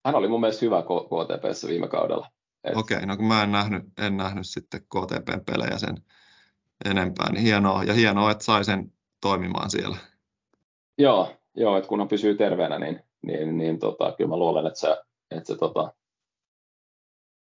Hän 0.06 0.16
oli 0.16 0.28
mun 0.28 0.40
mielestä 0.40 0.66
hyvä 0.66 0.82
KTPssä 0.84 1.68
viime 1.68 1.88
kaudella. 1.88 2.28
Okei, 2.76 2.98
okay, 2.98 3.08
no 3.08 3.18
kun 3.18 3.28
mä 3.28 3.44
en 3.44 3.52
nähnyt, 3.52 3.84
en 3.98 4.18
nähnyt 4.18 4.48
sitten 4.48 4.82
KTPn 4.82 5.46
pelejä 5.46 5.78
sen 5.78 5.98
enempää, 6.86 7.32
niin 7.32 7.44
hienoa, 7.44 7.84
ja 7.84 7.94
hienoa, 7.94 8.32
että 8.32 8.44
sai 8.44 8.66
sen 8.66 8.94
toimimaan 9.22 9.70
siellä. 9.70 9.98
Joo, 10.98 11.36
joo 11.56 11.78
että 11.78 11.90
kunhan 11.90 12.08
pysyy 12.08 12.36
terveenä, 12.36 12.80
niin, 12.80 13.04
niin, 13.22 13.58
niin 13.58 13.80
tota, 13.80 14.12
kyllä 14.18 14.30
mä 14.30 14.38
luulen, 14.38 14.68
että 14.68 14.80
se, 14.80 14.98
että 15.32 15.48
se 15.48 15.58
tota, 15.58 15.94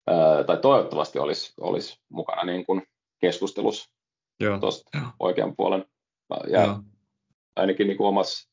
ää, 0.07 0.43
tai 0.43 0.57
toivottavasti 0.57 1.19
olisi, 1.19 1.53
olisi 1.59 2.01
mukana 2.09 2.43
niin 2.43 2.65
kuin 2.65 2.83
keskustelussa 3.19 3.91
tuosta 4.59 4.99
oikean 5.19 5.55
puolen. 5.55 5.85
Ja 6.47 6.63
joo. 6.63 6.79
ainakin 7.55 7.87
niin 7.87 7.97
kuin 7.97 8.07
omassa, 8.07 8.49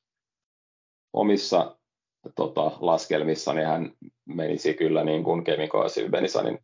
omissa 1.13 1.79
tota, 2.37 2.73
laskelmissa, 2.81 3.55
niin 3.55 3.67
hän 3.67 3.93
menisi 4.25 4.75
kyllä 4.75 5.05
niin 5.05 5.25
kuin 5.25 5.45
Kevin 5.45 5.69
Koasi 5.69 6.09
Benisanin 6.09 6.59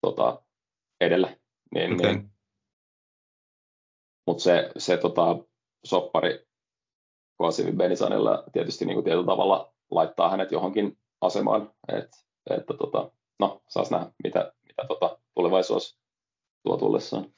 tota, 0.00 0.42
edelle. 1.00 1.40
Niin, 1.74 1.94
okay. 1.94 2.12
niin, 2.12 2.30
mutta 4.26 4.42
se, 4.42 4.70
se 4.78 4.96
tota, 4.96 5.38
soppari 5.84 6.46
Koasivi 7.36 7.72
Benisanilla 7.72 8.44
tietysti 8.52 8.84
niin 8.84 8.94
kuin 8.94 9.04
tietyllä 9.04 9.26
tavalla 9.26 9.74
laittaa 9.90 10.30
hänet 10.30 10.52
johonkin 10.52 10.98
asemaan, 11.20 11.74
että, 11.88 12.16
että 12.50 12.74
tota, 12.74 13.10
no, 13.38 13.62
saas 13.68 13.90
nähdä, 13.90 14.12
mitä, 14.24 14.52
mitä 14.62 14.84
tota, 14.88 15.18
tulevaisuus 15.34 15.98
tuo 16.62 16.76
tullessaan. 16.76 17.34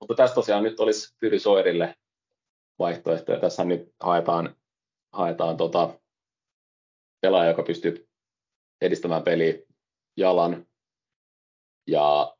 Mutta 0.00 0.14
tässä 0.14 0.34
tosiaan 0.34 0.62
nyt 0.62 0.80
olisi 0.80 1.16
Pyry 1.20 1.38
Soirille 1.38 1.94
vaihtoehtoja. 2.78 3.40
Tässä 3.40 3.64
nyt 3.64 3.94
haetaan 4.00 4.56
haetaan 5.12 5.56
tota, 5.56 5.94
pelaaja, 7.20 7.50
joka 7.50 7.62
pystyy 7.62 8.08
edistämään 8.80 9.22
peliä 9.22 9.54
jalan 10.16 10.66
ja, 11.86 12.36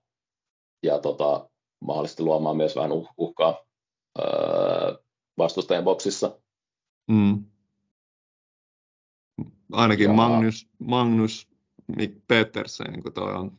ja 0.82 0.98
tota, 0.98 1.50
mahdollisesti 1.80 2.22
luomaan 2.22 2.56
myös 2.56 2.76
vähän 2.76 2.92
uh, 2.92 3.08
uhkaa 3.16 3.64
öö, 4.18 5.01
vastustajan 5.38 5.84
boksissa. 5.84 6.40
Mm. 7.10 7.44
Ainakin 9.72 10.04
ja, 10.04 10.12
Magnus, 10.12 10.68
Magnus 10.78 11.48
Petersen, 12.28 13.02
kun 13.02 13.12
toi 13.12 13.34
on. 13.34 13.58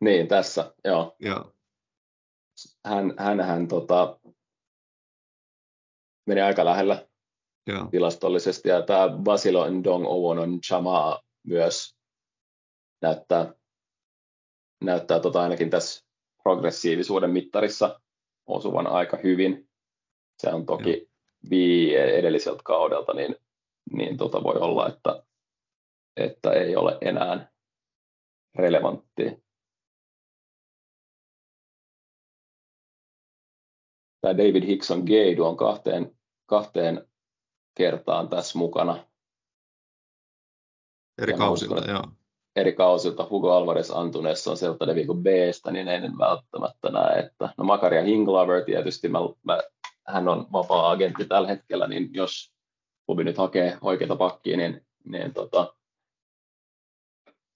Niin, 0.00 0.28
tässä, 0.28 0.74
joo. 0.84 1.16
Ja. 1.20 1.52
Hän, 2.84 3.14
hän, 3.18 3.40
hän 3.40 3.68
tota, 3.68 4.20
meni 6.26 6.40
aika 6.40 6.64
lähellä 6.64 7.08
Joo. 7.66 7.86
tilastollisesti. 7.90 8.68
Ja 8.68 8.82
tämä 8.82 9.08
Basilo 9.08 9.70
Ndong 9.70 10.06
Owonon 10.06 10.60
Chama 10.60 11.20
myös 11.46 11.96
näyttää, 13.02 13.54
näyttää 14.84 15.20
tota 15.20 15.42
ainakin 15.42 15.70
tässä 15.70 16.04
progressiivisuuden 16.42 17.30
mittarissa 17.30 18.00
osuvan 18.50 18.86
aika 18.86 19.16
hyvin. 19.22 19.70
Se 20.38 20.48
on 20.48 20.66
toki 20.66 21.10
vii 21.50 21.96
edelliseltä 21.96 22.62
kaudelta, 22.64 23.12
niin, 23.12 23.36
niin 23.92 24.16
tota 24.16 24.42
voi 24.42 24.56
olla, 24.56 24.88
että, 24.88 25.24
että 26.16 26.52
ei 26.52 26.76
ole 26.76 26.98
enää 27.00 27.52
relevanttia. 28.54 29.30
Tämä 34.20 34.36
David 34.38 34.66
Hickson 34.66 34.98
Gade 34.98 35.42
on 35.42 35.56
kahteen, 35.56 36.18
kahteen 36.46 37.08
kertaan 37.76 38.28
tässä 38.28 38.58
mukana. 38.58 39.06
Eri 41.22 41.32
kausilta, 41.32 41.90
joo. 41.90 42.19
Eri 42.56 42.72
kausilta. 42.72 43.26
Hugo 43.30 43.52
Alvarez 43.52 43.90
Antunes 43.90 44.48
on 44.48 44.56
sieltä 44.56 44.86
de 44.86 44.94
Vigo 44.94 45.14
Bstä, 45.14 45.70
niin 45.70 45.88
en 45.88 46.18
välttämättä 46.18 46.90
näe, 46.90 47.18
että 47.18 47.54
no 47.56 47.64
Makaria 47.64 48.02
Hinglaver 48.02 48.64
tietysti, 48.64 49.08
mä, 49.08 49.18
mä, 49.42 49.60
hän 50.06 50.28
on 50.28 50.46
vapaa-agentti 50.52 51.24
tällä 51.24 51.48
hetkellä, 51.48 51.88
niin 51.88 52.10
jos 52.12 52.52
klubi 53.06 53.24
nyt 53.24 53.38
hakee 53.38 53.78
oikeita 53.80 54.16
pakkia, 54.16 54.56
niin, 54.56 54.86
niin, 55.04 55.34
tota, 55.34 55.74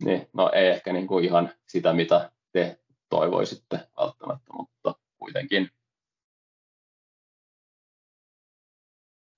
niin 0.04 0.28
no 0.32 0.50
ei 0.54 0.66
ehkä 0.66 0.92
niin 0.92 1.06
kuin 1.06 1.24
ihan 1.24 1.50
sitä, 1.68 1.92
mitä 1.92 2.30
te 2.52 2.80
toivoisitte 3.08 3.80
välttämättä, 3.96 4.52
mutta 4.52 4.94
kuitenkin 5.16 5.70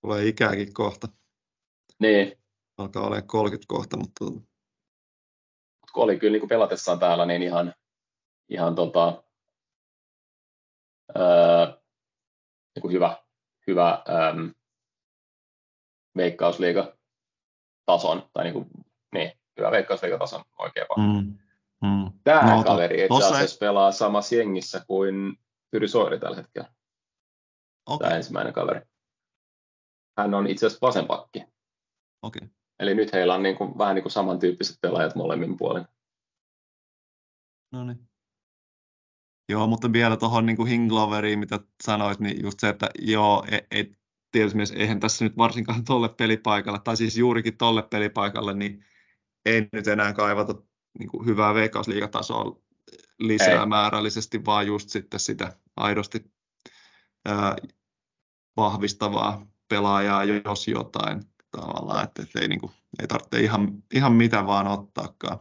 Tulee 0.06 0.26
ikääkin 0.26 0.74
kohta. 0.74 1.08
Niin. 1.98 2.38
Alkaa 2.78 3.06
olla 3.06 3.22
30 3.22 3.64
kohta, 3.68 3.96
mutta... 3.96 4.24
Kun 5.97 6.05
oli 6.05 6.18
kyllä 6.18 6.32
niin 6.32 6.40
kuin 6.40 6.48
pelatessaan 6.48 6.98
täällä, 6.98 7.27
niin 7.27 7.43
ihan, 7.43 7.74
ihan 8.48 8.74
tota, 8.74 9.23
öö, 11.16 11.66
niin 12.74 12.81
kuin 12.81 12.93
hyvä, 12.93 13.16
hyvä 13.66 14.02
öö, 14.09 14.52
veikkausliiga 16.16 16.97
tason, 17.86 18.31
tai 18.32 18.44
niin 18.44 18.55
kuin, 18.55 18.66
niin, 19.12 19.32
hyvä 19.59 19.70
veikkausliigatason 19.70 20.44
oikein 20.59 20.86
mm. 20.97 21.39
Mm. 21.89 22.12
Tämä 22.24 22.56
no, 22.56 22.64
kaveri 22.64 23.05
itse 23.05 23.27
asiassa 23.27 23.64
ei... 23.64 23.68
pelaa 23.68 23.93
samassa 23.93 24.35
jengissä 24.35 24.85
kuin 24.86 25.39
Pyry 25.70 25.89
Soiri 25.89 26.20
tällä 26.20 26.36
hetkellä. 26.36 26.68
Okay. 27.86 28.09
Tämä 28.09 28.16
ensimmäinen 28.16 28.52
kaveri 28.52 28.81
hän 30.18 30.35
on 30.35 30.47
itse 30.47 30.66
asiassa 30.66 30.86
vasenpakki. 30.86 31.44
Okay. 32.23 32.48
Eli 32.78 32.94
nyt 32.94 33.12
heillä 33.12 33.35
on 33.35 33.43
niin 33.43 33.57
kuin, 33.57 33.78
vähän 33.78 33.94
niin 33.94 34.03
kuin 34.03 34.12
samantyyppiset 34.12 34.78
pelaajat 34.81 35.15
molemmin 35.15 35.57
puolin. 35.57 35.85
No 37.73 37.85
niin. 37.85 38.09
Joo, 39.48 39.66
mutta 39.66 39.93
vielä 39.93 40.16
tuohon 40.16 40.47
niin 40.47 40.66
Hingloveriin, 40.66 41.39
mitä 41.39 41.61
sanoit, 41.82 42.20
niin 42.20 42.43
just 42.43 42.61
se, 42.61 42.69
että 42.69 42.90
joo, 42.98 43.44
ei, 43.51 43.66
ei, 43.70 43.93
tietysti 44.32 44.57
myös, 44.57 44.73
eihän 44.73 45.01
tässä 45.01 45.24
nyt 45.24 45.36
varsinkaan 45.36 45.85
tolle 45.85 46.09
pelipaikalle, 46.09 46.81
tai 46.85 46.97
siis 46.97 47.16
juurikin 47.16 47.57
tolle 47.57 47.82
pelipaikalle, 47.82 48.55
niin 48.55 48.85
ei 49.44 49.69
nyt 49.73 49.89
enää 49.89 50.12
kaivata 50.12 50.55
niin 50.98 51.09
kuin 51.11 51.27
hyvää 51.27 51.55
veikkausliigatasoa 51.55 52.61
lisää 53.19 53.61
ei. 53.61 53.66
määrällisesti, 53.66 54.44
vaan 54.44 54.66
just 54.66 54.89
sitten 54.89 55.20
sitä 55.20 55.57
aidosti 55.77 56.32
ää, 57.24 57.57
vahvistavaa 58.57 59.47
pelaajaa, 59.69 60.24
jos 60.24 60.69
jotain 60.69 61.23
tavallaan, 61.60 62.04
että, 62.04 62.22
että 62.22 62.40
ei, 62.40 62.48
niin 62.48 62.60
kuin, 62.60 62.72
ei 63.00 63.06
tarvitse 63.06 63.40
ihan, 63.40 63.82
ihan 63.94 64.12
mitä 64.12 64.46
vaan 64.46 64.66
ottaakaan. 64.66 65.38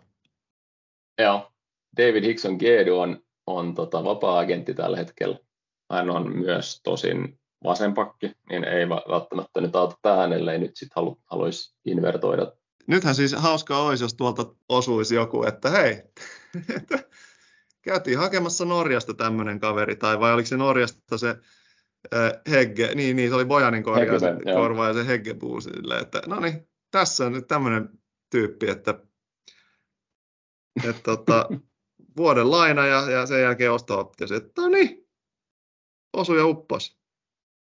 Joo, 1.21 1.51
David 1.97 2.23
Hickson 2.23 2.55
Gedu 2.59 2.99
on, 2.99 3.23
on 3.47 3.75
tota, 3.75 4.03
vapaa-agentti 4.03 4.73
tällä 4.73 4.97
hetkellä. 4.97 5.39
Hän 5.91 6.09
on 6.09 6.37
myös 6.37 6.81
tosin 6.83 7.39
vasenpakki, 7.63 8.31
niin 8.49 8.63
ei 8.63 8.89
välttämättä 8.89 9.61
nyt 9.61 9.75
auta 9.75 9.97
tähän, 10.01 10.33
ellei 10.33 10.59
nyt 10.59 10.75
sitten 10.75 10.95
halu, 10.95 11.19
haluaisi 11.25 11.75
invertoida. 11.85 12.51
Nythän 12.87 13.15
siis 13.15 13.33
hauska 13.33 13.77
olisi, 13.77 14.03
jos 14.03 14.13
tuolta 14.13 14.45
osuisi 14.69 15.15
joku, 15.15 15.43
että 15.43 15.69
hei, 15.69 16.03
käytiin 17.87 18.17
hakemassa 18.17 18.65
Norjasta 18.65 19.13
tämmöinen 19.13 19.59
kaveri, 19.59 19.95
tai 19.95 20.19
vai 20.19 20.33
oliko 20.33 20.47
se 20.47 20.57
Norjasta 20.57 21.17
se 21.17 21.35
Hegge, 22.51 22.95
niin, 22.95 23.15
niin 23.15 23.29
se 23.29 23.35
oli 23.35 23.45
Bojanin 23.45 23.83
korja, 23.83 24.19
se, 24.19 24.27
korva 24.53 24.87
ja 24.87 24.93
se 24.93 25.07
Heggebuu 25.07 25.61
silleen, 25.61 26.01
että 26.01 26.21
no 26.27 26.39
niin, 26.39 26.67
tässä 26.91 27.25
on 27.25 27.31
nyt 27.31 27.47
tämmöinen 27.47 27.89
tyyppi, 28.29 28.69
että, 28.69 28.99
että 30.83 31.01
tota, 31.03 31.49
vuoden 32.17 32.51
laina 32.51 32.87
ja, 32.87 33.11
ja 33.11 33.25
sen 33.25 33.41
jälkeen 33.41 33.71
osto-optio. 33.71 34.27
Että 34.37 34.61
no 34.61 34.67
niin, 34.67 35.07
osu 36.13 36.35
ja 36.35 36.45
uppos. 36.45 36.97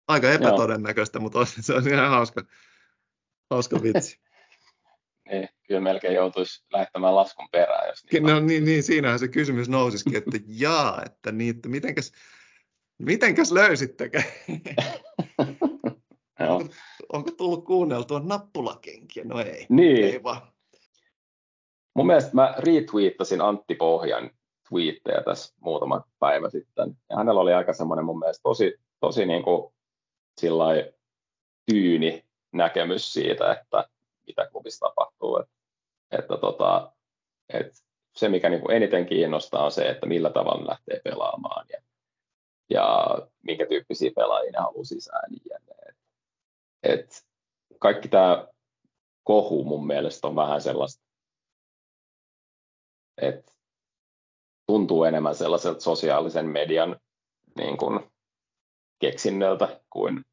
Aika 0.08 0.30
epätodennäköistä, 0.30 1.18
Joo. 1.18 1.22
mutta 1.22 1.44
se 1.44 1.74
on 1.74 1.88
ihan 1.88 2.10
hauska, 2.10 2.44
hauska 3.50 3.82
vitsi. 3.82 4.20
niin, 5.30 5.48
kyllä 5.66 5.80
melkein 5.80 6.14
joutuisi 6.14 6.64
lähettämään 6.72 7.14
laskun 7.14 7.48
perään. 7.52 7.88
Jos 7.88 8.04
niin, 8.12 8.22
no, 8.22 8.40
niin, 8.40 8.64
niin, 8.64 8.82
siinähän 8.82 9.18
se 9.18 9.28
kysymys 9.28 9.68
nousisikin, 9.68 10.16
että 10.16 10.38
jaa, 10.46 11.02
että, 11.06 11.32
niin, 11.32 11.56
että 11.56 11.68
mitenkäs, 11.68 12.12
Mitenkäs 13.00 13.52
löysittekö? 13.52 14.22
onko, 16.48 16.74
onko 17.12 17.30
tullut 17.30 17.64
kuunneltua 17.64 18.20
nappulakenkiä? 18.24 19.24
No 19.24 19.40
ei. 19.40 19.66
Niin. 19.68 20.04
Ei 20.04 20.22
vaan. 20.22 20.42
Mun 21.94 22.06
mielestä 22.06 22.30
mä 22.32 22.54
retweettasin 22.58 23.40
Antti 23.40 23.74
Pohjan 23.74 24.30
twiittejä 24.68 25.22
tässä 25.22 25.54
muutama 25.60 26.04
päivä 26.18 26.50
sitten. 26.50 26.96
Ja 27.10 27.16
hänellä 27.16 27.40
oli 27.40 27.52
aika 27.52 27.72
semmoinen 27.72 28.04
mun 28.04 28.18
mielestä 28.18 28.42
tosi, 28.42 28.74
tosi 29.00 29.26
niin 29.26 29.42
kuin 29.42 29.72
tyyni 31.70 32.24
näkemys 32.52 33.12
siitä, 33.12 33.52
että 33.52 33.88
mitä 34.26 34.48
klubissa 34.52 34.86
tapahtuu. 34.86 35.36
Että, 35.36 35.52
että, 36.18 36.36
tota, 36.36 36.92
että 37.48 37.72
se, 38.16 38.28
mikä 38.28 38.48
niin 38.48 38.60
kuin 38.60 38.76
eniten 38.76 39.06
kiinnostaa, 39.06 39.64
on 39.64 39.72
se, 39.72 39.88
että 39.88 40.06
millä 40.06 40.30
tavalla 40.30 40.70
lähtee 40.70 41.00
pelaamaan 41.04 41.66
ja 41.72 41.82
ja 42.70 43.18
minkä 43.42 43.66
tyyppisiä 43.66 44.10
pelaajia 44.16 44.52
ne 44.52 44.58
haluaa 44.58 44.84
sisään. 44.84 45.30
Niin 45.30 45.42
et, 46.82 47.26
kaikki 47.78 48.08
tämä 48.08 48.48
kohu 49.24 49.64
mun 49.64 49.86
mielestä 49.86 50.26
on 50.26 50.36
vähän 50.36 50.60
sellaista, 50.60 51.04
että 53.22 53.52
tuntuu 54.66 55.04
enemmän 55.04 55.34
sellaiselta 55.34 55.80
sosiaalisen 55.80 56.46
median 56.46 57.00
niin 57.56 57.76
kuin, 57.76 58.10
keksinnöltä 58.98 59.80
kuin 59.90 60.24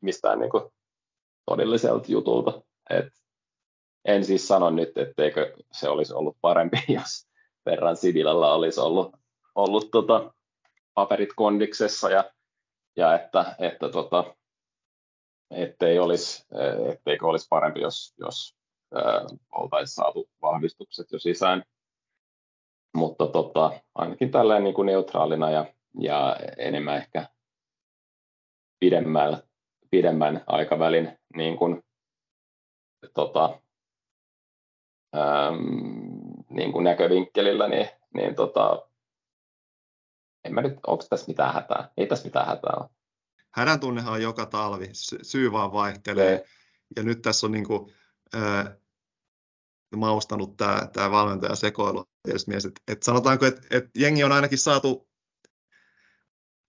mistään 0.00 0.38
niin 0.38 0.50
kuin, 0.50 0.64
todelliselta 1.46 2.12
jutulta. 2.12 2.62
Et 2.90 3.12
en 4.04 4.24
siis 4.24 4.48
sano 4.48 4.70
nyt, 4.70 4.98
etteikö 4.98 5.56
se 5.72 5.88
olisi 5.88 6.14
ollut 6.14 6.36
parempi, 6.40 6.76
jos 6.98 7.28
verran 7.66 7.96
Sidilällä 7.96 8.54
olisi 8.54 8.80
ollut, 8.80 9.16
ollut 9.54 9.90
tota, 9.90 10.34
paperit 11.00 11.32
kondiksessa 11.36 12.10
ja, 12.10 12.30
ja 12.96 13.14
että, 13.14 13.54
että 13.58 13.88
tota, 13.88 14.34
ettei 15.50 15.98
olisi, 15.98 16.46
etteikö 16.92 17.26
olisi 17.26 17.46
parempi, 17.50 17.80
jos, 17.80 18.14
jos 18.18 18.56
äh, 18.96 19.38
oltaisiin 19.52 19.94
saatu 19.94 20.28
vahvistukset 20.42 21.12
jo 21.12 21.18
sisään. 21.18 21.62
Mutta 22.96 23.26
tota, 23.26 23.80
ainakin 23.94 24.30
tällainen 24.30 24.64
niin 24.64 24.74
kuin 24.74 24.86
neutraalina 24.86 25.50
ja, 25.50 25.66
ja 26.00 26.36
enemmän 26.58 26.96
ehkä 26.96 27.28
pidemmän, 28.80 29.42
pidemmän 29.90 30.44
aikavälin 30.46 31.18
niin 31.36 31.56
kuin, 31.56 31.82
tota, 33.14 33.60
ähm, 35.16 35.56
niin 36.50 36.72
kuin 36.72 36.84
näkövinkkelillä, 36.84 37.68
niin, 37.68 37.88
niin 38.14 38.34
tota, 38.34 38.89
en 40.44 40.54
mä 40.54 40.62
nyt, 40.62 40.78
onko 40.86 41.04
tässä 41.10 41.26
mitään 41.28 41.54
hätää? 41.54 41.90
Ei 41.96 42.06
tässä 42.06 42.24
mitään 42.24 42.46
hätää 42.46 42.72
ole. 42.80 42.90
hädän 43.50 43.80
tunnehan 43.80 44.12
on 44.12 44.22
joka 44.22 44.46
talvi, 44.46 44.88
syy 45.22 45.52
vaan 45.52 45.72
vaihtelee. 45.72 46.36
Ne. 46.36 46.44
Ja 46.96 47.02
nyt 47.02 47.22
tässä 47.22 47.46
on 47.46 47.52
niin 47.52 47.66
kuin, 47.66 47.92
äh, 48.34 48.80
maustanut 49.96 50.56
tämä, 50.56 50.88
tämä 50.92 51.10
valmentaja 51.10 51.54
sekoilu. 51.54 52.04
Mies, 52.46 52.64
että, 52.64 52.80
että 52.88 53.04
sanotaanko, 53.04 53.46
että, 53.46 53.62
että 53.70 53.90
jengi 53.94 54.24
on 54.24 54.32
ainakin 54.32 54.58
saatu 54.58 55.08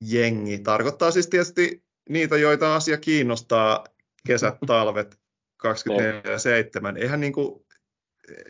jengi. 0.01 0.59
Tarkoittaa 0.59 1.11
siis 1.11 1.27
tietysti 1.27 1.83
niitä, 2.09 2.37
joita 2.37 2.75
asia 2.75 2.97
kiinnostaa 2.97 3.85
kesät, 4.27 4.57
talvet 4.67 5.19
24-7. 5.63 6.97
Eihän 6.97 7.19
niin 7.19 7.33
kuin, 7.33 7.65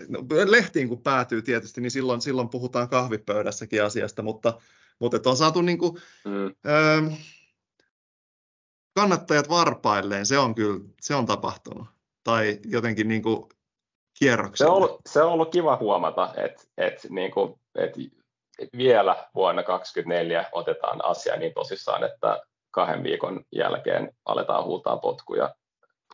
no, 0.07 0.19
lehtiin 0.45 0.89
kun 0.89 1.03
päätyy 1.03 1.41
tietysti, 1.41 1.81
niin 1.81 1.91
silloin, 1.91 2.21
silloin 2.21 2.49
puhutaan 2.49 2.89
kahvipöydässäkin 2.89 3.83
asiasta, 3.83 4.21
mutta, 4.21 4.61
mutta 5.01 5.29
on 5.29 5.37
saatu 5.37 5.61
niin 5.61 5.77
kuin, 5.77 6.01
mm. 6.25 6.45
ö, 6.45 7.11
kannattajat 8.93 9.49
varpailleen, 9.49 10.25
se 10.25 10.37
on 10.37 10.55
kyllä, 10.55 10.79
se 11.01 11.15
on 11.15 11.25
tapahtunut. 11.25 11.87
Tai 12.23 12.59
jotenkin 12.65 13.07
niin 13.07 13.23
kuin 13.23 13.49
Se 14.53 14.65
on 14.65 14.73
ollut, 14.73 15.01
se 15.09 15.21
on 15.21 15.31
ollut 15.31 15.51
kiva 15.51 15.77
huomata, 15.77 16.33
että, 16.37 16.63
että, 16.77 17.07
niin 17.09 17.31
kuin, 17.31 17.59
että 17.75 17.99
vielä 18.77 19.27
vuonna 19.35 19.63
2024 19.63 20.49
otetaan 20.51 21.05
asia 21.05 21.37
niin 21.37 21.53
tosissaan, 21.53 22.03
että 22.03 22.41
kahden 22.71 23.03
viikon 23.03 23.45
jälkeen 23.51 24.11
aletaan 24.25 24.63
huutaa 24.63 24.97
potkuja 24.97 25.55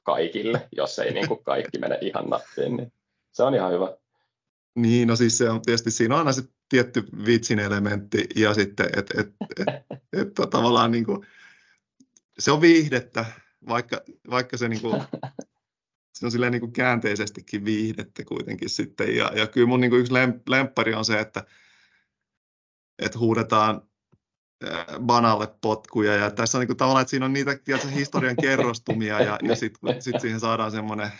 kaikille, 0.04 0.68
jos 0.72 1.00
ei 1.00 1.14
niin 1.14 1.28
kuin 1.28 1.44
kaikki 1.44 1.80
mene 1.80 1.98
ihan 2.02 2.30
nappiin, 2.30 2.78
niin 2.78 2.94
se 3.32 3.44
on 3.44 3.56
ihan 3.56 3.72
hyvä. 3.72 3.98
Niin, 4.76 5.08
no 5.08 5.16
siis 5.16 5.38
se 5.38 5.50
on 5.50 5.62
tietysti, 5.62 5.92
siinä 5.92 6.16
on 6.16 6.20
aina 6.20 6.32
se 6.32 6.42
tietty 6.70 7.04
vitsin 7.26 7.60
elementti 7.60 8.28
ja 8.36 8.54
sitten, 8.54 8.90
että 8.98 9.22
et, 9.22 9.28
et, 9.28 9.68
et, 9.68 10.00
et, 10.14 10.50
tavallaan 10.50 10.92
niin 10.92 11.06
kuin, 11.06 11.28
se 12.40 12.52
on 12.52 12.62
viihdettä, 12.62 13.26
vaikka, 13.68 14.02
vaikka 14.30 14.58
se, 14.58 14.70
niin 14.70 14.82
kuin, 14.82 15.04
se 16.14 16.26
on 16.26 16.32
silleen 16.32 16.52
niin 16.52 16.60
kuin 16.60 16.74
käänteisestikin 16.74 17.66
viihdettä 17.66 18.24
kuitenkin 18.26 18.70
sitten. 18.70 19.16
Ja, 19.16 19.32
ja 19.36 19.48
kyllä 19.48 19.68
mun 19.68 19.82
niin 19.82 19.92
kuin 19.92 20.00
yksi 20.00 20.14
lemppari 20.48 20.94
on 20.94 21.06
se, 21.06 21.20
että, 21.20 21.44
että 23.00 23.20
huudetaan 23.20 23.82
banalle 25.00 25.48
potkuja. 25.62 26.16
Ja 26.16 26.32
tässä 26.32 26.58
on 26.58 26.60
niin 26.60 26.68
kuin, 26.68 26.78
tavallaan, 26.78 27.02
että 27.02 27.10
siinä 27.10 27.26
on 27.26 27.34
niitä 27.34 27.60
tiedätkö, 27.64 27.90
historian 27.90 28.36
kerrostumia 28.42 29.22
ja, 29.22 29.40
ja 29.44 29.56
sitten 29.56 30.02
sit 30.02 30.22
siihen 30.22 30.40
saadaan 30.40 30.72
semmoinen 30.72 31.12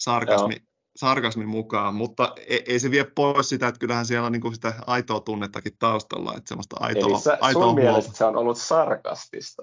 sarkasmi, 0.00 0.56
sarkasmi 0.96 1.46
mukaan, 1.46 1.94
mutta 1.94 2.32
ei, 2.46 2.64
ei, 2.66 2.78
se 2.78 2.90
vie 2.90 3.04
pois 3.14 3.48
sitä, 3.48 3.68
että 3.68 3.78
kyllähän 3.78 4.06
siellä 4.06 4.26
on 4.26 4.32
niin 4.32 4.42
kuin 4.42 4.54
sitä 4.54 4.74
aitoa 4.86 5.20
tunnettakin 5.20 5.76
taustalla, 5.78 6.34
että 6.36 6.48
semmoista 6.48 6.76
aitoa, 6.80 7.08
Eli 7.08 7.20
sä, 7.20 7.38
aitoa 7.40 7.62
sun 7.62 7.74
mielestä 7.74 8.16
se 8.16 8.24
on 8.24 8.36
ollut 8.36 8.58
sarkastista? 8.58 9.62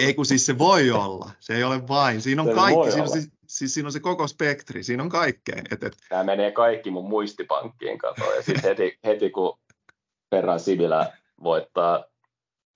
ei 0.00 0.14
kun 0.14 0.26
siis 0.26 0.46
se 0.46 0.58
voi 0.58 0.90
olla, 0.90 1.30
se 1.40 1.56
ei 1.56 1.64
ole 1.64 1.88
vain, 1.88 2.22
siinä 2.22 2.42
on 2.42 2.48
se 2.48 2.54
kaikki, 2.54 2.90
siinä 2.90 3.02
on, 3.02 3.08
siis, 3.08 3.30
siis 3.46 3.74
siinä 3.74 3.86
on 3.86 3.92
se 3.92 4.00
koko 4.00 4.26
spektri, 4.26 4.82
siinä 4.82 5.02
on 5.02 5.08
kaikkea. 5.08 5.62
Et, 5.70 5.82
et... 5.82 5.96
Tämä 6.08 6.24
menee 6.24 6.52
kaikki 6.52 6.90
mun 6.90 7.08
muistipankkiin 7.08 7.98
katoa, 7.98 8.34
ja 8.34 8.42
sitten 8.42 8.62
heti, 8.62 8.98
heti 9.04 9.30
kun 9.30 9.58
Perran 10.30 10.60
Sivilä 10.60 11.12
voittaa 11.42 12.04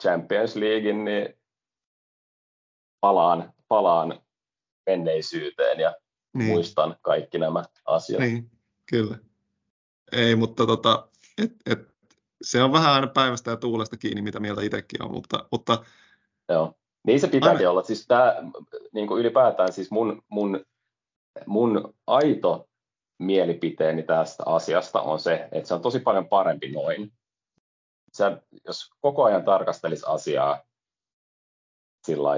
Champions 0.03 0.57
Leaguein, 0.57 1.05
niin 1.05 1.29
palaan, 3.01 3.53
palaan 3.69 4.21
menneisyyteen. 4.87 5.81
Ja 5.81 5.95
niin. 6.35 6.49
muistan 6.49 6.97
kaikki 7.03 7.39
nämä 7.39 7.65
asiat. 7.87 8.21
Niin, 8.21 8.51
kyllä. 8.91 9.19
Ei, 10.13 10.37
mutta 10.37 10.67
tota, 10.67 11.09
et, 11.43 11.53
et, 11.67 11.95
se 12.43 12.63
on 12.63 12.73
vähän 12.73 12.93
aina 12.93 13.07
päivästä 13.07 13.51
ja 13.51 13.57
tuulesta 13.57 13.97
kiinni, 13.97 14.23
mitä 14.23 14.41
mieltä 14.41 14.63
itsekin 14.63 15.03
on, 15.03 15.11
mutta, 15.11 15.49
mutta 15.53 15.85
Joo. 16.49 16.75
Niin 17.07 17.21
se 17.21 17.29
pitääkin 17.29 17.59
aina... 17.59 17.71
olla. 17.71 17.83
Siis 17.83 18.07
tämä, 18.07 18.35
niin 18.93 19.07
kuin 19.07 19.21
ylipäätään 19.21 19.73
siis 19.73 19.91
mun, 19.91 20.23
mun, 20.29 20.65
mun 21.47 21.95
aito 22.07 22.69
mielipiteeni 23.19 24.03
tästä 24.03 24.43
asiasta 24.47 25.01
on 25.01 25.21
se, 25.21 25.49
että 25.53 25.69
se 25.69 25.75
on 25.75 25.83
tosi 25.83 26.01
paljon 26.01 26.29
parempi 26.29 26.73
noin. 26.73 27.13
Sä, 28.13 28.43
jos 28.65 28.91
koko 29.01 29.25
ajan 29.25 29.45
tarkastelisi 29.45 30.05
asiaa 30.07 30.63
sillä 32.07 32.31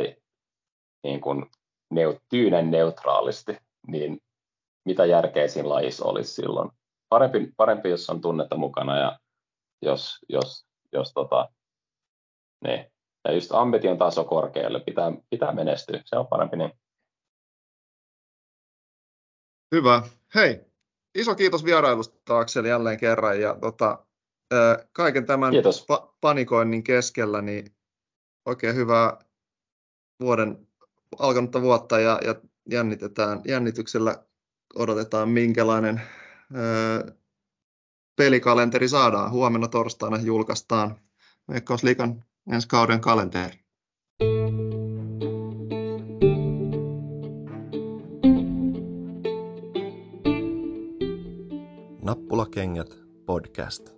niin 1.04 1.20
kuin 1.20 1.46
neut, 1.90 2.22
tyynen 2.28 2.70
neutraalisti, 2.70 3.58
niin 3.86 4.18
mitä 4.84 5.06
järkeä 5.06 5.48
siinä 5.48 5.68
lajissa 5.68 6.04
olisi 6.04 6.32
silloin. 6.32 6.70
Parempi, 7.08 7.52
parempi 7.56 7.90
jos 7.90 8.10
on 8.10 8.20
tunnetta 8.20 8.56
mukana 8.56 8.98
ja 8.98 9.18
jos, 9.82 10.18
jos, 10.28 10.66
jos 10.92 11.12
tota, 11.12 11.48
niin. 12.64 12.92
Ja 13.24 13.32
just 13.32 13.52
ambition 13.52 13.98
taso 13.98 14.24
korkealle, 14.24 14.80
pitää, 14.80 15.12
pitää 15.30 15.52
menestyä, 15.52 16.02
se 16.04 16.16
on 16.16 16.26
parempi 16.26 16.56
niin. 16.56 16.72
Hyvä. 19.74 20.02
Hei, 20.34 20.60
iso 21.14 21.34
kiitos 21.34 21.64
vierailusta 21.64 22.38
Akseli 22.38 22.68
jälleen 22.68 22.98
kerran 22.98 23.40
ja 23.40 23.56
tota, 23.60 24.06
kaiken 24.92 25.26
tämän 25.26 25.52
pa- 25.54 26.14
panikoinnin 26.20 26.84
keskellä 26.84 27.42
niin 27.42 27.76
oikein 28.46 28.76
hyvää 28.76 29.18
vuoden 30.20 30.68
alkanutta 31.18 31.62
vuotta 31.62 32.00
ja, 32.00 32.18
ja 32.24 32.34
jännitetään, 32.70 33.40
jännityksellä 33.44 34.24
odotetaan, 34.74 35.28
minkälainen 35.28 36.00
ö, 36.56 37.12
pelikalenteri 38.16 38.88
saadaan. 38.88 39.30
Huomenna 39.30 39.68
torstaina 39.68 40.20
julkaistaan 40.20 40.96
Veikkausliikan 41.48 42.24
ensi 42.52 42.68
kauden 42.68 43.00
kalenteri. 43.00 43.60
Nappulakengät 52.02 52.98
podcast. 53.26 53.90